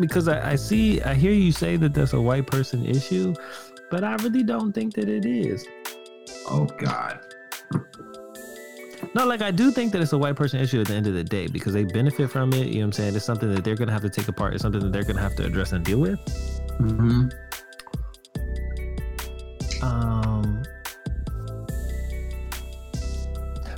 because 0.00 0.26
I, 0.28 0.52
I 0.52 0.56
see, 0.56 1.00
I 1.02 1.14
hear 1.14 1.30
you 1.32 1.52
say 1.52 1.76
that 1.76 1.94
that's 1.94 2.14
a 2.14 2.20
white 2.20 2.46
person 2.48 2.84
issue, 2.84 3.32
but 3.92 4.02
I 4.02 4.14
really 4.16 4.42
don't 4.42 4.72
think 4.72 4.94
that 4.94 5.08
it 5.08 5.24
is. 5.24 5.64
Oh 6.50 6.64
God. 6.78 7.20
No, 9.14 9.26
like 9.26 9.42
I 9.42 9.50
do 9.50 9.70
think 9.70 9.92
that 9.92 10.02
it's 10.02 10.12
a 10.12 10.18
white 10.18 10.36
person 10.36 10.60
issue 10.60 10.80
at 10.80 10.88
the 10.88 10.94
end 10.94 11.06
of 11.06 11.14
the 11.14 11.24
day 11.24 11.46
because 11.46 11.72
they 11.72 11.84
benefit 11.84 12.30
from 12.30 12.52
it. 12.52 12.68
You 12.68 12.74
know 12.74 12.80
what 12.80 12.84
I'm 12.84 12.92
saying? 12.92 13.16
It's 13.16 13.24
something 13.24 13.52
that 13.54 13.64
they're 13.64 13.76
gonna 13.76 13.92
have 13.92 14.02
to 14.02 14.10
take 14.10 14.28
apart. 14.28 14.54
It's 14.54 14.62
something 14.62 14.80
that 14.80 14.92
they're 14.92 15.04
gonna 15.04 15.20
have 15.20 15.34
to 15.36 15.44
address 15.44 15.72
and 15.72 15.84
deal 15.84 16.00
with. 16.00 16.18
hmm 16.78 17.28
Um, 19.82 20.62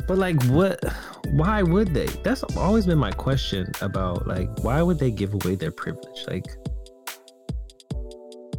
but 0.07 0.19
like, 0.19 0.43
what? 0.45 0.83
Why 1.31 1.63
would 1.63 1.93
they? 1.93 2.07
That's 2.23 2.43
always 2.57 2.87
been 2.87 2.99
my 2.99 3.11
question 3.11 3.71
about 3.83 4.27
like, 4.27 4.49
why 4.65 4.81
would 4.83 4.99
they 4.99 5.11
give 5.11 5.35
away 5.35 5.57
their 5.57 5.71
privilege? 5.71 6.25
Like, 6.27 6.47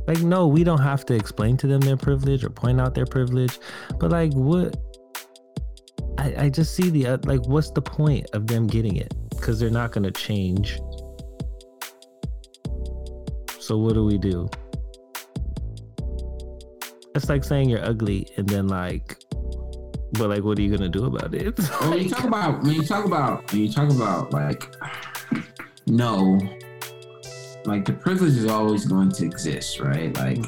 like 0.07 0.21
no, 0.21 0.47
we 0.47 0.63
don't 0.63 0.81
have 0.81 1.05
to 1.07 1.15
explain 1.15 1.57
to 1.57 1.67
them 1.67 1.81
their 1.81 1.97
privilege 1.97 2.43
or 2.43 2.49
point 2.49 2.79
out 2.79 2.93
their 2.93 3.05
privilege, 3.05 3.59
but 3.99 4.11
like, 4.11 4.33
what? 4.33 4.77
I 6.19 6.33
I 6.37 6.49
just 6.49 6.75
see 6.75 6.89
the 6.89 7.07
uh, 7.07 7.17
like, 7.23 7.45
what's 7.47 7.71
the 7.71 7.81
point 7.81 8.27
of 8.33 8.45
them 8.45 8.67
getting 8.67 8.97
it? 8.97 9.13
Because 9.29 9.59
they're 9.59 9.69
not 9.69 9.91
gonna 9.91 10.11
change. 10.11 10.79
So 13.59 13.77
what 13.77 13.93
do 13.93 14.03
we 14.05 14.17
do? 14.17 14.49
It's 17.15 17.29
like 17.29 17.43
saying 17.43 17.69
you're 17.69 17.83
ugly 17.83 18.27
and 18.37 18.47
then 18.47 18.67
like, 18.67 19.17
but 20.13 20.29
like, 20.29 20.43
what 20.43 20.59
are 20.59 20.61
you 20.61 20.75
gonna 20.75 20.89
do 20.89 21.05
about 21.05 21.33
it? 21.33 21.57
When 21.81 21.99
you 22.03 22.09
talk 22.09 22.25
about 22.25 22.63
when 22.63 22.73
you 22.73 22.83
talk 22.83 23.05
about 23.05 23.51
when 23.51 23.61
you 23.61 23.71
talk 23.71 23.89
about 23.89 24.33
like 24.33 24.75
no, 25.87 26.37
like 27.65 27.85
the 27.85 27.93
privilege 27.93 28.35
is 28.35 28.47
always 28.47 28.85
going 28.85 29.11
to 29.11 29.25
exist, 29.25 29.79
right? 29.79 30.15
Like 30.17 30.43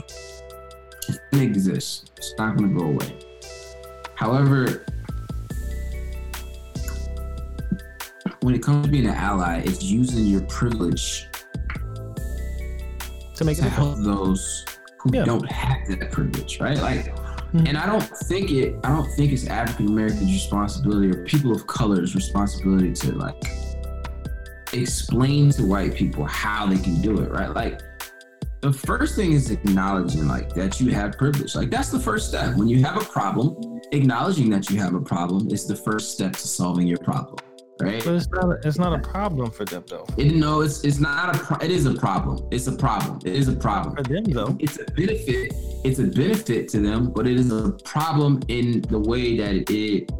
it 1.07 1.19
gonna. 1.32 2.03
It's 2.17 2.34
not 2.38 2.57
gonna 2.57 2.78
go 2.78 2.88
away. 2.88 3.17
However, 4.15 4.86
when 8.41 8.55
it 8.55 8.63
comes 8.63 8.85
to 8.85 8.91
being 8.91 9.05
an 9.05 9.13
ally, 9.13 9.61
it's 9.65 9.83
using 9.83 10.25
your 10.25 10.41
privilege 10.41 11.27
to 13.35 13.45
make 13.45 13.57
it 13.57 13.61
to 13.61 13.69
help 13.69 13.97
those 13.99 14.65
who 14.99 15.11
Yeah. 15.13 15.25
don't 15.25 15.49
have 15.51 15.77
that 15.89 16.11
privilege, 16.11 16.59
right? 16.59 16.77
Like, 16.77 17.15
Mhm. 17.53 17.67
and 17.69 17.77
I 17.77 17.85
don't 17.85 18.03
think 18.27 18.51
it. 18.51 18.75
I 18.83 18.89
don't 18.89 19.09
think 19.13 19.31
it's 19.31 19.45
African 19.47 19.87
Americans' 19.87 20.31
responsibility 20.31 21.09
or 21.11 21.23
people 21.25 21.51
of 21.51 21.67
color's 21.67 22.15
responsibility 22.15 22.93
to 22.93 23.13
like 23.13 23.35
explain 24.73 25.49
to 25.51 25.65
white 25.65 25.93
people 25.95 26.25
how 26.25 26.65
they 26.65 26.77
can 26.77 27.01
do 27.01 27.19
it, 27.19 27.29
right? 27.31 27.53
Like, 27.53 27.81
the 28.61 28.71
first 28.71 29.15
thing 29.15 29.33
is 29.33 29.49
acknowledging 29.51 30.27
like 30.27 30.53
that 30.53 30.79
you 30.79 30.91
have 30.93 31.13
privilege. 31.17 31.55
Like, 31.55 31.69
that's 31.71 31.89
the 31.89 31.99
first 31.99 32.29
step. 32.29 32.55
When 32.55 32.67
you 32.67 32.83
have 32.83 32.95
a 32.95 33.05
problem, 33.05 33.55
acknowledging 33.91 34.49
that 34.51 34.69
you 34.69 34.79
have 34.79 34.93
a 34.93 35.01
problem 35.01 35.49
is 35.51 35.65
the 35.65 35.75
first 35.75 36.11
step 36.11 36.33
to 36.33 36.47
solving 36.47 36.87
your 36.87 36.99
problem, 36.99 37.37
right? 37.82 38.03
But 38.03 38.13
it's 38.15 38.29
not. 38.29 38.45
A, 38.45 38.67
it's 38.67 38.77
not 38.77 38.93
a 38.93 38.99
problem 38.99 39.51
for 39.51 39.65
them 39.65 39.84
though. 39.88 40.05
It, 40.17 40.36
no, 40.36 40.61
it's 40.61 40.84
it's 40.84 40.99
not 40.99 41.36
a. 41.36 41.39
Pro- 41.39 41.57
it 41.57 41.71
is 41.71 41.86
a 41.86 41.93
problem. 41.93 42.47
It's 42.51 42.67
a 42.67 42.71
problem. 42.73 43.19
It 43.25 43.36
is 43.36 43.47
a 43.47 43.53
problem 43.55 43.95
For 43.95 44.03
them 44.03 44.23
though. 44.25 44.55
it's 44.59 44.77
a 44.79 44.86
benefit 44.91 45.53
it's 45.84 45.99
a 45.99 46.03
benefit 46.05 46.67
to 46.69 46.79
them 46.79 47.11
but 47.11 47.25
it 47.25 47.38
is 47.39 47.51
a 47.51 47.71
problem 47.84 48.39
in 48.49 48.82
the 48.82 48.99
way 48.99 49.36
that 49.38 49.69
it 49.71 50.11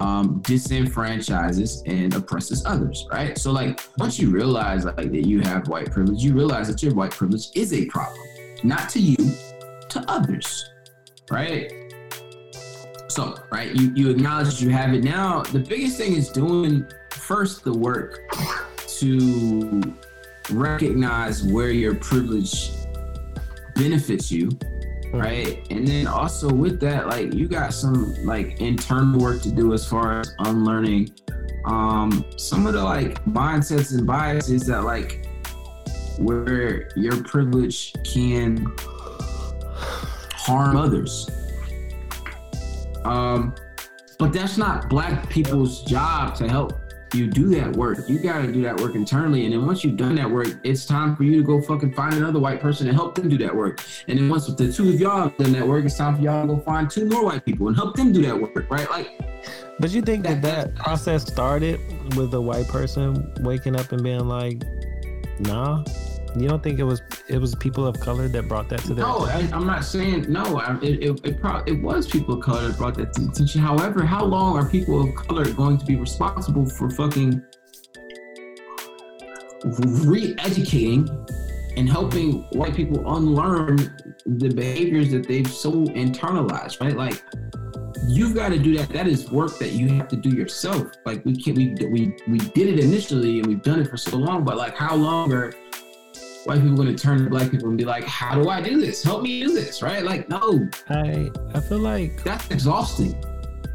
um, 0.00 0.42
disenfranchises 0.42 1.82
and 1.86 2.14
oppresses 2.14 2.64
others 2.66 3.06
right 3.10 3.38
so 3.38 3.52
like 3.52 3.80
once 3.98 4.18
you 4.18 4.30
realize 4.30 4.84
like 4.84 4.96
that 4.96 5.26
you 5.26 5.40
have 5.40 5.68
white 5.68 5.90
privilege 5.90 6.22
you 6.22 6.34
realize 6.34 6.68
that 6.68 6.82
your 6.82 6.94
white 6.94 7.12
privilege 7.12 7.46
is 7.54 7.72
a 7.72 7.86
problem 7.86 8.20
not 8.64 8.88
to 8.90 9.00
you 9.00 9.16
to 9.88 10.04
others 10.08 10.64
right 11.30 11.72
so 13.12 13.38
right? 13.50 13.74
You 13.74 13.92
you 13.94 14.10
acknowledge 14.10 14.48
that 14.48 14.60
you 14.60 14.70
have 14.70 14.94
it. 14.94 15.04
Now 15.04 15.42
the 15.42 15.58
biggest 15.58 15.96
thing 15.96 16.14
is 16.14 16.30
doing 16.30 16.86
first 17.10 17.64
the 17.64 17.72
work 17.72 18.20
to 18.98 19.94
recognize 20.50 21.42
where 21.42 21.70
your 21.70 21.94
privilege 21.94 22.70
benefits 23.74 24.30
you 24.30 24.50
right? 25.12 25.66
And 25.70 25.86
then 25.86 26.06
also 26.06 26.52
with 26.52 26.80
that 26.80 27.06
like 27.06 27.34
you 27.34 27.46
got 27.46 27.74
some 27.74 28.14
like 28.24 28.60
internal 28.60 29.20
work 29.20 29.42
to 29.42 29.50
do 29.50 29.74
as 29.74 29.86
far 29.86 30.20
as 30.20 30.34
unlearning 30.40 31.12
um 31.64 32.24
some 32.36 32.66
of 32.66 32.72
the 32.72 32.82
like 32.82 33.22
mindsets 33.24 33.96
and 33.96 34.06
biases 34.06 34.66
that 34.66 34.82
like 34.82 35.26
where 36.18 36.88
your 36.96 37.22
privilege 37.22 37.94
can 38.04 38.66
harm 40.34 40.76
others 40.76 41.28
um 43.04 43.54
but 44.18 44.32
that's 44.32 44.56
not 44.56 44.88
black 44.88 45.28
people's 45.28 45.82
job 45.82 46.34
to 46.36 46.48
help 46.48 46.78
you 47.14 47.26
do 47.26 47.48
that 47.48 47.74
work. 47.76 47.98
You 48.08 48.18
got 48.18 48.42
to 48.42 48.52
do 48.52 48.62
that 48.62 48.80
work 48.80 48.94
internally. 48.94 49.44
And 49.44 49.52
then 49.52 49.66
once 49.66 49.84
you've 49.84 49.96
done 49.96 50.14
that 50.16 50.30
work, 50.30 50.48
it's 50.64 50.86
time 50.86 51.16
for 51.16 51.24
you 51.24 51.36
to 51.36 51.42
go 51.42 51.60
fucking 51.60 51.92
find 51.92 52.14
another 52.14 52.38
white 52.38 52.60
person 52.60 52.88
and 52.88 52.96
help 52.96 53.14
them 53.14 53.28
do 53.28 53.38
that 53.38 53.54
work. 53.54 53.82
And 54.08 54.18
then 54.18 54.28
once 54.28 54.46
the 54.46 54.72
two 54.72 54.88
of 54.88 55.00
y'all 55.00 55.22
have 55.22 55.36
done 55.36 55.52
that 55.52 55.66
work, 55.66 55.84
it's 55.84 55.96
time 55.96 56.16
for 56.16 56.22
y'all 56.22 56.46
to 56.46 56.54
go 56.54 56.60
find 56.60 56.88
two 56.90 57.06
more 57.08 57.24
white 57.24 57.44
people 57.44 57.68
and 57.68 57.76
help 57.76 57.96
them 57.96 58.12
do 58.12 58.22
that 58.22 58.40
work, 58.40 58.70
right? 58.70 58.88
Like, 58.90 59.18
But 59.78 59.90
you 59.90 60.02
think 60.02 60.24
that 60.24 60.42
that 60.42 60.74
process 60.76 61.26
started 61.26 61.80
with 62.16 62.32
a 62.34 62.40
white 62.40 62.68
person 62.68 63.32
waking 63.40 63.76
up 63.76 63.92
and 63.92 64.02
being 64.02 64.28
like, 64.28 64.62
"Nah." 65.40 65.84
You 66.36 66.48
don't 66.48 66.62
think 66.62 66.78
it 66.78 66.84
was 66.84 67.02
it 67.28 67.38
was 67.38 67.54
people 67.54 67.86
of 67.86 68.00
color 68.00 68.26
that 68.28 68.48
brought 68.48 68.68
that 68.70 68.80
to 68.80 68.94
their 68.94 69.04
no, 69.04 69.26
I, 69.26 69.48
I'm 69.52 69.66
not 69.66 69.84
saying 69.84 70.32
no. 70.32 70.58
I, 70.58 70.78
it 70.82 71.02
it 71.02 71.20
it, 71.24 71.40
pro- 71.40 71.62
it 71.66 71.82
was 71.82 72.06
people 72.06 72.34
of 72.34 72.40
color 72.40 72.68
that 72.68 72.78
brought 72.78 72.94
that 72.94 73.12
to 73.14 73.28
attention. 73.28 73.60
However, 73.60 74.04
how 74.04 74.24
long 74.24 74.56
are 74.56 74.66
people 74.68 75.02
of 75.06 75.14
color 75.14 75.52
going 75.52 75.76
to 75.76 75.84
be 75.84 75.96
responsible 75.96 76.64
for 76.64 76.88
fucking 76.88 77.42
re-educating 79.64 81.08
and 81.76 81.88
helping 81.88 82.42
white 82.52 82.74
people 82.74 83.16
unlearn 83.16 83.76
the 84.26 84.48
behaviors 84.48 85.10
that 85.10 85.26
they've 85.28 85.50
so 85.50 85.72
internalized, 85.72 86.80
right? 86.80 86.96
Like 86.96 87.22
you've 88.08 88.34
got 88.34 88.50
to 88.50 88.58
do 88.58 88.76
that. 88.78 88.88
That 88.90 89.06
is 89.06 89.30
work 89.30 89.58
that 89.58 89.72
you 89.72 89.88
have 89.88 90.08
to 90.08 90.16
do 90.16 90.30
yourself. 90.30 90.92
Like 91.04 91.24
we 91.24 91.36
can't 91.36 91.56
we 91.56 91.74
we 91.90 92.14
we 92.28 92.38
did 92.38 92.68
it 92.68 92.80
initially 92.80 93.38
and 93.38 93.46
we've 93.46 93.62
done 93.62 93.80
it 93.80 93.88
for 93.88 93.96
so 93.96 94.16
long, 94.16 94.44
but 94.44 94.56
like 94.56 94.76
how 94.76 94.94
long 94.94 95.32
are 95.32 95.52
white 96.44 96.60
people 96.60 96.76
going 96.76 96.94
to 96.94 97.00
turn 97.00 97.24
to 97.24 97.30
black 97.30 97.50
people 97.50 97.68
and 97.68 97.78
be 97.78 97.84
like, 97.84 98.04
"How 98.04 98.34
do 98.34 98.48
I 98.48 98.60
do 98.60 98.80
this? 98.80 99.02
Help 99.02 99.22
me 99.22 99.42
do 99.42 99.52
this!" 99.52 99.82
Right? 99.82 100.04
Like, 100.04 100.28
no, 100.28 100.68
I 100.88 101.30
I 101.54 101.60
feel 101.60 101.78
like 101.78 102.22
that's 102.24 102.50
exhausting. 102.50 103.14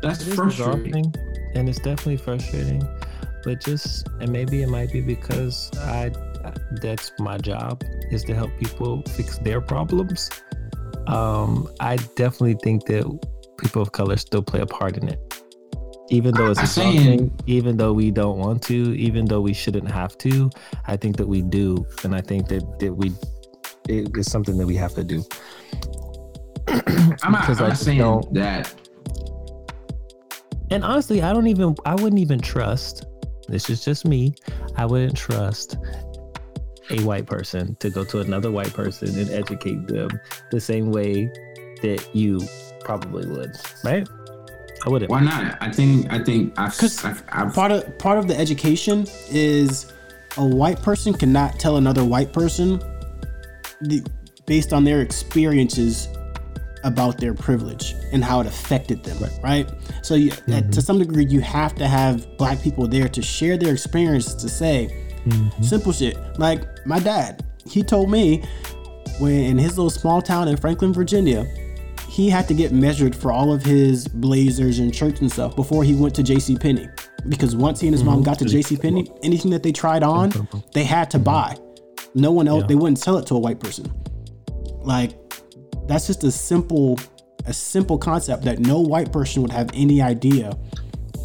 That's 0.02 0.24
frustrating. 0.36 0.96
exhausting, 0.96 1.14
and 1.56 1.70
it's 1.70 1.80
definitely 1.80 2.18
frustrating. 2.18 2.88
But 3.44 3.62
just 3.62 4.08
and 4.20 4.32
maybe 4.32 4.62
it 4.62 4.70
might 4.70 4.92
be 4.92 5.02
because 5.02 5.72
I 5.78 6.12
that's 6.82 7.12
my 7.20 7.38
job 7.38 7.84
is 8.12 8.24
to 8.26 8.36
help 8.36 8.52
people 8.60 9.02
fix 9.16 9.38
their 9.40 9.62
problems. 9.62 10.30
Um, 11.08 11.70
I 11.80 11.96
definitely 12.16 12.58
think 12.64 12.86
that 12.88 13.06
people 13.58 13.82
of 13.82 13.92
color 13.92 14.18
still 14.18 14.44
play 14.44 14.60
a 14.60 14.66
part 14.66 14.98
in 14.98 15.08
it, 15.08 15.42
even 16.10 16.34
though 16.34 16.52
it's 16.52 16.78
I'm 16.78 17.32
even 17.48 17.78
though 17.78 17.94
we 17.94 18.12
don't 18.12 18.38
want 18.38 18.62
to, 18.64 18.98
even 18.98 19.26
though 19.26 19.42
we 19.42 19.54
shouldn't 19.54 19.90
have 19.90 20.18
to. 20.20 20.50
I 20.88 20.96
think 20.96 21.18
that 21.18 21.28
we 21.28 21.42
do, 21.42 21.86
and 22.04 22.16
I 22.16 22.22
think 22.22 22.48
that 22.48 22.80
that 22.80 22.94
we 22.94 23.12
it 23.90 24.16
is 24.16 24.30
something 24.32 24.58
that 24.58 24.68
we 24.68 24.76
have 24.76 24.94
to 24.96 25.04
do. 25.04 25.24
I'm 26.68 27.32
not, 27.32 27.50
I'm 27.50 27.58
not 27.58 27.78
saying 27.78 28.00
don't- 28.00 28.34
that. 28.34 28.74
And 30.70 30.84
honestly, 30.84 31.22
I 31.22 31.32
don't 31.34 31.48
even 31.48 31.76
I 31.86 31.96
wouldn't 31.96 32.20
even 32.20 32.40
trust. 32.40 33.06
This 33.48 33.70
is 33.70 33.84
just 33.84 34.06
me. 34.06 34.36
I 34.76 34.86
wouldn't 34.86 35.16
trust 35.16 35.78
a 36.90 37.02
white 37.04 37.26
person 37.26 37.76
to 37.76 37.90
go 37.90 38.04
to 38.06 38.20
another 38.20 38.52
white 38.52 38.74
person 38.74 39.18
and 39.18 39.30
educate 39.30 39.88
them 39.88 40.10
the 40.52 40.60
same 40.60 40.92
way 40.92 41.26
that 41.82 42.10
you 42.14 42.42
probably 42.82 43.28
would, 43.28 43.56
right? 43.84 44.08
I 44.86 44.90
wouldn't. 44.90 45.10
Why 45.10 45.22
not? 45.22 45.58
I 45.62 45.72
think. 45.72 46.12
I 46.12 46.24
think. 46.24 46.58
I've. 46.60 46.78
'Cause 46.78 47.04
I've, 47.04 47.24
I've 47.30 47.54
part 47.54 47.72
of 47.72 47.98
part 47.98 48.18
of 48.18 48.28
the 48.28 48.38
education 48.38 49.06
is 49.30 49.92
a 50.38 50.46
white 50.46 50.82
person 50.82 51.14
cannot 51.14 51.60
tell 51.60 51.78
another 51.78 52.06
white 52.06 52.32
person 52.32 52.80
the, 53.82 54.06
based 54.46 54.74
on 54.74 54.84
their 54.84 55.02
experiences 55.02 56.08
about 56.84 57.18
their 57.18 57.34
privilege 57.34 57.96
and 58.12 58.24
how 58.24 58.40
it 58.40 58.48
affected 58.48 59.04
them 59.04 59.18
right, 59.44 59.70
so 60.04 60.14
you, 60.14 60.30
that, 60.30 60.46
to 60.46 60.54
mm-hmm. 60.54 60.80
some 60.80 61.00
degree 61.00 61.26
you 61.26 61.42
have 61.42 61.76
to 61.76 61.88
have 61.88 62.26
black 62.38 62.62
people 62.62 62.88
there 62.88 63.10
to 63.10 63.22
share 63.22 63.58
their 63.58 63.74
experiences 63.74 64.36
to 64.36 64.48
say 64.48 64.88
mm-hmm. 65.26 65.64
simple 65.64 65.92
shit 65.92 66.18
like 66.40 66.64
my 66.86 67.00
dad 67.00 67.44
he 67.66 67.84
told 67.84 68.10
me 68.10 68.44
when 69.20 69.34
in 69.34 69.58
his 69.58 69.78
little 69.78 69.90
small 69.90 70.22
town 70.22 70.48
in 70.48 70.56
franklin 70.56 70.94
virginia 70.94 71.46
he 72.18 72.30
had 72.32 72.48
to 72.48 72.54
get 72.56 72.72
measured 72.72 73.16
for 73.16 73.32
all 73.32 73.54
of 73.54 73.62
his 73.62 74.08
blazers 74.08 74.80
and 74.80 74.94
shirts 74.94 75.22
and 75.22 75.32
stuff 75.32 75.56
before 75.56 75.84
he 75.84 75.94
went 75.94 76.16
to 76.16 76.24
JC 76.24 76.60
Penney. 76.60 76.90
Because 77.30 77.56
once 77.56 77.80
he 77.80 77.86
and 77.88 77.94
his 77.94 78.04
mom 78.04 78.24
got 78.24 78.40
to 78.40 78.46
JC 78.46 78.82
Penney, 78.82 79.08
anything 79.22 79.52
that 79.52 79.62
they 79.62 79.72
tried 79.72 80.02
on, 80.02 80.32
they 80.74 80.84
had 80.84 81.12
to 81.12 81.20
buy. 81.20 81.56
No 82.16 82.32
one 82.32 82.48
else, 82.48 82.62
Yeah. 82.62 82.68
they 82.70 82.76
wouldn't 82.76 82.98
sell 82.98 83.18
it 83.20 83.28
to 83.28 83.36
a 83.36 83.40
white 83.40 83.60
person. 83.60 83.86
Like, 84.82 85.12
that's 85.88 86.08
just 86.08 86.24
a 86.24 86.32
simple 86.32 86.98
a 87.46 87.54
simple 87.54 87.98
concept 88.00 88.44
that 88.46 88.60
no 88.60 88.82
white 88.82 89.14
person 89.14 89.42
would 89.44 89.52
have 89.54 89.70
any 89.74 90.02
idea 90.02 90.58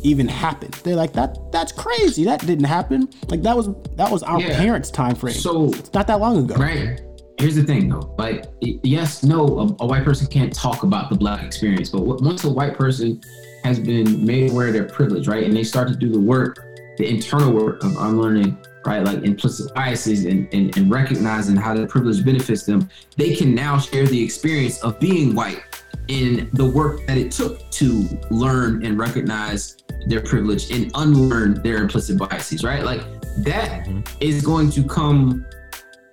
even 0.05 0.29
happened. 0.29 0.75
They're 0.85 0.95
like 0.95 1.15
that 1.15 1.39
that's 1.53 1.73
crazy. 1.73 2.25
That 2.25 2.41
didn't 2.47 2.67
happen. 2.67 3.09
Like 3.29 3.41
that 3.43 3.57
was 3.57 3.71
that 3.97 4.11
was 4.13 4.23
our 4.23 4.41
Yeah. 4.41 4.57
parents' 4.59 4.91
time 4.91 5.15
frame. 5.17 5.35
So 5.35 5.71
it's 5.73 5.93
not 5.95 6.07
that 6.09 6.21
long 6.21 6.37
ago. 6.39 6.55
Right. 6.57 7.01
Here's 7.43 7.57
the 7.57 7.65
thing, 7.65 7.89
though. 7.89 8.15
Like, 8.19 8.45
yes, 8.61 9.25
no, 9.25 9.45
a, 9.59 9.83
a 9.83 9.87
white 9.87 10.05
person 10.05 10.29
can't 10.29 10.55
talk 10.55 10.85
about 10.85 11.11
the 11.11 11.17
black 11.17 11.43
experience, 11.43 11.91
but 11.91 12.03
once 12.03 12.45
a 12.45 12.49
white 12.49 12.79
person 12.79 13.21
has 13.65 13.81
been 13.81 14.25
made 14.25 14.53
aware 14.53 14.69
of 14.69 14.75
their 14.75 14.85
privilege, 14.85 15.27
right, 15.27 15.43
and 15.43 15.53
they 15.53 15.65
start 15.65 15.89
to 15.89 15.97
do 15.97 16.09
the 16.09 16.21
work, 16.21 16.65
the 16.99 17.09
internal 17.09 17.53
work 17.53 17.83
of 17.83 17.97
unlearning, 17.97 18.57
right, 18.87 19.03
like 19.03 19.25
implicit 19.25 19.75
biases 19.75 20.25
and, 20.25 20.49
and, 20.55 20.77
and 20.77 20.89
recognizing 20.89 21.57
how 21.57 21.75
that 21.75 21.89
privilege 21.89 22.25
benefits 22.25 22.63
them, 22.63 22.89
they 23.17 23.35
can 23.35 23.57
now 23.57 23.77
share 23.77 24.07
the 24.07 24.23
experience 24.23 24.81
of 24.85 25.01
being 25.01 25.35
white 25.35 25.65
in 26.07 26.49
the 26.53 26.65
work 26.65 27.05
that 27.09 27.19
it 27.19 27.33
took 27.33 27.69
to 27.73 28.09
learn 28.31 28.87
and 28.87 29.01
recognize 29.01 29.79
their 30.07 30.21
privilege 30.21 30.71
and 30.71 30.93
unlearn 30.95 31.61
their 31.65 31.79
implicit 31.79 32.17
biases, 32.19 32.63
right? 32.63 32.85
Like, 32.85 33.03
that 33.39 33.85
mm-hmm. 33.85 34.01
is 34.21 34.45
going 34.45 34.71
to 34.71 34.85
come 34.85 35.45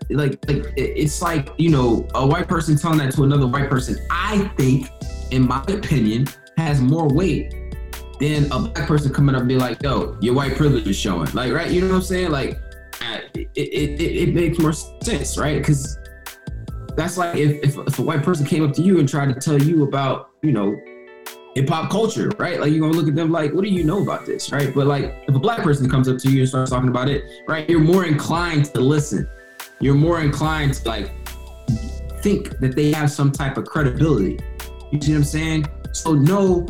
like 0.09 0.39
like 0.47 0.73
it's 0.75 1.21
like 1.21 1.49
you 1.57 1.69
know 1.69 2.07
a 2.15 2.25
white 2.25 2.47
person 2.47 2.75
telling 2.75 2.97
that 2.97 3.13
to 3.13 3.23
another 3.23 3.45
white 3.45 3.69
person 3.69 3.95
i 4.09 4.39
think 4.57 4.89
in 5.31 5.47
my 5.47 5.63
opinion 5.67 6.27
has 6.57 6.81
more 6.81 7.07
weight 7.07 7.53
than 8.19 8.51
a 8.51 8.59
black 8.59 8.87
person 8.87 9.13
coming 9.13 9.33
up 9.33 9.41
and 9.41 9.49
be 9.49 9.55
like 9.55 9.81
yo 9.81 10.17
your 10.21 10.33
white 10.33 10.55
privilege 10.55 10.87
is 10.87 10.95
showing. 10.95 11.31
Like 11.33 11.53
right 11.53 11.71
you 11.71 11.81
know 11.81 11.87
what 11.87 11.95
i'm 11.95 12.01
saying? 12.01 12.31
Like 12.31 12.59
it, 13.33 13.49
it, 13.55 14.01
it, 14.01 14.29
it 14.29 14.35
makes 14.35 14.59
more 14.59 14.73
sense 14.73 15.37
right? 15.37 15.57
Because 15.57 15.97
that's 16.95 17.17
like 17.17 17.37
if, 17.37 17.63
if, 17.63 17.77
if 17.77 17.99
a 17.99 18.01
white 18.01 18.23
person 18.23 18.45
came 18.45 18.67
up 18.67 18.73
to 18.75 18.81
you 18.81 18.99
and 18.99 19.07
tried 19.07 19.33
to 19.33 19.39
tell 19.39 19.61
you 19.61 19.83
about 19.83 20.31
you 20.41 20.51
know 20.51 20.75
hip-hop 21.55 21.89
culture 21.89 22.29
right? 22.37 22.59
Like 22.59 22.71
you're 22.71 22.81
gonna 22.81 22.93
look 22.93 23.07
at 23.07 23.15
them 23.15 23.31
like 23.31 23.53
what 23.53 23.63
do 23.63 23.69
you 23.69 23.83
know 23.83 24.01
about 24.01 24.25
this 24.25 24.51
right? 24.51 24.73
But 24.73 24.87
like 24.87 25.23
if 25.27 25.35
a 25.35 25.39
black 25.39 25.61
person 25.61 25.89
comes 25.89 26.09
up 26.09 26.17
to 26.19 26.29
you 26.29 26.41
and 26.41 26.49
starts 26.49 26.71
talking 26.71 26.89
about 26.89 27.07
it 27.09 27.23
right 27.47 27.69
you're 27.69 27.79
more 27.79 28.05
inclined 28.05 28.65
to 28.73 28.81
listen 28.81 29.29
you're 29.79 29.95
more 29.95 30.21
inclined 30.21 30.73
to 30.75 30.87
like 30.87 31.11
think 32.21 32.59
that 32.59 32.75
they 32.75 32.91
have 32.91 33.11
some 33.11 33.31
type 33.31 33.57
of 33.57 33.65
credibility. 33.65 34.39
You 34.91 35.01
see 35.01 35.11
what 35.11 35.19
I'm 35.19 35.23
saying? 35.23 35.65
So 35.93 36.13
no 36.13 36.67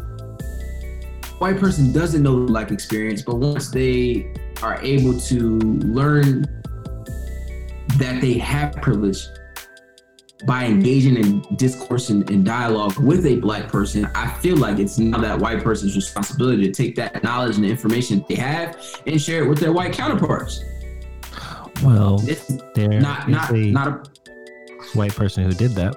white 1.40 1.58
person 1.58 1.92
doesn't 1.92 2.22
know 2.22 2.42
the 2.42 2.46
black 2.46 2.72
experience, 2.72 3.22
but 3.22 3.38
once 3.38 3.72
they 3.72 4.32
are 4.62 4.80
able 4.82 5.18
to 5.20 5.58
learn 5.60 6.42
that 7.98 8.22
they 8.22 8.34
have 8.34 8.74
privilege 8.76 9.26
by 10.46 10.66
engaging 10.66 11.18
in 11.18 11.42
discourse 11.56 12.10
and, 12.10 12.30
and 12.30 12.46
dialogue 12.46 12.98
with 12.98 13.26
a 13.26 13.38
black 13.38 13.68
person, 13.68 14.06
I 14.16 14.30
feel 14.36 14.58
like 14.58 14.80
it's 14.80 14.98
now 14.98 15.18
that 15.20 15.40
white 15.40 15.64
person's 15.64 15.96
responsibility 15.96 16.66
to 16.66 16.72
take 16.72 16.96
that 16.96 17.24
knowledge 17.24 17.58
and 17.58 17.66
information 17.66 18.24
they 18.30 18.36
have 18.36 18.78
and 19.08 19.22
share 19.22 19.44
it 19.44 19.50
with 19.50 19.60
their 19.60 19.74
white 19.74 19.94
counterparts. 19.94 20.64
Well, 21.84 22.20
It's 22.28 22.52
there 22.76 23.00
not 23.00 23.30
not 23.30 23.50
a 23.52 23.72
not 23.72 23.88
a 23.88 24.04
white 24.94 25.16
person 25.16 25.44
who 25.44 25.52
did 25.52 25.72
that. 25.72 25.96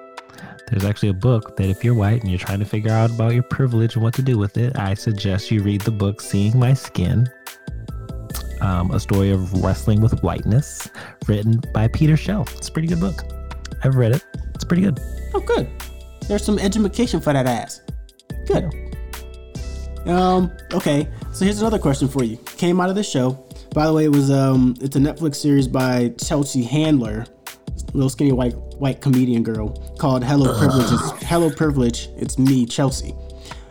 There's 0.69 0.85
actually 0.85 1.09
a 1.09 1.13
book 1.13 1.55
that 1.57 1.69
if 1.69 1.83
you're 1.83 1.93
white 1.93 2.21
and 2.21 2.29
you're 2.29 2.39
trying 2.39 2.59
to 2.59 2.65
figure 2.65 2.91
out 2.91 3.11
about 3.11 3.33
your 3.33 3.43
privilege 3.43 3.95
and 3.95 4.03
what 4.03 4.13
to 4.15 4.21
do 4.21 4.37
with 4.37 4.57
it, 4.57 4.77
I 4.77 4.93
suggest 4.95 5.51
you 5.51 5.61
read 5.61 5.81
the 5.81 5.91
book 5.91 6.19
Seeing 6.21 6.57
My 6.57 6.73
Skin. 6.73 7.29
Um, 8.61 8.91
a 8.91 8.99
story 8.99 9.29
of 9.29 9.61
wrestling 9.61 9.99
with 10.01 10.23
whiteness, 10.23 10.89
written 11.27 11.61
by 11.73 11.89
Peter 11.89 12.15
Shell. 12.15 12.47
It's 12.55 12.69
a 12.69 12.71
pretty 12.71 12.87
good 12.87 13.01
book. 13.01 13.21
I've 13.83 13.95
read 13.95 14.13
it. 14.13 14.23
It's 14.55 14.63
pretty 14.63 14.83
good. 14.83 14.99
Oh, 15.33 15.41
good. 15.41 15.69
There's 16.27 16.43
some 16.45 16.57
education 16.57 17.19
for 17.19 17.33
that 17.33 17.45
ass. 17.45 17.81
Good. 18.47 18.73
Um. 20.07 20.51
Okay. 20.73 21.07
So 21.33 21.45
here's 21.45 21.59
another 21.59 21.79
question 21.79 22.07
for 22.07 22.23
you. 22.23 22.37
Came 22.57 22.79
out 22.79 22.89
of 22.89 22.95
the 22.95 23.03
show. 23.03 23.42
By 23.73 23.87
the 23.87 23.93
way, 23.93 24.05
it 24.05 24.11
was 24.11 24.29
um. 24.29 24.75
It's 24.81 24.95
a 24.95 24.99
Netflix 24.99 25.35
series 25.35 25.67
by 25.67 26.09
Chelsea 26.23 26.61
Handler, 26.61 27.25
little 27.93 28.09
skinny 28.09 28.31
white 28.31 28.53
white 28.77 29.01
comedian 29.01 29.41
girl 29.41 29.69
called 29.97 30.23
Hello 30.23 30.55
Privilege. 30.59 30.91
It's, 30.91 31.23
Hello 31.23 31.49
Privilege. 31.49 32.09
It's 32.15 32.37
me, 32.37 32.67
Chelsea. 32.67 33.15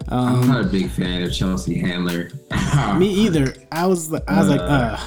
I'm 0.08 0.48
not 0.48 0.62
a 0.62 0.68
big 0.68 0.90
fan 0.90 1.22
of 1.22 1.32
Chelsea 1.32 1.78
Handler. 1.78 2.30
Me 2.98 3.08
either. 3.08 3.54
I 3.70 3.86
was 3.86 4.12
I 4.12 4.40
was 4.40 4.48
like, 4.48 4.60
uh, 4.60 4.98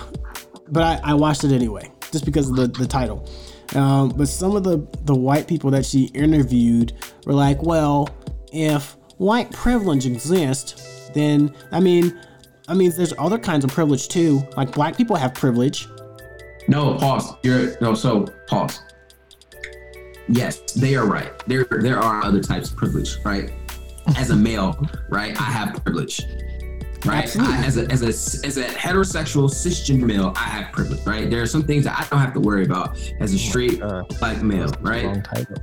but 0.70 0.84
I, 0.84 1.12
I 1.12 1.14
watched 1.14 1.44
it 1.44 1.52
anyway, 1.52 1.92
just 2.12 2.24
because 2.24 2.50
of 2.50 2.56
the, 2.56 2.68
the 2.68 2.88
title. 2.88 3.28
Um, 3.76 4.10
but 4.10 4.30
some 4.30 4.56
of 4.56 4.64
the 4.64 4.88
the 5.04 5.16
white 5.16 5.46
people 5.48 5.72
that 5.72 5.86
she 5.86 6.06
interviewed 6.14 6.94
were 7.26 7.34
like, 7.34 7.62
well, 7.62 8.10
if 8.54 8.96
white 9.18 9.52
privilege 9.52 10.06
exists, 10.06 11.10
then 11.14 11.54
I 11.74 11.82
mean, 11.82 12.18
I 12.68 12.74
mean, 12.74 12.92
there's 12.96 13.14
other 13.18 13.38
kinds 13.38 13.64
of 13.64 13.72
privilege 13.72 14.08
too. 14.08 14.42
Like 14.58 14.72
black 14.74 14.98
people 14.98 15.16
have 15.16 15.34
privilege. 15.34 15.88
No, 16.68 16.96
pause. 16.96 17.34
You're 17.44 17.80
no. 17.80 17.94
So 17.94 18.26
pause. 18.48 18.82
Yes, 20.28 20.60
they 20.74 20.96
are 20.96 21.06
right. 21.06 21.32
There, 21.48 21.66
there 21.70 22.00
are 22.00 22.24
other 22.24 22.42
types 22.42 22.72
of 22.72 22.78
privilege, 22.78 23.18
right? 23.24 23.52
As 24.18 24.32
a 24.32 24.36
male, 24.36 24.76
right, 25.10 25.40
I 25.40 25.44
have 25.44 25.84
privilege, 25.84 26.22
right? 27.06 27.36
I, 27.40 27.64
as 27.66 27.78
a 27.78 27.86
as 27.92 28.02
a 28.02 28.08
as 28.48 28.58
a 28.58 28.64
heterosexual 28.66 29.50
cisgender 29.50 30.06
male, 30.06 30.34
I 30.36 30.40
have 30.44 30.72
privilege, 30.74 31.06
right? 31.06 31.30
There 31.30 31.42
are 31.44 31.48
some 31.48 31.62
things 31.64 31.84
that 31.86 32.00
I 32.00 32.08
don't 32.10 32.20
have 32.20 32.34
to 32.34 32.40
worry 32.40 32.66
about 32.66 32.98
as 33.20 33.34
a 33.34 33.38
straight 33.38 33.82
Uh, 33.84 34.04
black 34.20 34.42
male, 34.42 34.72
right? 34.82 35.24
Title. 35.24 35.58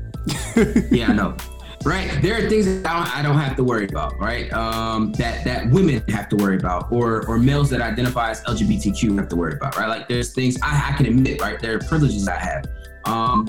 yeah, 0.92 1.10
I 1.10 1.12
know. 1.14 1.36
Right. 1.84 2.22
There 2.22 2.44
are 2.44 2.48
things 2.48 2.66
that 2.66 2.86
I 2.86 2.98
don't, 2.98 3.18
I 3.18 3.22
don't 3.22 3.38
have 3.38 3.56
to 3.56 3.64
worry 3.64 3.86
about, 3.86 4.18
right? 4.18 4.52
Um, 4.52 5.12
that 5.14 5.44
that 5.44 5.68
women 5.70 6.02
have 6.08 6.28
to 6.28 6.36
worry 6.36 6.56
about, 6.56 6.92
or 6.92 7.26
or 7.26 7.38
males 7.38 7.70
that 7.70 7.80
identify 7.80 8.30
as 8.30 8.42
LGBTQ 8.44 9.16
have 9.18 9.28
to 9.28 9.36
worry 9.36 9.54
about, 9.54 9.76
right? 9.76 9.88
Like 9.88 10.08
there's 10.08 10.32
things 10.32 10.58
I, 10.62 10.90
I 10.92 10.96
can 10.96 11.06
admit, 11.06 11.40
right? 11.40 11.58
There 11.60 11.74
are 11.76 11.80
privileges 11.80 12.28
I 12.28 12.38
have. 12.38 12.66
Um, 13.04 13.48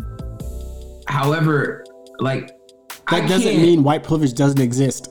however, 1.08 1.86
like 2.20 2.58
I 3.08 3.22
That 3.22 3.30
doesn't 3.30 3.62
mean 3.62 3.84
white 3.84 4.04
privilege 4.04 4.34
doesn't 4.34 4.62
exist. 4.62 5.10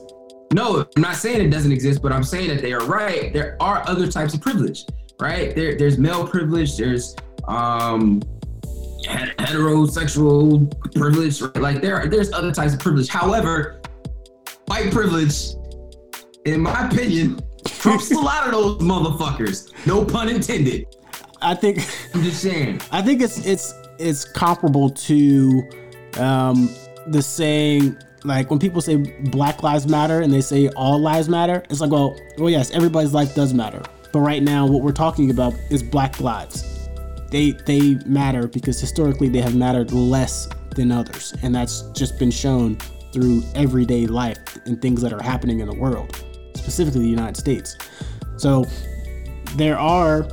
no, 0.53 0.85
I'm 0.95 1.01
not 1.01 1.15
saying 1.15 1.41
it 1.41 1.49
doesn't 1.49 1.71
exist, 1.71 2.01
but 2.01 2.11
I'm 2.11 2.23
saying 2.23 2.49
that 2.49 2.61
they 2.61 2.73
are 2.73 2.85
right. 2.85 3.31
There 3.31 3.55
are 3.61 3.87
other 3.87 4.07
types 4.07 4.33
of 4.33 4.41
privilege, 4.41 4.85
right? 5.19 5.55
There, 5.55 5.77
there's 5.77 5.97
male 5.97 6.27
privilege. 6.27 6.77
There's 6.77 7.15
um, 7.47 8.21
heterosexual 9.03 10.69
privilege. 10.95 11.41
Right? 11.41 11.57
Like 11.57 11.81
there, 11.81 11.97
are, 11.97 12.07
there's 12.07 12.31
other 12.33 12.51
types 12.51 12.73
of 12.73 12.79
privilege. 12.79 13.07
However, 13.07 13.81
white 14.65 14.91
privilege, 14.91 15.55
in 16.45 16.61
my 16.61 16.87
opinion, 16.87 17.39
trumps 17.65 18.11
a 18.11 18.19
lot 18.19 18.45
of 18.45 18.51
those 18.51 18.77
motherfuckers. 18.79 19.71
No 19.85 20.03
pun 20.05 20.29
intended. 20.29 20.87
I 21.41 21.55
think. 21.55 21.79
I'm 22.13 22.23
just 22.23 22.41
saying. 22.41 22.81
I 22.91 23.01
think 23.01 23.21
it's 23.21 23.45
it's 23.45 23.73
it's 23.99 24.25
comparable 24.25 24.89
to 24.89 25.63
um, 26.17 26.69
the 27.07 27.21
saying 27.21 27.97
like 28.23 28.49
when 28.49 28.59
people 28.59 28.81
say 28.81 28.95
Black 28.95 29.63
Lives 29.63 29.87
Matter 29.87 30.21
and 30.21 30.31
they 30.31 30.41
say 30.41 30.69
all 30.69 30.99
lives 30.99 31.27
matter. 31.29 31.63
It's 31.69 31.81
like 31.81 31.91
well, 31.91 32.17
well 32.37 32.49
yes, 32.49 32.71
everybody's 32.71 33.13
life 33.13 33.35
does 33.35 33.53
matter, 33.53 33.81
but 34.11 34.19
right 34.19 34.41
now 34.41 34.65
what 34.65 34.81
we're 34.81 34.91
talking 34.91 35.29
about 35.29 35.53
is 35.69 35.83
Black 35.83 36.19
lives. 36.19 36.82
They 37.33 37.53
they 37.65 37.95
matter 38.05 38.47
because 38.47 38.79
historically 38.79 39.27
they 39.27 39.41
have 39.41 39.55
mattered 39.55 39.91
less 39.91 40.47
than 40.75 40.91
others, 40.91 41.33
and 41.41 41.53
that's 41.53 41.81
just 41.93 42.19
been 42.19 42.29
shown 42.29 42.77
through 43.11 43.41
everyday 43.55 44.05
life 44.05 44.37
and 44.67 44.79
things 44.79 45.01
that 45.01 45.11
are 45.11 45.21
happening 45.21 45.59
in 45.59 45.67
the 45.67 45.73
world, 45.73 46.23
specifically 46.55 47.01
the 47.01 47.07
United 47.07 47.35
States. 47.35 47.75
So 48.37 48.65
there 49.55 49.79
are 49.79 50.27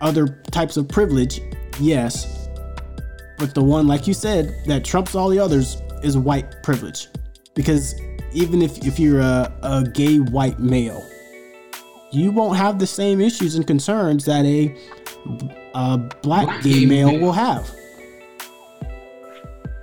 other 0.00 0.26
types 0.50 0.76
of 0.76 0.88
privilege, 0.88 1.40
yes, 1.78 2.48
but 3.38 3.54
the 3.54 3.62
one, 3.62 3.86
like 3.86 4.08
you 4.08 4.14
said, 4.14 4.52
that 4.66 4.84
trumps 4.84 5.14
all 5.14 5.28
the 5.28 5.38
others 5.38 5.80
is 6.02 6.18
white 6.18 6.60
privilege. 6.64 7.06
Because 7.54 7.94
even 8.32 8.62
if, 8.62 8.84
if 8.84 8.98
you're 8.98 9.20
a, 9.20 9.52
a 9.62 9.84
gay 9.84 10.18
white 10.18 10.58
male, 10.58 11.08
you 12.10 12.32
won't 12.32 12.56
have 12.56 12.80
the 12.80 12.86
same 12.86 13.20
issues 13.20 13.54
and 13.54 13.64
concerns 13.64 14.24
that 14.24 14.44
a, 14.44 14.76
a 15.76 15.98
black, 15.98 16.46
Black 16.46 16.62
gay, 16.62 16.80
gay 16.80 16.86
male 16.86 17.08
male. 17.12 17.20
will 17.20 17.32
have. 17.32 17.66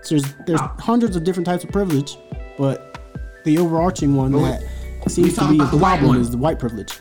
So 0.01 0.15
there's 0.15 0.33
there's 0.47 0.59
hundreds 0.79 1.15
of 1.15 1.23
different 1.23 1.45
types 1.45 1.63
of 1.63 1.71
privilege, 1.71 2.17
but 2.57 2.99
the 3.45 3.57
overarching 3.59 4.15
one 4.15 4.31
that 4.31 4.63
seems 5.07 5.35
to 5.35 5.47
be 5.49 5.57
the 5.57 5.77
white 5.77 5.99
problem 5.99 6.07
one. 6.07 6.17
is 6.17 6.31
the 6.31 6.37
white 6.37 6.57
privilege. 6.59 6.99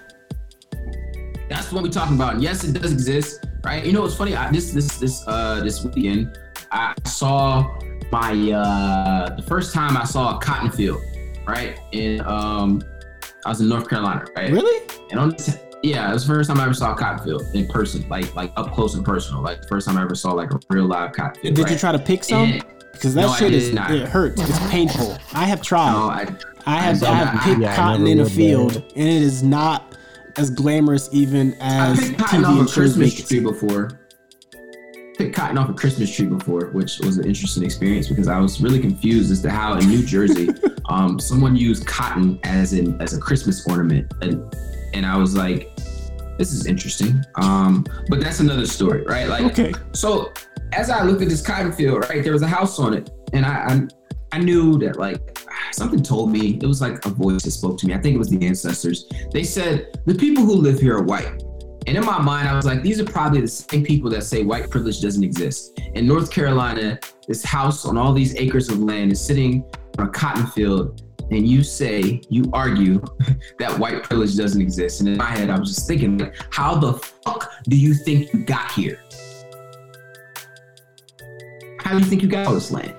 That's 1.49 1.73
what 1.73 1.83
we're 1.83 1.91
talking 1.91 2.17
about. 2.17 2.41
Yes, 2.41 2.65
it 2.65 2.81
does 2.81 2.93
exist, 2.93 3.47
right? 3.65 3.85
You 3.85 3.93
know, 3.93 4.05
it's 4.05 4.15
funny. 4.15 4.37
I, 4.37 4.51
this 4.51 4.73
this 4.73 4.99
this 4.99 5.27
uh 5.27 5.61
this 5.65 5.83
weekend, 5.85 6.39
I 6.71 6.95
saw 7.07 7.79
my 8.11 8.33
uh 8.53 9.35
the 9.37 9.43
first 9.43 9.75
time 9.75 9.97
I 9.97 10.05
saw 10.05 10.37
a 10.37 10.41
cotton 10.41 10.71
field, 10.71 11.01
right? 11.47 11.79
In 11.93 12.21
um, 12.27 12.83
I 13.45 13.49
was 13.49 13.61
in 13.61 13.69
North 13.69 13.89
Carolina, 13.89 14.27
right? 14.37 14.53
Really? 14.53 14.87
And 15.11 15.19
on 15.19 15.31
this, 15.31 15.59
yeah, 15.83 16.11
it 16.11 16.13
was 16.15 16.27
the 16.27 16.33
first 16.35 16.49
time 16.49 16.61
I 16.61 16.65
ever 16.65 16.75
saw 16.75 16.93
a 16.93 16.97
cotton 16.97 17.25
field 17.25 17.43
in 17.55 17.67
person, 17.69 18.09
like 18.09 18.35
like 18.35 18.53
up 18.57 18.73
close 18.73 18.95
and 18.95 19.05
personal. 19.05 19.43
Like 19.43 19.63
the 19.63 19.69
first 19.69 19.87
time 19.87 19.97
I 19.99 20.03
ever 20.03 20.15
saw 20.15 20.33
like 20.33 20.53
a 20.53 20.61
real 20.71 20.85
live 20.87 21.13
cotton 21.13 21.41
field. 21.43 21.55
Did 21.57 21.63
right? 21.65 21.73
you 21.73 21.79
try 21.79 21.93
to 21.93 21.99
pick 21.99 22.25
some? 22.25 22.43
And- 22.53 22.65
because 22.93 23.15
that 23.15 23.23
No, 23.23 23.35
shit 23.35 23.53
is 23.55 23.73
not. 23.73 23.91
it 23.91 24.07
hurts. 24.07 24.41
It's 24.41 24.71
painful. 24.71 25.17
I 25.33 25.45
have 25.47 25.61
tried. 25.63 25.91
No, 25.93 26.09
I, 26.11 26.27
I 26.67 26.77
have 26.83 27.03
I- 27.03 27.09
I 27.11 27.15
have 27.15 27.43
picked 27.43 27.61
yeah, 27.61 27.75
cotton 27.75 28.07
in 28.07 28.21
a 28.21 28.27
field, 28.29 28.75
man. 28.75 28.83
and 28.95 29.09
it 29.09 29.23
is 29.23 29.43
not 29.43 29.97
as 30.37 30.51
glamorous 30.51 31.09
even 31.11 31.55
as 31.55 31.99
I 31.99 32.03
as 32.03 32.09
picked 32.11 32.21
cotton 32.21 32.43
TV 32.43 32.61
off 32.63 32.69
a 32.69 32.73
Christmas 32.73 33.19
make 33.19 33.27
tree 33.27 33.41
before. 33.41 33.99
Picked 35.19 35.35
cotton 35.35 35.59
off 35.59 35.69
a 35.69 35.75
Christmas 35.75 36.15
tree 36.15 36.27
before, 36.27 36.67
which 36.69 36.99
was 37.01 37.19
an 37.19 37.27
interesting 37.27 37.65
experience 37.65 38.09
because 38.09 38.29
I 38.29 38.39
was 38.39 38.61
really 38.61 38.79
confused 38.79 39.33
as 39.33 39.41
to 39.43 39.51
how 39.51 39.75
in 39.79 39.89
New 39.89 40.05
Jersey, 40.05 40.51
um, 40.89 41.19
someone 41.19 41.57
used 41.57 41.87
cotton 41.87 42.39
as 42.45 42.73
in 42.73 43.01
as 43.01 43.15
a 43.15 43.19
Christmas 43.21 43.67
ornament, 43.67 44.13
and 44.21 44.55
and 44.95 45.05
I 45.07 45.17
was 45.17 45.35
like, 45.37 45.75
this 46.39 46.53
is 46.53 46.67
interesting. 46.67 47.23
Um, 47.37 47.85
but 48.09 48.21
that's 48.21 48.41
another 48.41 48.67
story, 48.67 49.03
right? 49.05 49.29
Like, 49.29 49.45
Okay. 49.47 49.73
so 49.93 50.33
as 50.73 50.91
I 50.91 51.03
looked 51.03 51.23
at 51.23 51.29
this 51.29 51.43
cotton 51.43 51.73
field, 51.73 52.07
right, 52.09 52.23
there 52.23 52.33
was 52.33 52.43
a 52.43 52.49
house 52.49 52.79
on 52.79 52.95
it, 52.95 53.11
and 53.33 53.45
I 53.45 53.89
I, 54.33 54.37
I 54.37 54.39
knew 54.39 54.79
that 54.79 54.97
like 54.99 55.39
something 55.73 56.03
told 56.03 56.31
me 56.31 56.59
it 56.63 56.67
was 56.67 56.81
like 56.81 57.05
a 57.07 57.11
voice 57.11 57.43
that 57.43 57.51
spoke 57.51 57.79
to 57.79 57.87
me. 57.87 57.95
I 57.95 57.99
think 57.99 58.15
it 58.15 58.19
was 58.19 58.29
the 58.29 58.45
ancestors. 58.47 59.07
They 59.33 59.43
said 59.45 59.99
the 60.07 60.15
people 60.15 60.45
who 60.45 60.55
live 60.55 60.81
here 60.81 60.97
are 60.97 61.03
white. 61.03 61.43
And 61.87 61.97
in 61.97 62.05
my 62.05 62.21
mind, 62.21 62.49
I 62.49 62.55
was 62.55 62.65
like, 62.65 62.81
these 62.83 63.01
are 63.01 63.05
probably 63.05 63.41
the 63.41 63.49
same 63.49 63.83
people 63.85 64.09
that 64.11 64.23
say 64.23 64.45
white 64.45 64.71
privilege 64.71 65.01
doesn't 65.01 65.25
exist. 65.25 65.81
In 65.95 66.07
North 66.07 66.31
Carolina, 66.31 66.97
this 67.27 67.43
house 67.43 67.85
on 67.85 67.99
all 67.99 68.13
these 68.13 68.37
acres 68.37 68.69
of 68.69 68.79
land 68.79 69.11
is 69.11 69.21
sitting 69.21 69.65
on 69.99 70.07
a 70.07 70.11
cotton 70.11 70.47
field, 70.47 71.03
and 71.35 71.49
you 71.49 71.63
say, 71.63 72.21
you 72.29 72.45
argue 72.53 73.01
that 73.59 73.79
white 73.79 74.03
privilege 74.03 74.37
doesn't 74.37 74.61
exist. 74.61 75.01
And 75.01 75.09
in 75.11 75.17
my 75.17 75.27
head, 75.27 75.51
I 75.51 75.59
was 75.59 75.75
just 75.75 75.87
thinking, 75.87 76.19
like, 76.19 76.35
how 76.51 76.75
the 76.77 76.93
fuck 76.95 77.51
do 77.65 77.77
you 77.77 77.95
think 77.95 78.33
you 78.33 78.45
got 78.45 78.71
here? 78.73 79.01
How 81.81 81.93
do 81.93 81.99
you 81.99 82.05
think 82.05 82.23
you 82.23 82.29
got 82.29 82.47
all 82.47 82.55
this 82.55 82.71
land? 82.71 82.95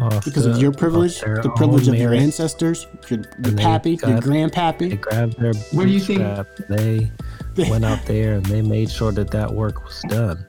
Off 0.00 0.24
Because 0.24 0.46
of 0.46 0.58
your 0.58 0.72
privilege, 0.72 1.20
the 1.20 1.52
privilege 1.56 1.86
of 1.88 1.94
your 1.94 2.14
ancestors, 2.14 2.86
your, 3.08 3.20
your 3.20 3.28
And 3.44 3.58
they 3.58 3.62
pappy, 3.62 3.90
your 3.90 3.98
got- 3.98 4.22
They 4.24 4.28
grandpappy. 4.30 5.00
grabbed 5.00 5.38
their 5.40 5.52
Where 5.72 5.86
do 5.86 5.92
you 5.92 6.00
think- 6.00 6.20
They 6.68 7.10
went 7.70 7.84
out 7.84 8.04
there 8.06 8.34
and 8.34 8.46
they 8.46 8.62
made 8.62 8.90
sure 8.90 9.12
that 9.12 9.30
that 9.30 9.52
work 9.52 9.84
was 9.84 10.00
done. 10.08 10.44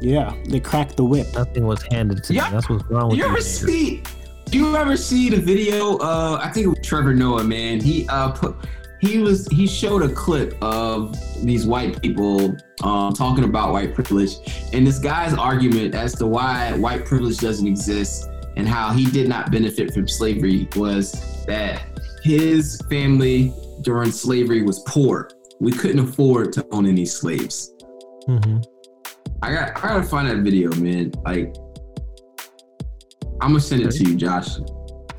Yeah, 0.00 0.32
they 0.46 0.60
cracked 0.60 0.96
the 0.96 1.04
whip. 1.04 1.26
Nothing 1.34 1.66
was 1.66 1.82
handed 1.90 2.22
to 2.24 2.34
Yeah. 2.34 2.44
them. 2.44 2.52
That's 2.54 2.68
what's 2.70 2.84
wrong 2.88 3.08
with 3.08 3.18
You 3.18 3.24
ever 3.26 3.34
these 3.34 3.62
niggas. 3.62 3.66
see? 3.66 4.02
Do 4.50 4.58
you 4.58 4.76
ever 4.76 4.96
see 4.96 5.28
the 5.28 5.36
video? 5.36 5.98
Uh, 5.98 6.40
I 6.42 6.48
think 6.50 6.66
it 6.66 6.68
was 6.68 6.78
Trevor 6.82 7.12
Noah. 7.14 7.44
Man, 7.44 7.80
he 7.80 8.06
uh 8.08 8.32
put 8.32 8.56
he 9.00 9.18
was 9.18 9.46
he 9.48 9.66
showed 9.66 10.02
a 10.02 10.08
clip 10.08 10.56
of 10.62 11.16
these 11.44 11.66
white 11.66 12.00
people 12.00 12.56
um 12.82 13.12
talking 13.12 13.44
about 13.44 13.72
white 13.72 13.94
privilege 13.94 14.36
and 14.72 14.86
this 14.86 14.98
guy's 14.98 15.34
argument 15.34 15.94
as 15.94 16.14
to 16.16 16.26
why 16.26 16.72
white 16.78 17.04
privilege 17.04 17.38
doesn't 17.38 17.66
exist 17.66 18.28
and 18.56 18.66
how 18.66 18.90
he 18.92 19.04
did 19.10 19.28
not 19.28 19.52
benefit 19.52 19.92
from 19.94 20.08
slavery 20.08 20.66
was 20.74 21.12
that 21.46 21.82
his 22.24 22.80
family 22.90 23.52
during 23.82 24.10
slavery 24.10 24.62
was 24.62 24.80
poor. 24.80 25.30
We 25.60 25.70
couldn't 25.72 26.00
afford 26.00 26.52
to 26.54 26.66
own 26.72 26.86
any 26.86 27.04
slaves. 27.06 27.72
Mhm. 28.28 28.64
I 29.42 29.52
got 29.52 29.76
I 29.76 29.88
gotta 29.88 30.02
find 30.02 30.28
that 30.28 30.38
video, 30.38 30.74
man. 30.76 31.12
Like 31.24 31.54
I'm 33.40 33.50
gonna 33.50 33.60
send 33.60 33.82
it 33.82 33.90
to 33.92 34.04
you, 34.04 34.16
Josh. 34.16 34.58
All 34.58 34.70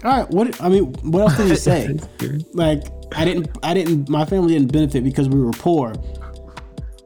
right, 0.04 0.30
what 0.30 0.62
I 0.62 0.70
mean, 0.70 0.94
what 1.04 1.22
else 1.22 1.38
did 1.38 1.48
he 1.48 1.56
say? 1.56 1.98
like, 2.54 2.84
I 3.16 3.26
didn't, 3.26 3.50
I 3.64 3.74
didn't, 3.74 4.08
my 4.10 4.26
family 4.26 4.54
didn't 4.54 4.72
benefit 4.72 5.04
because 5.04 5.28
we 5.28 5.42
were 5.42 5.52
poor. 5.52 5.94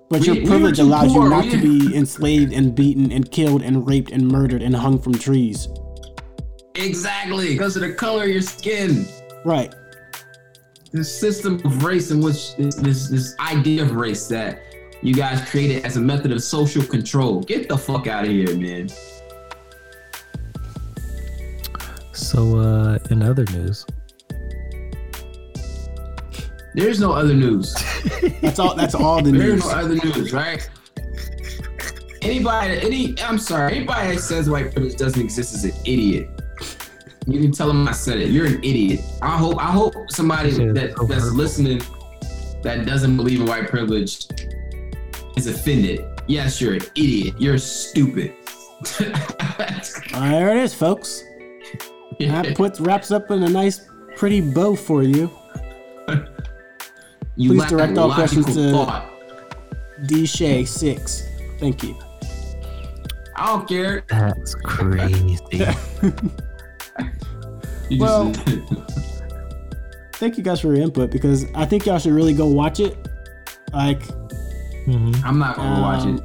But 0.09 0.21
We- 0.21 0.27
your 0.27 0.45
privilege 0.45 0.77
too 0.77 0.83
allows 0.83 1.11
poor, 1.11 1.23
you 1.23 1.29
not 1.29 1.45
we 1.45 1.51
to 1.51 1.57
be 1.57 1.95
enslaved 1.95 2.53
and 2.53 2.75
beaten 2.75 3.11
and 3.11 3.29
killed 3.31 3.63
and 3.63 3.87
raped 3.87 4.11
and 4.11 4.27
murdered 4.27 4.61
and 4.61 4.75
hung 4.75 4.99
from 4.99 5.13
trees. 5.13 5.67
Exactly, 6.75 7.49
because 7.53 7.75
of 7.75 7.81
the 7.81 7.93
color 7.93 8.23
of 8.23 8.29
your 8.29 8.41
skin. 8.41 9.07
Right. 9.45 9.73
This 10.91 11.19
system 11.19 11.59
of 11.65 11.83
race 11.83 12.11
in 12.11 12.21
which 12.21 12.55
this, 12.57 12.75
this 12.75 13.07
this 13.09 13.35
idea 13.39 13.81
of 13.81 13.93
race 13.93 14.27
that 14.27 14.61
you 15.01 15.13
guys 15.15 15.43
created 15.49 15.83
as 15.83 15.97
a 15.97 15.99
method 15.99 16.31
of 16.31 16.43
social 16.43 16.83
control. 16.83 17.41
Get 17.41 17.67
the 17.67 17.77
fuck 17.77 18.05
out 18.07 18.25
of 18.25 18.29
here, 18.29 18.55
man. 18.55 18.89
So, 22.13 22.59
uh, 22.59 22.99
in 23.09 23.21
other 23.23 23.45
news, 23.51 23.85
There's 26.75 26.99
no 26.99 27.11
other 27.11 27.33
news. 27.33 27.73
That's 28.41 28.57
all. 28.59 28.75
That's 28.75 28.95
all 28.95 29.21
the 29.21 29.31
news. 29.33 29.63
There's 29.63 29.65
no 29.65 29.71
other 29.71 29.95
news, 29.95 30.33
right? 30.33 30.67
Anybody, 32.21 32.79
any, 32.81 33.15
I'm 33.21 33.37
sorry, 33.37 33.75
anybody 33.75 34.15
that 34.15 34.21
says 34.21 34.49
white 34.49 34.71
privilege 34.71 34.95
doesn't 34.95 35.21
exist 35.21 35.53
is 35.53 35.65
an 35.65 35.73
idiot. 35.85 36.29
You 37.27 37.41
can 37.41 37.51
tell 37.51 37.67
them 37.67 37.87
I 37.87 37.91
said 37.91 38.19
it. 38.19 38.29
You're 38.31 38.45
an 38.47 38.63
idiot. 38.63 39.01
I 39.21 39.37
hope, 39.37 39.57
I 39.59 39.71
hope 39.71 39.93
somebody 40.09 40.51
that, 40.51 40.73
that's 40.73 40.95
hurtful. 40.97 41.33
listening 41.35 41.81
that 42.63 42.85
doesn't 42.85 43.17
believe 43.17 43.41
in 43.41 43.45
white 43.45 43.67
privilege 43.69 44.27
is 45.35 45.47
offended. 45.47 46.05
Yes, 46.27 46.61
you're 46.61 46.75
an 46.75 46.81
idiot. 46.95 47.35
You're 47.39 47.57
stupid. 47.57 48.33
All 49.01 49.05
right, 50.21 50.31
there 50.31 50.57
it 50.57 50.63
is, 50.63 50.73
folks. 50.73 51.23
That 52.19 52.55
puts 52.55 52.79
wraps 52.79 53.11
up 53.11 53.29
in 53.31 53.43
a 53.43 53.49
nice, 53.49 53.87
pretty 54.15 54.41
bow 54.41 54.75
for 54.75 55.03
you. 55.03 55.29
you 57.35 57.49
Please 57.51 57.65
direct 57.69 57.97
all 57.97 58.13
questions 58.13 58.45
to- 58.55 58.71
thought. 58.71 59.09
D 60.07 60.25
Shay 60.25 60.65
six. 60.65 61.27
Thank 61.59 61.83
you. 61.83 61.95
I 63.35 63.47
don't 63.47 63.67
care. 63.67 64.03
that's 64.09 64.55
crazy. 64.55 65.37
Well- 67.99 68.33
Thank 70.13 70.37
you 70.37 70.43
guys 70.43 70.61
for 70.61 70.67
your 70.73 70.81
input 70.81 71.11
because 71.11 71.45
I 71.53 71.65
think 71.65 71.85
y'all 71.85 71.99
should 71.99 72.13
really 72.13 72.33
go 72.33 72.47
watch 72.47 72.79
it. 72.79 72.95
Like, 73.73 74.01
Mhm. 74.87 75.21
I'm 75.23 75.37
not 75.37 75.57
gonna 75.57 75.81
watch 75.81 76.03
Um, 76.03 76.17
it. 76.17 76.23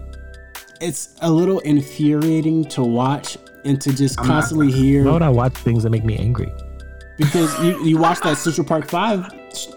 it's 0.80 1.16
a 1.20 1.30
little 1.30 1.58
infuriating 1.60 2.64
to 2.66 2.82
watch 2.84 3.36
and 3.64 3.80
to 3.80 3.92
just 3.94 4.18
I'm 4.20 4.26
not- 4.28 4.34
constantly 4.34 4.70
hear 4.72 5.04
Why 5.04 5.12
would 5.12 5.22
I 5.22 5.28
watch 5.28 5.54
things 5.54 5.82
that 5.82 5.90
make 5.90 6.04
me 6.04 6.16
angry? 6.18 6.52
because 7.16 7.52
you, 7.64 7.84
you 7.84 7.98
watch 7.98 8.20
that 8.20 8.36
Central 8.38 8.64
Park 8.64 8.88
Five 8.88 9.24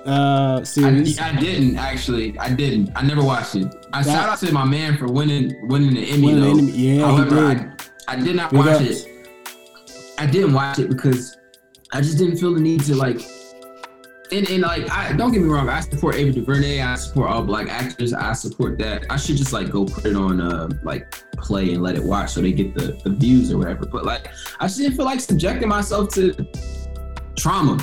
uh, 0.05 0.63
series. 0.63 1.19
I 1.19 1.33
didn't 1.35 1.75
actually. 1.77 2.37
I 2.37 2.53
didn't. 2.53 2.91
I 2.95 3.01
never 3.01 3.23
watched 3.23 3.55
it. 3.55 3.73
I 3.93 4.03
That- 4.03 4.13
shout 4.13 4.29
out 4.29 4.37
to 4.39 4.51
my 4.53 4.63
man 4.65 4.95
for 4.97 5.07
winning 5.07 5.55
winning 5.67 5.95
the 5.95 6.03
Emmy 6.11 6.27
Winning 6.27 6.41
though. 6.41 6.49
Emmy, 6.59 6.71
yeah, 6.71 6.93
he 6.93 6.99
However, 6.99 7.53
did. 7.55 7.67
I, 8.07 8.13
I 8.13 8.15
did 8.17 8.35
not 8.35 8.51
Big 8.51 8.59
watch 8.59 8.69
ups. 8.81 9.05
it. 9.05 9.07
I 10.19 10.25
didn't 10.27 10.53
watch 10.53 10.77
it 10.77 10.89
because 10.89 11.35
I 11.93 12.01
just 12.01 12.19
didn't 12.19 12.37
feel 12.37 12.53
the 12.53 12.59
need 12.61 12.81
to 12.83 12.95
like. 12.95 13.19
And, 14.31 14.49
and 14.49 14.61
like, 14.61 14.89
I 14.89 15.11
don't 15.13 15.31
get 15.33 15.41
me 15.41 15.49
wrong. 15.49 15.67
I 15.67 15.81
support 15.81 16.15
Ava 16.15 16.31
DuVernay. 16.31 16.81
I 16.81 16.95
support 16.95 17.29
all 17.29 17.43
black 17.43 17.67
actors. 17.67 18.13
I 18.13 18.31
support 18.31 18.77
that. 18.79 19.05
I 19.09 19.17
should 19.17 19.35
just 19.35 19.51
like 19.51 19.69
go 19.69 19.83
put 19.83 20.05
it 20.05 20.15
on 20.15 20.39
uh 20.39 20.69
like 20.83 21.11
play 21.37 21.73
and 21.73 21.83
let 21.83 21.95
it 21.95 22.03
watch 22.03 22.31
so 22.31 22.41
they 22.41 22.53
get 22.53 22.73
the, 22.73 22.97
the 23.03 23.09
views 23.09 23.51
or 23.51 23.57
whatever. 23.57 23.85
But 23.85 24.05
like, 24.05 24.29
I 24.59 24.67
just 24.67 24.77
didn't 24.77 24.95
feel 24.95 25.05
like 25.05 25.19
subjecting 25.19 25.67
myself 25.67 26.13
to 26.13 26.47
trauma. 27.35 27.77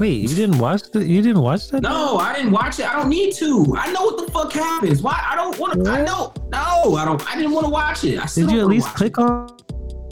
Wait, 0.00 0.28
you 0.28 0.34
didn't 0.34 0.58
watch 0.58 0.82
the? 0.90 1.04
You 1.04 1.22
didn't 1.22 1.42
watch 1.42 1.68
that? 1.68 1.82
No, 1.82 2.18
I 2.18 2.34
didn't 2.34 2.52
watch 2.52 2.78
it. 2.78 2.88
I 2.88 2.94
don't 2.94 3.08
need 3.08 3.34
to. 3.34 3.74
I 3.76 3.92
know 3.92 4.04
what 4.04 4.24
the 4.24 4.32
fuck 4.32 4.52
happens. 4.52 5.02
Why? 5.02 5.24
I 5.28 5.34
don't 5.34 5.58
want 5.58 5.84
to. 5.84 5.90
I 5.90 6.02
know. 6.02 6.32
No, 6.50 6.96
I 6.96 7.04
don't. 7.04 7.24
I 7.28 7.36
didn't 7.36 7.52
want 7.52 7.66
to 7.66 7.70
watch 7.70 8.04
it. 8.04 8.18
I 8.18 8.26
Did 8.26 8.50
you 8.50 8.60
at 8.60 8.66
least 8.66 8.88
click 8.94 9.18
on 9.18 9.48
it 9.50 9.57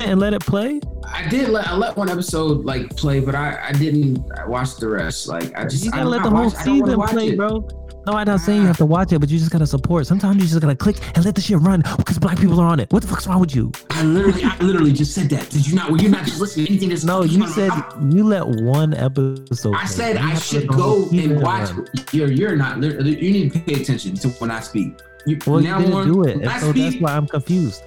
and 0.00 0.20
let 0.20 0.34
it 0.34 0.40
play? 0.42 0.80
I 1.12 1.26
did. 1.28 1.48
Let, 1.48 1.66
I 1.68 1.74
let 1.76 1.96
one 1.96 2.08
episode 2.08 2.64
like 2.64 2.94
play, 2.96 3.20
but 3.20 3.34
I 3.34 3.68
I 3.68 3.72
didn't 3.72 4.24
watch 4.48 4.76
the 4.76 4.88
rest. 4.88 5.28
Like 5.28 5.56
I 5.58 5.64
just 5.64 5.84
You 5.84 5.90
gotta 5.90 6.08
let 6.08 6.22
the 6.22 6.30
whole 6.30 6.44
watch- 6.44 6.54
I 6.56 6.62
season 6.64 7.00
play, 7.02 7.28
it. 7.28 7.36
bro. 7.36 7.66
No, 8.06 8.12
I'm 8.12 8.24
not 8.26 8.38
saying 8.38 8.60
you 8.60 8.66
have 8.68 8.76
to 8.76 8.86
watch 8.86 9.10
it, 9.12 9.18
but 9.18 9.28
you 9.30 9.36
just 9.38 9.50
gotta 9.50 9.66
support. 9.66 10.06
Sometimes 10.06 10.36
you 10.36 10.42
just 10.48 10.60
gotta 10.60 10.76
click 10.76 10.96
and 11.16 11.24
let 11.24 11.34
the 11.34 11.40
shit 11.40 11.58
run 11.58 11.82
because 11.96 12.20
black 12.20 12.38
people 12.38 12.60
are 12.60 12.66
on 12.66 12.78
it. 12.78 12.92
What 12.92 13.02
the 13.02 13.08
fuck's 13.08 13.26
wrong 13.26 13.40
with 13.40 13.52
you? 13.56 13.72
I 13.90 14.04
literally, 14.04 14.44
I 14.44 14.56
literally 14.58 14.92
just 14.92 15.12
said 15.12 15.28
that. 15.30 15.50
Did 15.50 15.66
you 15.66 15.74
not? 15.74 15.90
Well, 15.90 16.00
you're 16.00 16.10
not 16.12 16.24
just 16.24 16.40
listening 16.40 16.66
to 16.66 16.72
anything 16.72 16.90
that's 16.90 17.02
No, 17.02 17.24
you 17.24 17.44
said 17.48 17.72
you 18.10 18.22
let 18.22 18.46
one 18.46 18.94
episode. 18.94 19.74
I 19.74 19.86
said 19.86 20.20
You 20.20 20.22
I 20.28 20.34
should 20.34 20.68
let 20.68 20.76
the 20.76 20.82
whole 20.82 21.06
go 21.06 21.18
and 21.18 21.42
watch. 21.42 21.70
run. 21.72 21.86
You're 22.12 22.30
you're 22.30 22.54
not. 22.56 22.80
You 22.80 22.92
need 23.32 23.52
to 23.52 23.58
pay 23.58 23.80
attention 23.82 24.14
to 24.16 24.28
when 24.38 24.52
I 24.52 24.60
speak. 24.60 25.00
You 25.26 25.38
Well, 25.44 25.60
you 25.60 25.68
now 25.68 25.78
didn't 25.78 25.94
when- 25.94 26.06
do 26.06 26.22
it, 26.22 26.46
I 26.46 26.60
so 26.60 26.72
that's 26.72 26.96
why 27.00 27.16
I'm 27.16 27.26
confused. 27.26 27.82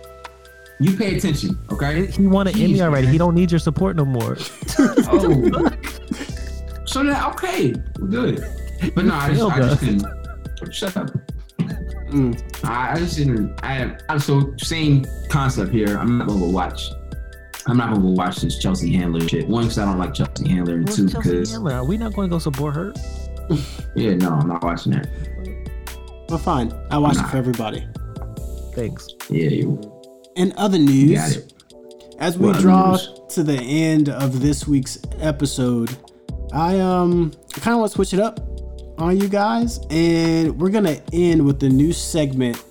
You 0.80 0.96
pay 0.96 1.18
attention, 1.18 1.60
okay? 1.72 2.08
He 2.08 2.28
won 2.28 2.48
an 2.48 2.54
Jeez, 2.54 2.64
Emmy 2.64 2.82
already. 2.82 3.06
man. 3.08 3.12
He 3.14 3.18
don't 3.18 3.36
need 3.36 3.52
your 3.52 3.60
support 3.60 3.96
no 3.96 4.06
more. 4.06 4.38
Oh, 5.12 5.70
so 6.86 7.04
that 7.04 7.26
okay, 7.34 7.74
we're 8.00 8.08
good. 8.08 8.46
But 8.96 9.06
no, 9.06 9.14
I 9.14 9.34
just, 9.34 9.52
I 9.52 9.60
just 9.60 9.82
didn't. 9.82 10.74
Shut 10.74 10.96
up. 10.98 11.10
Mm. 12.10 12.66
I, 12.66 12.94
I 12.94 12.96
just 12.98 13.18
didn't. 13.18 13.60
I 13.64 13.98
I'm 14.08 14.20
so 14.20 14.54
same 14.58 15.06
concept 15.30 15.72
here. 15.72 15.98
I'm 15.98 16.18
not 16.18 16.28
gonna 16.28 16.46
watch. 16.46 16.90
I'm 17.68 17.78
not 17.78 17.94
gonna 17.94 18.06
watch 18.08 18.38
this 18.38 18.58
Chelsea 18.58 18.94
Handler 18.94 19.28
shit. 19.28 19.48
One, 19.48 19.64
because 19.64 19.78
I 19.78 19.86
don't 19.86 20.00
like 20.00 20.14
Chelsea 20.14 20.50
Handler, 20.50 20.76
and 20.76 20.86
What's 20.86 20.96
two, 20.96 21.10
Chelsea 21.10 21.30
because 21.30 21.52
Handler? 21.52 21.74
Are 21.74 21.86
we 21.86 21.98
not 21.98 22.14
going 22.14 22.30
to 22.30 22.34
go 22.34 22.40
support 22.40 22.76
her? 22.76 22.94
yeah, 23.96 24.16
no, 24.16 24.32
I'm 24.32 24.48
not 24.48 24.64
watching 24.64 24.94
that. 24.94 25.08
Well, 26.30 26.40
fine. 26.40 26.72
I 26.90 26.98
watch 26.98 27.18
it 27.18 27.26
for 27.28 27.38
everybody. 27.38 27.88
Thanks. 28.76 29.08
Yeah, 29.30 29.50
you 29.50 29.99
In 30.40 30.54
other 30.58 30.78
news, 30.78 31.40
as 32.18 32.38
we 32.38 32.52
draw 32.54 32.92
news? 32.92 33.10
to 33.30 33.44
the 33.44 33.58
end 33.58 34.08
of 34.10 34.40
this 34.42 34.66
week's 34.68 34.98
episode, 35.20 35.96
I 36.54 36.80
um 36.80 37.32
kind 37.52 37.74
of 37.74 37.80
want 37.82 37.92
to 37.92 37.96
switch 37.96 38.14
it 38.14 38.20
up 38.22 38.40
on 38.98 39.20
you 39.20 39.28
guys, 39.28 39.80
and 39.90 40.60
we're 40.60 40.70
gonna 40.70 40.98
end 41.14 41.46
with 41.46 41.60
the 41.60 41.70
new 41.70 41.92
segment 41.94 42.64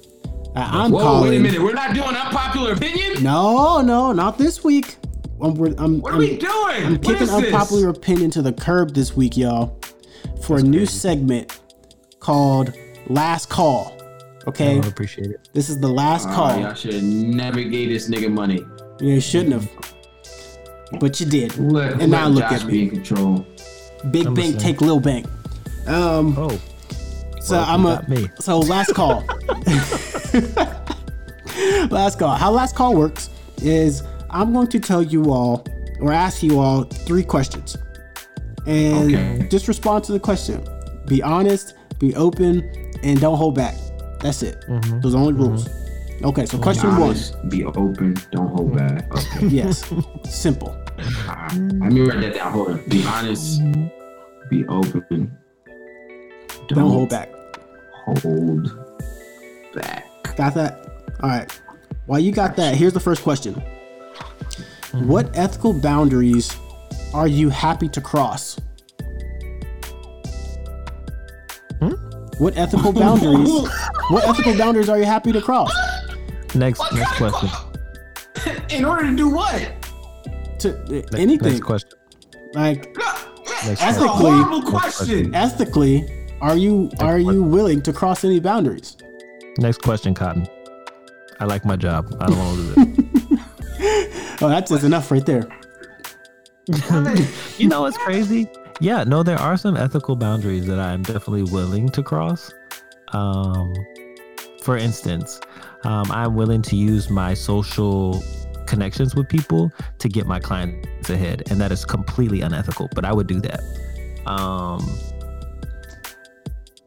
I'm 0.55 0.91
Whoa, 0.91 1.01
calling. 1.01 1.31
wait 1.31 1.37
a 1.37 1.41
minute. 1.41 1.61
We're 1.63 1.73
not 1.75 1.95
doing 1.95 2.09
unpopular 2.17 2.73
opinion. 2.73 3.23
No, 3.23 3.81
no, 3.83 4.13
not 4.13 4.39
this 4.39 4.65
week. 4.65 4.97
I'm, 5.41 5.51
I'm, 5.79 6.01
What 6.01 6.13
are 6.13 6.15
I'm- 6.15 6.19
we 6.19 6.37
doing? 6.39 6.85
I'm 6.87 6.99
kicking 6.99 7.19
this? 7.27 7.31
unpopular 7.31 7.91
opinion 7.91 8.31
to 8.33 8.43
the 8.43 8.53
curb 8.53 8.93
this 8.95 9.15
week, 9.15 9.37
y'all, 9.37 9.79
for 10.43 10.57
a 10.59 10.63
new 10.63 10.85
segment 10.87 11.61
called 12.19 12.73
Last 13.09 13.51
Call. 13.51 13.93
Okay, 14.49 14.81
I 14.81 14.87
appreciate 14.87 15.31
it. 15.31 15.49
this 15.53 15.69
is 15.69 15.79
the 15.79 15.89
last 15.89 16.29
Oh, 16.29 16.33
call. 16.35 16.59
y'all 16.61 16.75
should 16.75 16.95
have 16.95 17.03
never 17.03 17.63
gave 17.63 17.89
this 17.91 18.09
nigga 18.09 18.31
money. 18.31 18.65
You 19.01 19.21
shouldn't 19.21 19.53
have, 19.53 19.69
but 21.01 21.21
you 21.21 21.27
did. 21.27 21.57
Let, 21.59 21.93
And 21.93 22.01
let 22.01 22.09
now 22.11 22.29
look 22.29 22.45
Josh 22.45 22.63
at 22.63 22.67
be 22.67 22.73
me. 22.73 22.83
in 22.85 22.91
control. 22.91 23.47
Big 24.11 24.27
I'm 24.27 24.35
bank 24.35 24.55
listening. 24.55 24.59
take 24.75 24.81
Lil 24.81 25.01
Bank. 25.01 25.27
Um, 25.87 26.35
Oh, 26.39 26.59
so 27.41 27.57
well, 27.57 27.65
I'm 27.69 27.87
a 27.87 28.05
me. 28.09 28.29
so 28.41 28.59
last 28.61 28.95
call. 28.95 29.25
last 31.91 32.19
call. 32.19 32.35
How 32.37 32.51
last 32.51 32.75
call 32.77 32.95
works 32.97 33.31
is 33.63 34.03
I'm 34.31 34.53
going 34.53 34.69
to 34.69 34.79
tell 34.81 35.03
you 35.03 35.31
all 35.33 35.65
or 36.01 36.13
ask 36.13 36.43
you 36.43 36.59
all 36.61 36.85
three 36.85 37.25
questions, 37.25 37.77
and 38.67 39.15
Okay. 39.15 39.49
just 39.51 39.67
respond 39.69 40.05
to 40.05 40.13
the 40.13 40.21
question. 40.21 40.65
Be 41.07 41.23
honest, 41.23 41.75
be 41.99 42.15
open, 42.15 42.63
and 43.03 43.21
don't 43.21 43.37
hold 43.37 43.55
back. 43.57 43.75
That's 44.21 44.43
it. 44.43 44.65
Mm-hmm. 44.69 45.01
Those 45.01 45.15
are 45.15 45.19
only 45.19 45.33
rules. 45.35 45.69
Mm-hmm. 45.69 46.27
Okay, 46.27 46.47
so 46.47 46.59
question 46.59 46.97
one. 46.99 47.17
Be 47.49 47.65
open, 47.65 48.17
don't 48.33 48.49
hold 48.49 48.77
back. 48.77 49.09
Mm. 49.09 49.37
Okay. 49.37 49.47
Yes, 49.55 49.89
simple. 50.29 50.77
Alright. 51.29 51.53
Let 51.53 51.93
me 51.93 52.01
write 52.01 52.21
that 52.23 52.35
down. 52.35 52.53
Hold 52.53 52.71
on. 52.71 52.89
Be 52.89 53.05
honest, 53.07 53.61
be 54.51 54.67
open, 54.67 55.37
Don't 56.67 56.91
hold 56.91 57.11
back. 57.11 57.33
Hold 58.05 58.69
back. 59.75 60.37
Got 60.37 60.55
that? 60.55 60.85
All 61.21 61.29
right. 61.29 61.61
While 62.07 62.19
you 62.19 62.33
got 62.33 62.57
that, 62.57 62.75
here's 62.75 62.95
the 62.95 63.01
first 63.01 63.23
question. 63.23 63.55
Mm-hmm. 63.55 65.07
What 65.07 65.37
ethical 65.37 65.73
boundaries 65.73 66.57
are 67.15 67.29
you 67.29 67.49
happy 67.49 67.89
to 67.91 68.01
cross? 68.01 68.59
What 72.39 72.57
ethical 72.57 72.93
boundaries? 72.93 73.49
what 74.11 74.25
ethical 74.29 74.57
boundaries 74.57 74.89
are 74.89 74.99
you 74.99 75.05
happy 75.05 75.33
to 75.33 75.41
cross? 75.41 75.73
Next, 76.55 76.81
next 76.93 77.17
question. 77.17 77.49
In 78.71 78.85
order 78.85 79.03
to 79.11 79.17
do 79.17 79.29
what? 79.29 79.73
To 80.61 80.77
uh, 80.79 80.89
Ne- 80.89 81.05
anything 81.15 81.53
Next 81.53 81.63
question. 81.65 81.91
like 82.55 82.97
Next 83.67 83.81
That's 83.81 83.99
a 83.99 84.07
question. 84.07 84.35
Ethically- 84.39 84.71
question. 84.71 85.35
ethically, 85.35 86.27
are 86.41 86.57
you 86.57 86.91
are 87.01 87.19
you 87.19 87.43
willing 87.43 87.83
to 87.83 87.93
cross 87.93 88.25
any 88.25 88.39
boundaries? 88.41 88.97
Next 89.59 89.83
question, 89.83 90.15
Cotton. 90.15 90.47
I 91.41 91.45
like 91.45 91.65
my 91.65 91.77
job. 91.77 92.17
I 92.21 92.27
don't 92.27 92.39
want 92.39 92.57
to 92.57 92.81
lose 92.81 92.99
it. 92.99 93.41
Oh, 94.41 94.49
that 94.49 94.69
says 94.69 94.85
enough 94.85 95.11
right 95.11 95.27
there. 95.27 95.49
You 97.59 97.69
know 97.69 97.81
what's 97.83 97.97
crazy? 97.99 98.49
Yeah, 98.81 99.03
no, 99.05 99.23
there 99.23 99.39
are 99.39 99.57
some 99.57 99.77
ethical 99.77 100.15
boundaries 100.15 100.67
that 100.67 100.79
I'm 100.79 101.03
definitely 101.03 101.43
willing 101.43 101.89
to 101.91 102.03
cross. 102.03 102.53
Um, 103.13 103.75
for 104.63 104.77
instance, 104.77 105.41
um, 105.85 106.11
I'm 106.13 106.37
willing 106.37 106.63
to 106.63 106.77
use 106.77 107.11
my 107.11 107.35
social 107.35 108.23
connections 108.67 109.17
with 109.17 109.29
people 109.29 109.73
to 109.99 110.09
get 110.09 110.27
my 110.27 110.39
clients 110.39 111.11
ahead, 111.11 111.43
and 111.51 111.61
that 111.61 111.73
is 111.73 111.85
completely 111.85 112.43
unethical. 112.43 112.89
But 112.95 113.05
I 113.05 113.13
would 113.13 113.27
do 113.27 113.41
that. 113.41 113.61
Um, 114.27 114.89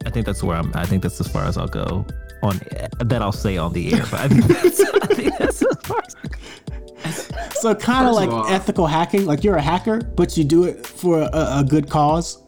I 0.05 0.09
think 0.11 0.25
that's 0.25 0.43
where 0.43 0.57
I'm. 0.57 0.71
I 0.75 0.85
think 0.85 1.03
that's 1.03 1.19
as 1.19 1.27
far 1.27 1.43
as 1.43 1.57
I'll 1.57 1.67
go 1.67 2.05
on 2.41 2.59
that. 2.99 3.21
I'll 3.21 3.31
say 3.31 3.57
on 3.57 3.73
the 3.73 3.93
air, 3.93 4.03
but 4.09 4.19
I 4.21 4.27
think 4.29 4.45
that's, 4.45 4.79
I 4.79 5.07
think 5.07 5.37
that's 5.37 5.61
as 5.61 5.77
far 5.83 6.01
as 6.05 6.15
So 7.61 7.75
kind 7.75 8.07
of 8.07 8.15
like 8.15 8.29
all- 8.31 8.47
ethical 8.47 8.87
hacking, 8.87 9.25
like 9.27 9.43
you're 9.43 9.55
a 9.55 9.61
hacker, 9.61 9.99
but 10.01 10.35
you 10.35 10.43
do 10.43 10.63
it 10.63 10.85
for 10.85 11.21
a, 11.21 11.29
a 11.59 11.65
good 11.67 11.89
cause. 11.89 12.43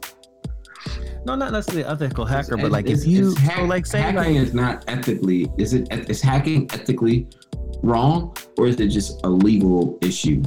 No, 1.25 1.35
not 1.35 1.51
necessarily 1.51 1.85
ethical 1.85 2.25
hacker, 2.25 2.57
but 2.57 2.71
like 2.71 2.85
It's- 2.85 3.01
if 3.03 3.07
you 3.07 3.29
it's 3.31 3.37
hack- 3.39 3.57
so 3.57 3.63
like 3.65 3.85
say 3.85 4.01
hacking 4.01 4.15
like 4.17 4.47
is 4.47 4.53
not 4.55 4.83
ethically. 4.87 5.51
Is 5.59 5.73
it? 5.73 5.87
Is 6.09 6.19
hacking 6.21 6.67
ethically 6.73 7.27
wrong, 7.83 8.35
or 8.57 8.65
is 8.67 8.79
it 8.79 8.87
just 8.87 9.23
a 9.23 9.29
legal 9.29 9.99
issue? 10.01 10.41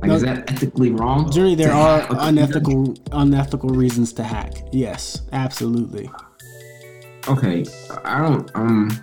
Like, 0.00 0.08
No. 0.08 0.14
is 0.14 0.22
that 0.22 0.50
ethically 0.50 0.90
wrong? 0.92 1.30
Generally, 1.30 1.56
there 1.56 1.72
are 1.72 2.00
hack 2.00 2.08
unethical 2.20 2.94
unethical 3.12 3.68
reasons 3.68 4.12
to 4.14 4.22
hack. 4.22 4.54
Yes, 4.72 5.22
absolutely. 5.32 6.10
Okay, 7.28 7.66
I 8.04 8.22
don't. 8.22 8.50
Um, 8.54 8.98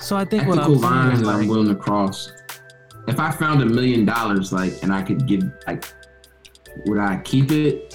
so 0.00 0.16
I 0.16 0.24
think 0.24 0.48
what 0.48 0.58
ethical 0.58 0.74
I'm 0.74 0.80
saying 0.82 0.92
lines 0.92 1.20
is 1.20 1.26
that 1.28 1.34
I'm 1.36 1.46
willing 1.48 1.68
to 1.68 1.76
cross. 1.76 2.32
If 3.06 3.20
I 3.20 3.30
found 3.30 3.62
a 3.62 3.66
million 3.66 4.04
dollars, 4.04 4.52
like, 4.52 4.82
and 4.82 4.92
I 4.92 5.02
could 5.02 5.26
give, 5.26 5.42
like, 5.66 5.84
would 6.86 6.98
I 6.98 7.18
keep 7.18 7.50
it? 7.52 7.94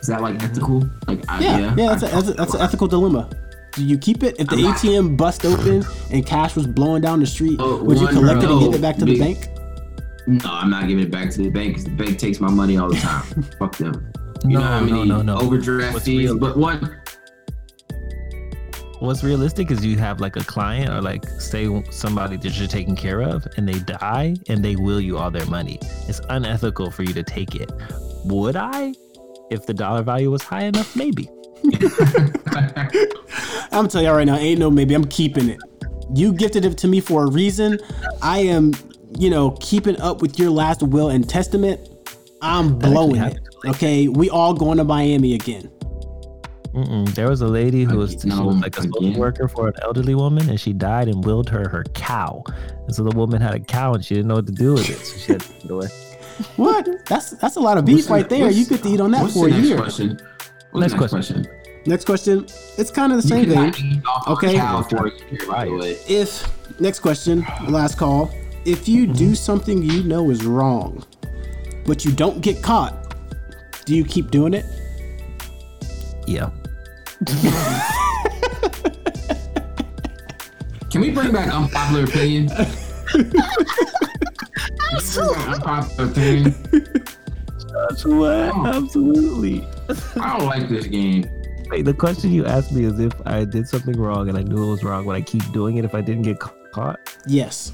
Is 0.00 0.06
that 0.06 0.22
like 0.22 0.42
ethical? 0.42 0.88
Like, 1.06 1.22
I, 1.28 1.40
Yeah, 1.40 1.58
yeah, 1.58 1.74
yeah, 1.76 1.86
that's, 1.94 2.02
a, 2.02 2.06
I- 2.06 2.10
that's, 2.10 2.28
a, 2.28 2.32
that's 2.34 2.54
an 2.54 2.60
ethical 2.60 2.86
dilemma. 2.86 3.28
Do 3.72 3.84
you 3.84 3.98
keep 3.98 4.22
it 4.22 4.36
if 4.40 4.48
the 4.48 4.56
I'm 4.56 4.62
not- 4.62 4.76
ATM 4.78 5.16
bust 5.16 5.44
open 5.44 5.84
and 6.10 6.26
cash 6.26 6.56
was 6.56 6.66
blowing 6.66 7.02
down 7.02 7.20
the 7.20 7.26
street? 7.26 7.56
Oh, 7.60 7.82
would 7.84 7.98
you 7.98 8.06
collect 8.08 8.42
it 8.42 8.50
and 8.50 8.60
give 8.60 8.74
it 8.74 8.80
back 8.82 8.96
to 8.96 9.04
the 9.04 9.18
bank? 9.18 9.48
No, 10.26 10.40
I'm 10.50 10.70
not 10.70 10.86
giving 10.88 11.04
it 11.04 11.10
back 11.10 11.30
to 11.30 11.38
the 11.42 11.50
bank 11.50 11.68
because 11.74 11.84
the 11.84 11.90
bank 11.90 12.18
takes 12.18 12.40
my 12.40 12.50
money 12.50 12.76
all 12.78 12.88
the 12.88 12.96
time. 12.96 13.22
Fuck 13.58 13.76
them. 13.76 14.12
You 14.44 14.50
no, 14.54 14.60
know 14.60 14.66
how 14.66 14.80
no, 14.80 14.86
many 14.86 15.08
no, 15.08 15.22
no. 15.22 15.38
overdraft 15.38 16.02
fees? 16.02 16.32
But 16.34 16.56
one, 16.56 16.99
What's 19.00 19.24
realistic 19.24 19.70
is 19.70 19.82
you 19.82 19.96
have 19.96 20.20
like 20.20 20.36
a 20.36 20.44
client 20.44 20.90
or 20.90 21.00
like 21.00 21.26
say 21.40 21.82
somebody 21.90 22.36
that 22.36 22.58
you're 22.58 22.68
taking 22.68 22.94
care 22.94 23.22
of 23.22 23.46
and 23.56 23.66
they 23.66 23.78
die 23.78 24.36
and 24.48 24.62
they 24.62 24.76
will 24.76 25.00
you 25.00 25.16
all 25.16 25.30
their 25.30 25.46
money. 25.46 25.78
It's 26.06 26.20
unethical 26.28 26.90
for 26.90 27.02
you 27.02 27.14
to 27.14 27.22
take 27.22 27.54
it. 27.54 27.72
Would 28.26 28.56
I? 28.56 28.92
If 29.50 29.64
the 29.64 29.72
dollar 29.72 30.02
value 30.02 30.30
was 30.30 30.42
high 30.42 30.64
enough, 30.64 30.94
maybe. 30.94 31.30
I'm 33.72 33.86
gonna 33.86 33.88
tell 33.88 34.02
y'all 34.02 34.16
right 34.16 34.26
now, 34.26 34.36
ain't 34.36 34.60
no 34.60 34.70
maybe. 34.70 34.94
I'm 34.94 35.06
keeping 35.06 35.48
it. 35.48 35.60
You 36.14 36.34
gifted 36.34 36.66
it 36.66 36.76
to 36.78 36.88
me 36.88 37.00
for 37.00 37.24
a 37.24 37.30
reason. 37.30 37.78
I 38.20 38.40
am, 38.40 38.74
you 39.18 39.30
know, 39.30 39.52
keeping 39.60 39.98
up 40.02 40.20
with 40.20 40.38
your 40.38 40.50
last 40.50 40.82
will 40.82 41.08
and 41.08 41.26
testament. 41.26 41.80
I'm 42.42 42.78
blowing 42.78 43.22
it. 43.22 43.38
Okay, 43.66 44.08
we 44.08 44.28
all 44.28 44.52
going 44.52 44.76
to 44.76 44.84
Miami 44.84 45.34
again. 45.34 45.70
Mm-mm. 46.74 47.08
There 47.14 47.28
was 47.28 47.40
a 47.40 47.48
lady 47.48 47.84
who 47.84 47.98
was, 47.98 48.12
Again, 48.12 48.36
she 48.38 48.42
was 48.42 48.56
like 48.60 48.78
a 48.78 48.82
social 48.82 49.18
worker 49.18 49.48
for 49.48 49.68
an 49.68 49.74
elderly 49.82 50.14
woman 50.14 50.48
and 50.48 50.60
she 50.60 50.72
died 50.72 51.08
and 51.08 51.24
willed 51.24 51.50
her 51.50 51.68
her 51.68 51.84
cow. 51.94 52.44
And 52.86 52.94
so 52.94 53.02
the 53.02 53.16
woman 53.16 53.40
had 53.40 53.54
a 53.54 53.60
cow 53.60 53.94
and 53.94 54.04
she 54.04 54.14
didn't 54.14 54.28
know 54.28 54.36
what 54.36 54.46
to 54.46 54.52
do 54.52 54.74
with 54.74 54.88
it. 54.88 54.98
So 54.98 55.18
she 55.18 55.32
had 55.32 55.40
to 55.40 55.52
give 55.54 55.64
it 55.64 55.70
away. 55.70 55.88
What? 56.56 56.88
That's 57.06 57.30
that's 57.32 57.56
a 57.56 57.60
lot 57.60 57.76
of 57.76 57.84
beef 57.84 57.96
what's 57.96 58.06
the- 58.06 58.12
right 58.14 58.28
there. 58.28 58.50
You 58.50 58.66
get 58.66 58.82
to 58.84 58.88
eat 58.88 59.00
on 59.00 59.10
that 59.10 59.22
what's 59.22 59.34
for 59.34 59.48
a 59.48 59.50
the 59.50 59.56
next 59.56 59.68
year. 59.68 59.78
Question? 59.78 60.08
What's 60.70 60.80
Next 60.80 60.92
next 60.92 60.94
question. 61.10 61.42
question? 61.42 61.56
Next 61.86 62.04
question. 62.04 62.46
It's 62.78 62.90
kind 62.90 63.12
of 63.12 63.20
the 63.20 63.26
same 63.28 63.46
thing. 63.46 63.72
cannot 63.72 63.80
eat 63.80 64.02
off 64.06 64.26
a 64.28 64.30
Okay. 64.30 64.56
for 64.88 65.08
year, 65.08 65.50
by 65.50 65.64
the 65.64 65.74
way. 65.74 65.96
If 66.08 66.80
next 66.80 67.00
question, 67.00 67.44
last 67.68 67.96
call. 67.98 68.30
If 68.64 68.86
you 68.88 69.06
do 69.06 69.12
mm-hmm. 69.12 69.34
something 69.34 69.82
you 69.82 70.02
know 70.02 70.30
is 70.30 70.44
wrong, 70.44 71.04
but 71.86 72.04
you 72.04 72.12
don't 72.12 72.42
get 72.42 72.62
caught, 72.62 73.16
do 73.86 73.96
you 73.96 74.04
keep 74.04 74.30
doing 74.30 74.52
it? 74.54 74.66
Yeah. 76.26 76.50
Can 80.90 81.02
we 81.02 81.10
bring 81.10 81.32
back 81.32 81.52
unpopular 81.52 82.04
opinion? 82.04 82.48
Can 82.48 82.64
we 83.20 83.30
bring 85.10 85.24
back 85.28 85.52
unpopular 85.52 86.04
opinion? 86.04 86.54
That's 87.90 88.04
what? 88.04 88.52
Oh. 88.54 88.66
Absolutely. 88.66 89.66
I 90.16 90.38
don't 90.38 90.46
like 90.46 90.68
this 90.68 90.86
game. 90.86 91.28
Wait, 91.68 91.82
the 91.82 91.94
question 91.94 92.32
you 92.32 92.46
asked 92.46 92.72
me 92.72 92.84
is 92.84 92.98
if 92.98 93.12
I 93.26 93.44
did 93.44 93.68
something 93.68 94.00
wrong 94.00 94.28
and 94.28 94.38
I 94.38 94.42
knew 94.42 94.64
it 94.64 94.70
was 94.70 94.82
wrong, 94.82 95.04
would 95.04 95.16
I 95.16 95.20
keep 95.20 95.44
doing 95.52 95.76
it 95.76 95.84
if 95.84 95.94
I 95.94 96.00
didn't 96.00 96.22
get 96.22 96.40
caught? 96.40 96.98
Yes. 97.26 97.72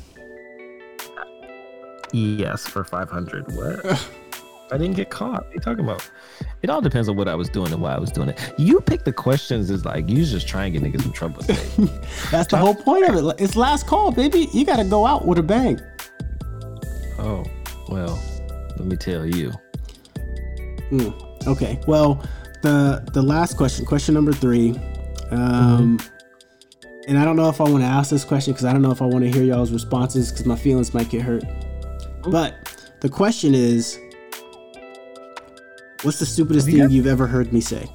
Yes, 2.12 2.66
for 2.66 2.82
500. 2.84 3.52
What? 3.54 4.08
I 4.72 4.78
didn't 4.78 4.96
get 4.96 5.10
caught. 5.10 5.44
What 5.44 5.50
are 5.50 5.54
you 5.54 5.60
talking 5.60 5.84
about? 5.84 6.08
It 6.62 6.70
all 6.70 6.80
depends 6.80 7.08
on 7.08 7.16
what 7.16 7.28
I 7.28 7.34
was 7.34 7.48
doing 7.48 7.72
and 7.72 7.80
why 7.80 7.94
I 7.94 7.98
was 7.98 8.10
doing 8.10 8.28
it. 8.30 8.54
You 8.58 8.80
pick 8.80 9.04
the 9.04 9.12
questions 9.12 9.70
is 9.70 9.84
like, 9.84 10.08
you 10.08 10.24
just 10.24 10.48
trying 10.48 10.72
to 10.72 10.80
get 10.80 10.92
niggas 10.92 11.04
in 11.04 11.12
trouble. 11.12 11.42
That's 12.30 12.50
the 12.50 12.56
whole 12.56 12.74
point 12.74 13.08
of 13.08 13.14
it. 13.16 13.40
It's 13.40 13.54
last 13.56 13.86
call, 13.86 14.10
baby. 14.10 14.48
You 14.52 14.64
got 14.64 14.76
to 14.76 14.84
go 14.84 15.06
out 15.06 15.26
with 15.26 15.38
a 15.38 15.42
bang. 15.42 15.80
oh, 17.18 17.44
well, 17.88 18.20
let 18.76 18.86
me 18.86 18.96
tell 18.96 19.24
you. 19.24 19.52
Hmm. 20.90 21.10
Okay. 21.46 21.80
Well, 21.86 22.22
the 22.62 23.08
the 23.12 23.22
last 23.22 23.56
question, 23.56 23.84
question 23.84 24.14
number 24.14 24.32
three, 24.32 24.70
um, 25.30 25.98
and 27.06 27.18
I 27.18 27.24
don't 27.24 27.36
know 27.36 27.48
if 27.48 27.60
I 27.60 27.64
want 27.64 27.82
to 27.82 27.88
ask 27.88 28.10
this 28.10 28.24
question 28.24 28.52
because 28.52 28.64
I 28.64 28.72
don't 28.72 28.82
know 28.82 28.90
if 28.90 29.00
I 29.02 29.06
want 29.06 29.24
to 29.24 29.30
hear 29.30 29.42
y'all's 29.44 29.70
responses 29.72 30.30
because 30.32 30.46
my 30.46 30.56
feelings 30.56 30.92
might 30.94 31.08
get 31.08 31.22
hurt. 31.22 31.44
But 32.28 32.54
The 33.00 33.08
question 33.08 33.54
is, 33.54 34.00
what's 36.06 36.18
the 36.20 36.26
stupidest 36.26 36.66
you 36.68 36.72
thing 36.74 36.82
got- 36.84 36.90
you've 36.92 37.06
ever 37.06 37.26
heard 37.26 37.52
me 37.52 37.60
say? 37.60 37.86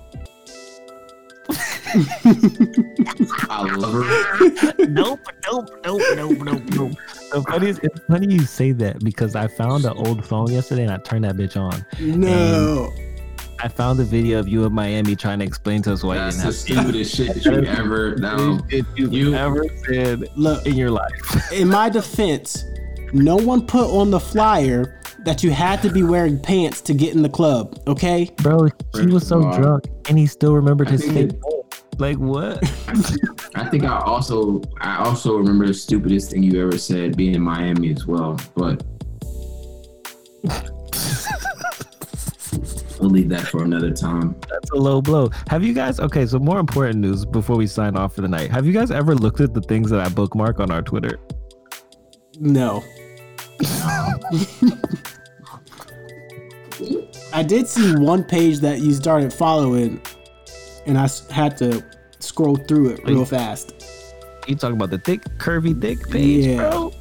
I 3.50 3.64
love 3.76 3.94
her. 3.94 4.86
nope, 4.88 5.20
nope, 5.52 5.70
nope, 5.86 6.02
nope, 6.16 6.38
nope, 6.40 6.64
nope. 6.72 6.92
The 7.32 7.44
funniest, 7.50 7.80
it's 7.84 8.00
funny 8.08 8.34
you 8.34 8.42
say 8.42 8.72
that 8.74 9.00
because 9.04 9.36
I 9.36 9.48
found 9.48 9.86
an 9.86 9.94
old 9.98 10.26
phone 10.26 10.52
yesterday 10.52 10.84
and 10.84 10.92
I 10.92 10.98
turned 10.98 11.24
that 11.26 11.36
bitch 11.36 11.58
on. 11.60 11.86
No. 12.00 12.94
I 13.60 13.68
found 13.68 14.00
a 14.00 14.04
video 14.04 14.40
of 14.40 14.48
you 14.48 14.66
in 14.66 14.74
Miami 14.74 15.16
trying 15.16 15.40
to 15.40 15.46
explain 15.46 15.82
to 15.84 15.94
us 15.94 16.04
why 16.04 16.16
That's 16.16 16.38
you 16.38 16.42
the 16.42 16.48
didn't 16.52 16.78
have 16.78 16.86
stupidest 17.06 17.16
shit 17.16 17.28
that 17.36 17.46
you 17.46 17.66
ever. 17.68 18.16
No, 18.16 18.60
you've 18.70 19.14
You- 19.14 19.36
ever 19.36 19.66
said 19.88 20.24
Look, 20.36 20.66
in 20.66 20.76
your 20.76 20.90
life. 20.92 21.52
in 21.54 21.68
my 21.68 21.90
defense, 21.90 22.66
no 23.14 23.36
one 23.36 23.66
put 23.68 23.86
on 23.90 24.10
the 24.12 24.20
flyer 24.20 25.01
that 25.26 25.44
you 25.44 25.52
had 25.52 25.82
to 25.84 25.90
be 25.92 26.04
wearing 26.04 26.40
pants 26.40 26.82
to 26.82 26.94
get 26.94 27.14
in 27.16 27.22
the 27.22 27.30
club. 27.30 27.80
Okay. 27.88 28.30
Bro, 28.38 28.70
he 28.96 29.06
was 29.08 29.28
so 29.28 29.40
Wow. 29.42 29.58
drunk 29.58 29.86
and 30.10 30.18
he 30.18 30.26
still 30.26 30.54
remembered 30.56 30.88
I 30.88 30.92
his 30.92 31.06
think 31.06 31.32
fake. 31.32 31.42
Like 32.00 32.18
what? 32.18 32.58
I 33.56 33.66
think 33.70 33.84
I 33.84 34.00
also 34.00 34.62
I 34.80 34.98
also 35.06 35.36
remember 35.38 35.68
the 35.68 35.74
stupidest 35.74 36.32
thing 36.32 36.42
you 36.44 36.60
ever 36.66 36.78
said 36.78 37.16
being 37.16 37.36
in 37.36 37.42
Miami 37.42 37.92
as 37.94 38.08
well. 38.08 38.40
But 38.56 38.84
we'll 43.00 43.10
leave 43.12 43.30
that 43.30 43.48
for 43.48 43.64
another 43.64 43.92
time. 43.92 44.36
That's 44.50 44.72
a 44.72 44.76
low 44.76 45.02
blow. 45.02 45.30
Have 45.50 45.64
you 45.64 45.74
guys 45.74 46.00
okay, 46.00 46.26
so 46.26 46.40
more 46.40 46.60
important 46.60 47.00
news 47.00 47.26
before 47.26 47.56
we 47.58 47.68
sign 47.68 47.96
off 47.96 48.16
for 48.16 48.22
the 48.22 48.28
night. 48.28 48.50
Have 48.50 48.66
you 48.66 48.74
guys 48.74 48.90
ever 48.90 49.14
looked 49.14 49.40
at 49.42 49.54
the 49.54 49.62
things 49.62 49.92
that 49.92 50.00
I 50.00 50.10
bookmark 50.10 50.60
on 50.60 50.72
our 50.72 50.82
Twitter? 50.82 51.20
No. 52.40 52.84
I 57.34 57.44
did 57.44 57.68
see 57.68 57.96
one 57.96 58.24
page 58.24 58.60
that 58.60 58.82
you 58.82 58.94
started 58.94 59.34
following, 59.34 60.02
and 60.86 60.98
I 60.98 61.08
had 61.32 61.58
to 61.58 61.84
scroll 62.20 62.58
through 62.58 62.90
it 62.90 63.04
real 63.06 63.26
fast. 63.26 63.74
You 64.48 64.56
talking 64.56 64.76
about 64.76 64.90
the 64.90 64.98
thick, 64.98 65.22
curvy, 65.38 65.80
thick 65.80 66.10
page, 66.10 66.46
Yeah. 66.46 66.70
bro? 66.70 66.94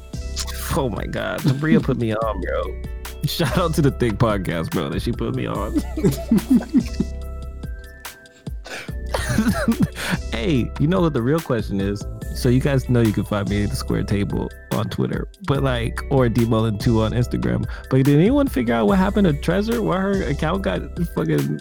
Oh 0.77 0.89
my 0.89 1.05
god. 1.05 1.41
Bria 1.59 1.81
put 1.81 1.97
me 1.97 2.13
on, 2.13 2.41
bro. 2.41 2.81
Shout 3.25 3.57
out 3.57 3.73
to 3.75 3.81
the 3.81 3.91
thick 3.91 4.13
podcast, 4.13 4.71
bro, 4.71 4.89
that 4.89 5.01
she 5.01 5.11
put 5.11 5.35
me 5.35 5.47
on. 5.47 5.77
hey, 10.31 10.71
you 10.79 10.87
know 10.87 11.01
what 11.01 11.13
the 11.13 11.21
real 11.21 11.39
question 11.39 11.81
is? 11.81 12.03
So 12.35 12.49
you 12.49 12.59
guys 12.61 12.89
know 12.89 13.01
you 13.01 13.13
can 13.13 13.25
find 13.25 13.49
me 13.49 13.63
at 13.63 13.69
the 13.69 13.75
square 13.75 14.03
table 14.03 14.49
on 14.73 14.89
Twitter, 14.89 15.27
but 15.47 15.63
like 15.63 16.01
or 16.09 16.29
D 16.29 16.45
Mullen 16.45 16.77
2 16.77 17.01
on 17.01 17.11
Instagram. 17.11 17.65
But 17.89 18.03
did 18.03 18.19
anyone 18.19 18.47
figure 18.47 18.73
out 18.73 18.87
what 18.87 18.97
happened 18.97 19.27
to 19.27 19.33
Treasure? 19.33 19.81
Why 19.81 19.97
her 19.99 20.23
account 20.23 20.61
got 20.63 20.81
fucking 21.15 21.59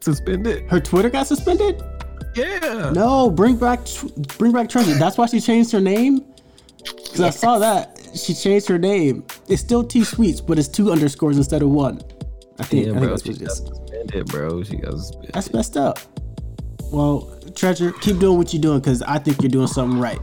suspended? 0.00 0.68
Her 0.70 0.80
Twitter 0.80 1.10
got 1.10 1.26
suspended? 1.26 1.82
Yeah. 2.34 2.90
No, 2.94 3.30
bring 3.30 3.56
back, 3.56 3.80
bring 4.38 4.52
back 4.52 4.68
treasure. 4.68 4.94
That's 4.94 5.18
why 5.18 5.26
she 5.26 5.38
changed 5.40 5.70
her 5.72 5.80
name. 5.80 6.24
Cause 7.10 7.20
I 7.20 7.30
saw 7.30 7.58
that 7.58 8.00
she 8.14 8.32
changed 8.32 8.66
her 8.68 8.78
name. 8.78 9.24
It's 9.48 9.60
still 9.60 9.84
T 9.84 10.02
Sweets, 10.02 10.40
but 10.40 10.58
it's 10.58 10.68
two 10.68 10.90
underscores 10.90 11.36
instead 11.36 11.62
of 11.62 11.68
one. 11.70 12.00
I 12.58 12.64
think, 12.64 12.86
Yeah, 12.86 12.92
I 12.92 12.94
think 12.94 13.04
bro. 13.04 13.10
that's 13.10 13.22
She 13.22 13.28
what 13.32 13.40
it 13.40 13.44
got 13.44 13.56
suspended, 13.56 14.26
bro. 14.26 14.62
She 14.62 14.76
got 14.76 14.92
suspended. 14.92 15.30
That's 15.34 15.52
messed 15.52 15.76
up. 15.76 15.98
Well, 16.90 17.38
treasure, 17.54 17.92
keep 17.92 18.18
doing 18.18 18.38
what 18.38 18.52
you're 18.54 18.62
doing 18.62 18.80
because 18.80 19.02
I 19.02 19.18
think 19.18 19.42
you're 19.42 19.50
doing 19.50 19.66
something 19.66 19.98
right. 19.98 20.18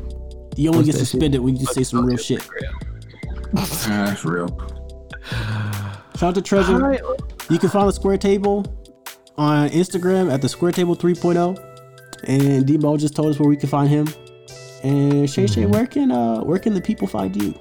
You 0.59 0.71
only 0.71 0.79
Post 0.79 0.85
get 0.87 0.91
that 0.93 0.99
shit. 0.99 1.07
suspended 1.07 1.39
when 1.39 1.55
you 1.55 1.65
say 1.67 1.83
some 1.83 2.05
real 2.05 2.17
shit. 2.17 2.45
That's 3.53 4.25
real. 4.25 4.49
Shout 6.17 6.23
out 6.23 6.35
to 6.35 6.41
Treasure. 6.41 6.73
All 6.73 6.79
right. 6.81 7.01
You 7.49 7.57
can 7.59 7.69
find 7.69 7.87
the 7.87 7.93
Square 7.93 8.17
Table 8.17 8.65
on 9.37 9.69
Instagram 9.69 10.29
at 10.29 10.41
the 10.41 10.49
Square 10.49 10.73
Table 10.73 10.97
3.0. 10.97 11.57
And 12.25 12.65
Debo 12.65 12.99
just 12.99 13.15
told 13.15 13.29
us 13.29 13.39
where 13.39 13.47
we 13.47 13.55
can 13.55 13.69
find 13.69 13.87
him. 13.87 14.07
And 14.83 15.29
Shay 15.29 15.47
Shay, 15.47 15.65
where 15.65 15.87
can 15.87 16.11
uh 16.11 16.41
where 16.41 16.59
can 16.59 16.73
the 16.73 16.81
people 16.81 17.07
find 17.07 17.41
you? 17.41 17.53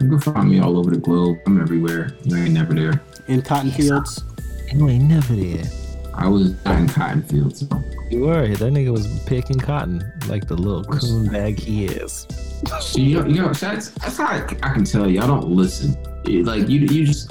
You 0.00 0.08
can 0.10 0.20
find 0.20 0.48
me 0.50 0.60
all 0.60 0.78
over 0.78 0.90
the 0.90 0.98
globe. 0.98 1.38
I'm 1.44 1.60
everywhere. 1.60 2.16
You 2.22 2.36
ain't 2.36 2.52
never 2.52 2.72
there. 2.72 3.02
In 3.26 3.42
Cotton 3.42 3.72
Fields. 3.72 4.22
You 4.72 4.88
ain't 4.88 5.04
never 5.04 5.34
there. 5.34 5.64
I 6.16 6.28
was 6.28 6.52
in 6.66 6.88
cotton 6.88 7.22
fields. 7.22 7.64
You 8.10 8.20
were. 8.20 8.48
That 8.48 8.72
nigga 8.72 8.90
was 8.92 9.06
picking 9.24 9.58
cotton 9.58 10.12
like 10.28 10.46
the 10.46 10.54
little 10.56 10.84
coon 10.84 11.28
bag 11.28 11.58
he 11.58 11.86
is. 11.86 12.26
See, 12.80 13.02
you 13.02 13.20
know, 13.20 13.26
you 13.26 13.42
know 13.42 13.52
that's 13.52 13.90
that's 13.90 14.16
how 14.18 14.26
I, 14.26 14.44
I 14.62 14.72
can 14.74 14.84
tell 14.84 15.08
you. 15.10 15.20
I 15.20 15.26
don't 15.26 15.48
listen. 15.48 15.96
You- 16.26 16.44
Like 16.44 16.68
you, 16.68 16.80
you 16.80 17.04
just 17.06 17.30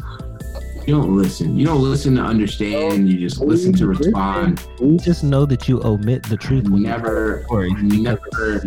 you 0.86 0.94
don't 0.96 1.16
listen. 1.16 1.58
You 1.58 1.66
don't 1.66 1.82
listen 1.82 2.16
to 2.16 2.22
understand. 2.22 3.10
You 3.10 3.18
just 3.20 3.40
listen 3.40 3.72
to 3.74 3.88
respond. 3.88 4.68
We 4.82 4.98
just 4.98 5.24
know 5.24 5.46
that 5.46 5.68
you 5.70 5.82
omit 5.84 6.24
the 6.24 6.36
truth 6.38 6.66
when 6.66 6.82
you 6.82 6.88
Never, 6.88 7.44
story. 7.46 7.72
never 7.74 8.60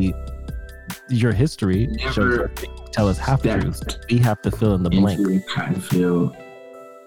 Your 1.08 1.32
history 1.32 1.88
shows 1.98 2.16
Never 2.16 2.44
us 2.46 2.50
tell 2.92 3.08
us 3.08 3.18
half 3.18 3.40
step 3.40 3.60
truths. 3.60 3.82
We 4.10 4.16
have 4.18 4.40
to 4.42 4.50
fill 4.50 4.74
in 4.74 4.82
the 4.82 4.90
blank. 4.90 5.20
into 5.20 5.36
a 5.36 5.40
cotton 5.54 5.80
field. 5.80 6.36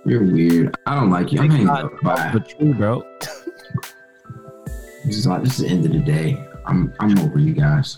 You're 0.10 0.24
weird. 0.24 0.76
I 0.88 0.96
don't 0.96 1.12
like 1.12 1.32
you. 1.32 1.40
I'm 1.40 1.52
hanging 1.52 1.70
up. 1.70 2.02
Bye. 2.02 2.32
But 2.34 2.50
true, 2.50 2.74
bro. 2.74 3.04
This 5.06 5.18
is 5.18 5.28
like 5.28 5.44
this 5.44 5.60
is 5.60 5.66
the 5.66 5.68
end 5.68 5.86
of 5.86 5.92
the 5.92 6.00
day. 6.00 6.44
I'm 6.66 6.92
I'm 7.00 7.18
over 7.20 7.38
you 7.38 7.54
guys. 7.54 7.96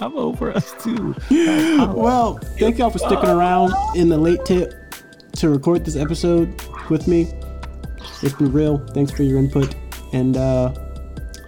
I'm 0.00 0.16
over 0.16 0.52
us 0.52 0.74
too. 0.80 1.16
well, 1.30 2.38
thank 2.58 2.78
y'all 2.78 2.90
for 2.90 2.98
sticking 2.98 3.28
around 3.28 3.72
in 3.96 4.08
the 4.08 4.16
late 4.16 4.44
tip 4.44 4.74
to 5.32 5.48
record 5.48 5.84
this 5.84 5.96
episode 5.96 6.54
with 6.88 7.08
me. 7.08 7.32
It's 8.22 8.34
been 8.34 8.52
real. 8.52 8.78
Thanks 8.94 9.10
for 9.10 9.24
your 9.24 9.38
input. 9.38 9.74
And 10.12 10.36
uh 10.36 10.72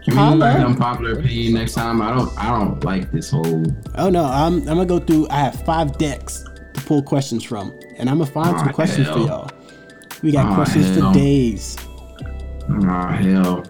Can 0.05 0.14
we 0.14 0.14
Holla. 0.14 0.47
make 0.47 0.57
an 0.57 0.64
unpopular 0.66 1.12
opinion 1.21 1.55
next 1.55 1.75
time? 1.75 2.03
I 2.03 2.12
don't 2.12 2.37
I 2.37 2.59
don't 2.59 2.83
like 2.83 3.12
this 3.12 3.31
whole 3.31 3.64
oh 3.95 4.11
no, 4.11 4.25
I'm 4.25 4.59
I'm 4.59 4.64
gonna 4.64 4.85
go 4.87 4.99
through 4.99 5.29
I 5.31 5.39
have 5.39 5.64
five 5.64 5.97
decks 5.97 6.45
to 6.75 6.81
pull 6.83 7.03
questions 7.03 7.45
from. 7.45 7.79
And 7.97 8.11
I'm 8.11 8.18
gonna 8.18 8.31
find 8.31 8.59
some 8.59 8.68
Aw, 8.68 8.73
questions 8.73 9.09
for 9.09 9.18
y'all. 9.21 9.51
We 10.23 10.33
got 10.33 10.47
Aw, 10.47 10.55
questions 10.55 10.97
hell. 10.97 11.12
for 11.12 11.18
days. 11.18 11.77
oh 12.68 13.09
hell. 13.09 13.64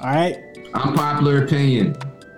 Alright. 0.00 0.38
Unpopular 0.74 1.44
opinion. 1.44 1.96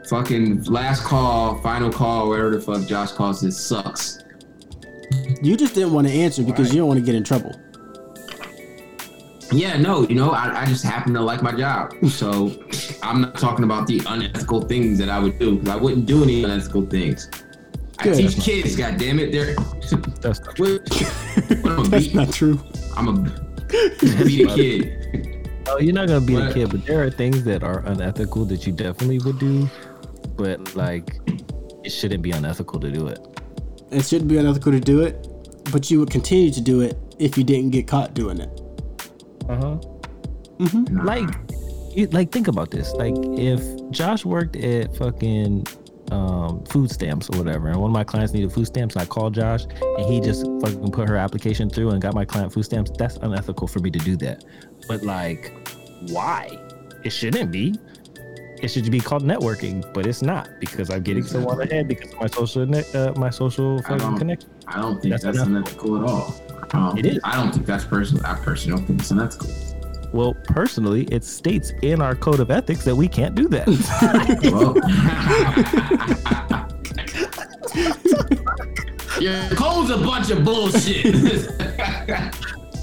Fucking 0.09 0.65
last 0.65 1.03
call, 1.05 1.61
final 1.61 1.91
call, 1.93 2.29
whatever 2.29 2.51
the 2.51 2.61
fuck 2.61 2.87
Josh 2.87 3.13
calls 3.13 3.45
it 3.45 3.53
sucks. 3.53 4.21
You 5.43 5.57
just 5.57 5.75
didn't 5.75 5.93
want 5.93 6.07
to 6.07 6.13
answer 6.13 6.43
because 6.43 6.73
you 6.73 6.79
don't 6.81 6.89
want 6.89 6.99
to 7.01 7.05
get 7.05 7.15
in 7.15 7.25
trouble. 7.25 7.55
Yeah, 9.51 9.79
no, 9.79 10.07
you 10.09 10.15
know, 10.15 10.31
I, 10.31 10.63
I 10.63 10.67
just 10.67 10.85
happen 10.85 11.15
to 11.15 11.21
like 11.21 11.43
my 11.43 11.53
job. 11.53 11.95
So 12.09 12.53
I'm 13.03 13.21
not 13.23 13.39
talking 13.39 13.65
about 13.65 13.87
the 13.87 14.03
unethical 14.07 14.63
things 14.63 14.99
that 14.99 15.09
I 15.09 15.19
would 15.19 15.39
do 15.39 15.57
because 15.57 15.69
I 15.71 15.77
wouldn't 15.77 16.07
do 16.07 16.23
any 16.23 16.45
unethical 16.45 16.87
things. 16.87 17.31
I 17.99 18.13
teach 18.13 18.39
kids, 18.41 18.77
god 18.77 18.99
damn 18.99 19.19
it. 19.19 19.33
They're 19.33 19.55
That's 20.21 20.41
not 20.41 20.59
what, 20.59 20.71
what 21.63 21.91
That's 21.91 22.07
beat, 22.07 22.15
not 22.15 22.33
true. 22.33 22.61
I'm 22.97 23.09
a 23.09 23.48
beat 23.69 24.41
a 24.41 24.55
kid. 24.55 25.49
Oh, 25.69 25.79
you're 25.79 25.93
not 25.93 26.09
gonna 26.09 26.25
be 26.25 26.37
a 26.37 26.53
kid, 26.53 26.71
but 26.71 26.87
there 26.87 27.03
are 27.05 27.11
things 27.11 27.45
that 27.45 27.63
are 27.63 27.81
unethical 27.81 28.45
that 28.47 28.67
you 28.67 28.73
definitely 28.73 29.19
would 29.19 29.39
do. 29.39 29.69
But 30.37 30.75
like, 30.75 31.21
it 31.85 31.91
shouldn't 31.91 32.23
be 32.23 32.31
unethical 32.31 32.81
to 32.81 32.91
do 32.91 33.07
it. 33.09 33.19
It 33.91 34.05
shouldn't 34.05 34.29
be 34.29 34.39
unethical 34.39 34.73
to 34.73 34.81
do 34.81 35.03
it, 35.03 35.27
but 35.73 35.91
you 35.91 36.01
would 36.01 36.11
continue 36.11 36.51
to 36.51 36.61
do 36.61 36.81
it 36.81 36.97
if 37.19 37.37
you 37.37 37.45
didn't 37.45 37.71
get 37.71 37.87
caught 37.87 38.15
doing 38.15 38.41
it. 38.41 38.61
Uh 39.49 39.57
huh. 39.57 39.79
Nah. 40.59 41.03
Like, 41.05 41.29
you, 41.95 42.07
like 42.09 42.33
think 42.33 42.49
about 42.49 42.71
this. 42.71 42.93
Like, 42.93 43.15
if 43.17 43.61
Josh 43.91 44.25
worked 44.25 44.57
at 44.57 44.97
fucking 44.97 45.67
um, 46.11 46.65
food 46.65 46.91
stamps 46.91 47.29
or 47.31 47.39
whatever, 47.39 47.69
and 47.69 47.81
one 47.81 47.91
of 47.91 47.95
my 47.95 48.05
clients 48.05 48.33
needed 48.33 48.53
food 48.53 48.67
stamps, 48.67 48.95
and 48.95 49.03
I 49.03 49.07
called 49.07 49.35
Josh, 49.35 49.65
and 49.65 50.07
he 50.07 50.21
just 50.21 50.45
fucking 50.61 50.91
put 50.93 51.09
her 51.09 51.17
application 51.17 51.69
through 51.69 51.91
and 51.91 52.01
got 52.01 52.15
my 52.15 52.25
client 52.25 52.53
food 52.53 52.65
stamps. 52.65 52.91
That's 52.97 53.17
unethical 53.17 53.69
for 53.69 53.81
me 53.81 53.91
to 53.91 53.99
do 53.99 54.17
that. 54.19 54.45
But 54.87 55.03
like, 55.03 55.53
why? 56.09 56.59
It 57.05 57.11
shouldn't 57.11 57.51
be. 57.51 57.75
It 58.61 58.69
should 58.69 58.91
be 58.91 58.99
called 58.99 59.23
networking, 59.23 59.85
but 59.95 60.05
it's 60.05 60.21
not 60.23 60.49
because 60.59 60.91
I'm 60.91 61.03
getting 61.03 61.23
someone 61.23 61.61
ahead 61.61 61.87
because 61.87 62.13
of 62.13 62.21
my 62.21 62.27
social 62.27 62.67
net, 62.67 62.95
uh, 62.95 63.13
my 63.17 63.31
social 63.31 63.81
fucking 63.83 64.19
connection. 64.19 64.51
I 64.67 64.81
don't 64.81 65.01
think 65.01 65.13
That's 65.13 65.23
that's, 65.23 65.39
unethical 65.39 66.03
at 66.03 66.11
all. 66.11 66.35
Um, 66.73 66.99
It 66.99 67.07
is. 67.07 67.21
I 67.25 67.37
don't 67.37 67.53
think 67.53 67.67
that's 67.67 67.85
personal. 67.85 68.27
I 68.27 68.35
personally 68.35 68.79
don't 68.79 68.87
think 68.87 69.01
it's 69.01 69.11
unethical. 69.11 69.49
Well, 70.13 70.35
personally, 70.45 71.05
it 71.05 71.25
states 71.25 71.73
in 71.83 72.01
our 72.01 72.15
code 72.15 72.41
of 72.41 72.51
ethics 72.51 72.85
that 72.85 72.97
we 72.97 73.09
can't 73.09 73.35
do 73.35 73.49
that. 73.49 73.69
Your 79.21 79.49
code's 79.51 79.91
a 79.91 79.99
bunch 79.99 80.31
of 80.31 80.45
bullshit. 80.45 81.15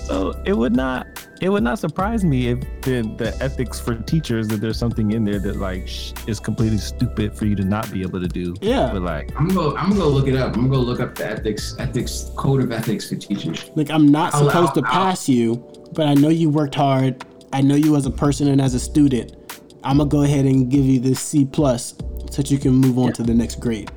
so 0.05 0.33
it 0.45 0.53
would 0.53 0.75
not 0.75 1.07
it 1.41 1.49
would 1.49 1.63
not 1.63 1.79
surprise 1.79 2.23
me 2.23 2.47
if 2.47 2.59
the, 2.81 3.01
the 3.17 3.35
ethics 3.41 3.79
for 3.79 3.95
teachers 3.95 4.47
that 4.47 4.61
there's 4.61 4.77
something 4.77 5.11
in 5.11 5.23
there 5.25 5.39
that 5.39 5.57
like 5.57 5.87
sh- 5.87 6.13
is 6.27 6.39
completely 6.39 6.77
stupid 6.77 7.35
for 7.37 7.45
you 7.45 7.55
to 7.55 7.63
not 7.63 7.91
be 7.91 8.01
able 8.01 8.21
to 8.21 8.27
do. 8.27 8.55
Yeah. 8.61 8.89
But 8.93 9.01
like, 9.01 9.31
I'm 9.37 9.47
gonna 9.49 9.53
go. 9.71 9.77
I'm 9.77 9.89
gonna 9.89 10.01
go 10.01 10.07
look 10.09 10.27
it 10.27 10.35
up. 10.35 10.55
I'm 10.55 10.69
gonna 10.69 10.75
go 10.75 10.79
look 10.79 10.99
up 10.99 11.15
the 11.15 11.25
ethics, 11.27 11.75
ethics 11.79 12.31
code 12.35 12.63
of 12.63 12.71
ethics 12.71 13.09
for 13.09 13.15
teachers. 13.15 13.69
Like 13.75 13.89
I'm 13.89 14.07
not 14.07 14.33
I'll- 14.33 14.45
supposed 14.47 14.73
to 14.75 14.81
I'll- 14.85 14.91
pass 14.91 15.27
you, 15.27 15.55
but 15.93 16.07
I 16.07 16.13
know 16.13 16.29
you 16.29 16.49
worked 16.49 16.75
hard. 16.75 17.25
I 17.53 17.61
know 17.61 17.75
you 17.75 17.95
as 17.95 18.05
a 18.05 18.11
person 18.11 18.47
and 18.47 18.61
as 18.61 18.73
a 18.73 18.79
student. 18.79 19.35
I'm 19.83 19.97
gonna 19.99 20.09
go 20.09 20.23
ahead 20.23 20.45
and 20.45 20.69
give 20.71 20.83
you 20.85 20.99
this 20.99 21.19
C 21.19 21.45
plus 21.45 21.93
so 22.31 22.41
that 22.41 22.49
you 22.49 22.57
can 22.57 22.71
move 22.73 22.97
on 22.97 23.13
to 23.13 23.23
the 23.23 23.33
next 23.33 23.59
grade. 23.59 23.91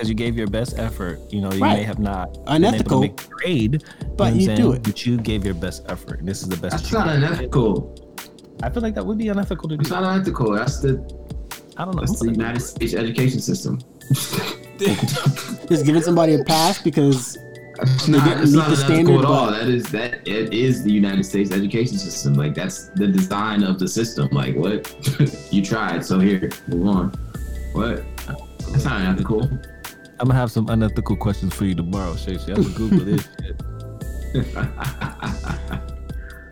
Because 0.00 0.08
you 0.08 0.14
gave 0.14 0.34
your 0.34 0.46
best 0.46 0.78
effort, 0.78 1.20
you 1.30 1.42
know, 1.42 1.52
you 1.52 1.60
Right. 1.60 1.76
may 1.78 1.82
have 1.82 1.98
not 1.98 2.38
Unethical, 2.46 3.00
been 3.02 3.10
able 3.10 3.16
to 3.18 3.22
make 3.24 3.30
grade, 3.30 3.84
but 4.16 4.32
know 4.32 4.40
you 4.40 4.48
what 4.48 4.56
do 4.56 4.72
it. 4.72 4.82
But 4.82 5.04
you 5.04 5.18
gave 5.18 5.44
your 5.44 5.52
best 5.52 5.82
effort. 5.90 6.20
And 6.20 6.28
this 6.28 6.40
is 6.42 6.48
the 6.48 6.56
best. 6.56 6.76
That's 6.76 6.90
not 6.92 7.06
can. 7.08 7.22
unethical. 7.22 7.94
I 8.62 8.70
feel 8.70 8.82
like 8.82 8.94
that 8.94 9.04
would 9.04 9.18
be 9.18 9.28
unethical 9.28 9.68
to 9.68 9.76
do. 9.76 9.80
It's 9.82 9.90
not 9.90 10.02
unethical. 10.02 10.52
That's 10.52 10.80
the 10.80 10.92
I 11.76 11.84
don't 11.84 11.96
know. 11.96 12.00
that's 12.00 12.18
the 12.18 12.30
United 12.32 12.60
States 12.60 12.94
education 12.94 13.40
system. 13.40 13.78
Just 15.68 15.84
giving 15.84 16.00
somebody 16.02 16.34
a 16.34 16.44
pass 16.44 16.80
because 16.82 17.36
It's 17.82 18.06
They 18.06 18.12
not, 18.12 18.24
didn't 18.24 18.42
it's 18.44 18.52
meet 18.52 18.58
not 18.58 18.70
the 18.70 18.76
standard, 18.76 19.18
at 19.18 19.24
all. 19.26 19.50
That 19.50 19.68
is 19.68 19.84
that 19.90 20.26
it 20.26 20.54
is 20.54 20.82
the 20.82 20.92
United 20.92 21.24
States 21.24 21.52
education 21.52 21.98
system. 21.98 22.32
Like 22.34 22.54
that's 22.54 22.88
the 22.96 23.06
design 23.06 23.62
of 23.64 23.78
the 23.78 23.86
system. 23.88 24.28
Like 24.32 24.56
what 24.56 24.80
you 25.52 25.62
tried, 25.62 26.04
so 26.06 26.18
here, 26.18 26.48
move 26.68 26.88
on. 26.88 27.10
What? 27.72 28.02
That's 28.72 28.84
not 28.84 29.00
unethical. 29.02 29.48
I'm 30.20 30.26
gonna 30.26 30.38
have 30.38 30.52
some 30.52 30.68
unethical 30.68 31.16
questions 31.16 31.54
for 31.54 31.64
you 31.64 31.74
tomorrow, 31.74 32.14
Shay 32.14 32.36
Shay. 32.36 32.52
I'm 32.52 32.62
gonna 32.62 32.74
Google 32.74 33.04
this 33.06 33.26
shit. 33.40 33.56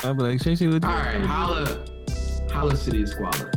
I'm 0.03 0.17
like, 0.17 0.43
Shay 0.43 0.55
Shay, 0.57 0.69
what 0.69 0.83
All 0.85 0.91
right, 0.91 1.21
holla, 1.21 1.85
holla, 2.51 2.75
city 2.75 3.03
of 3.03 3.11
squalor. 3.11 3.53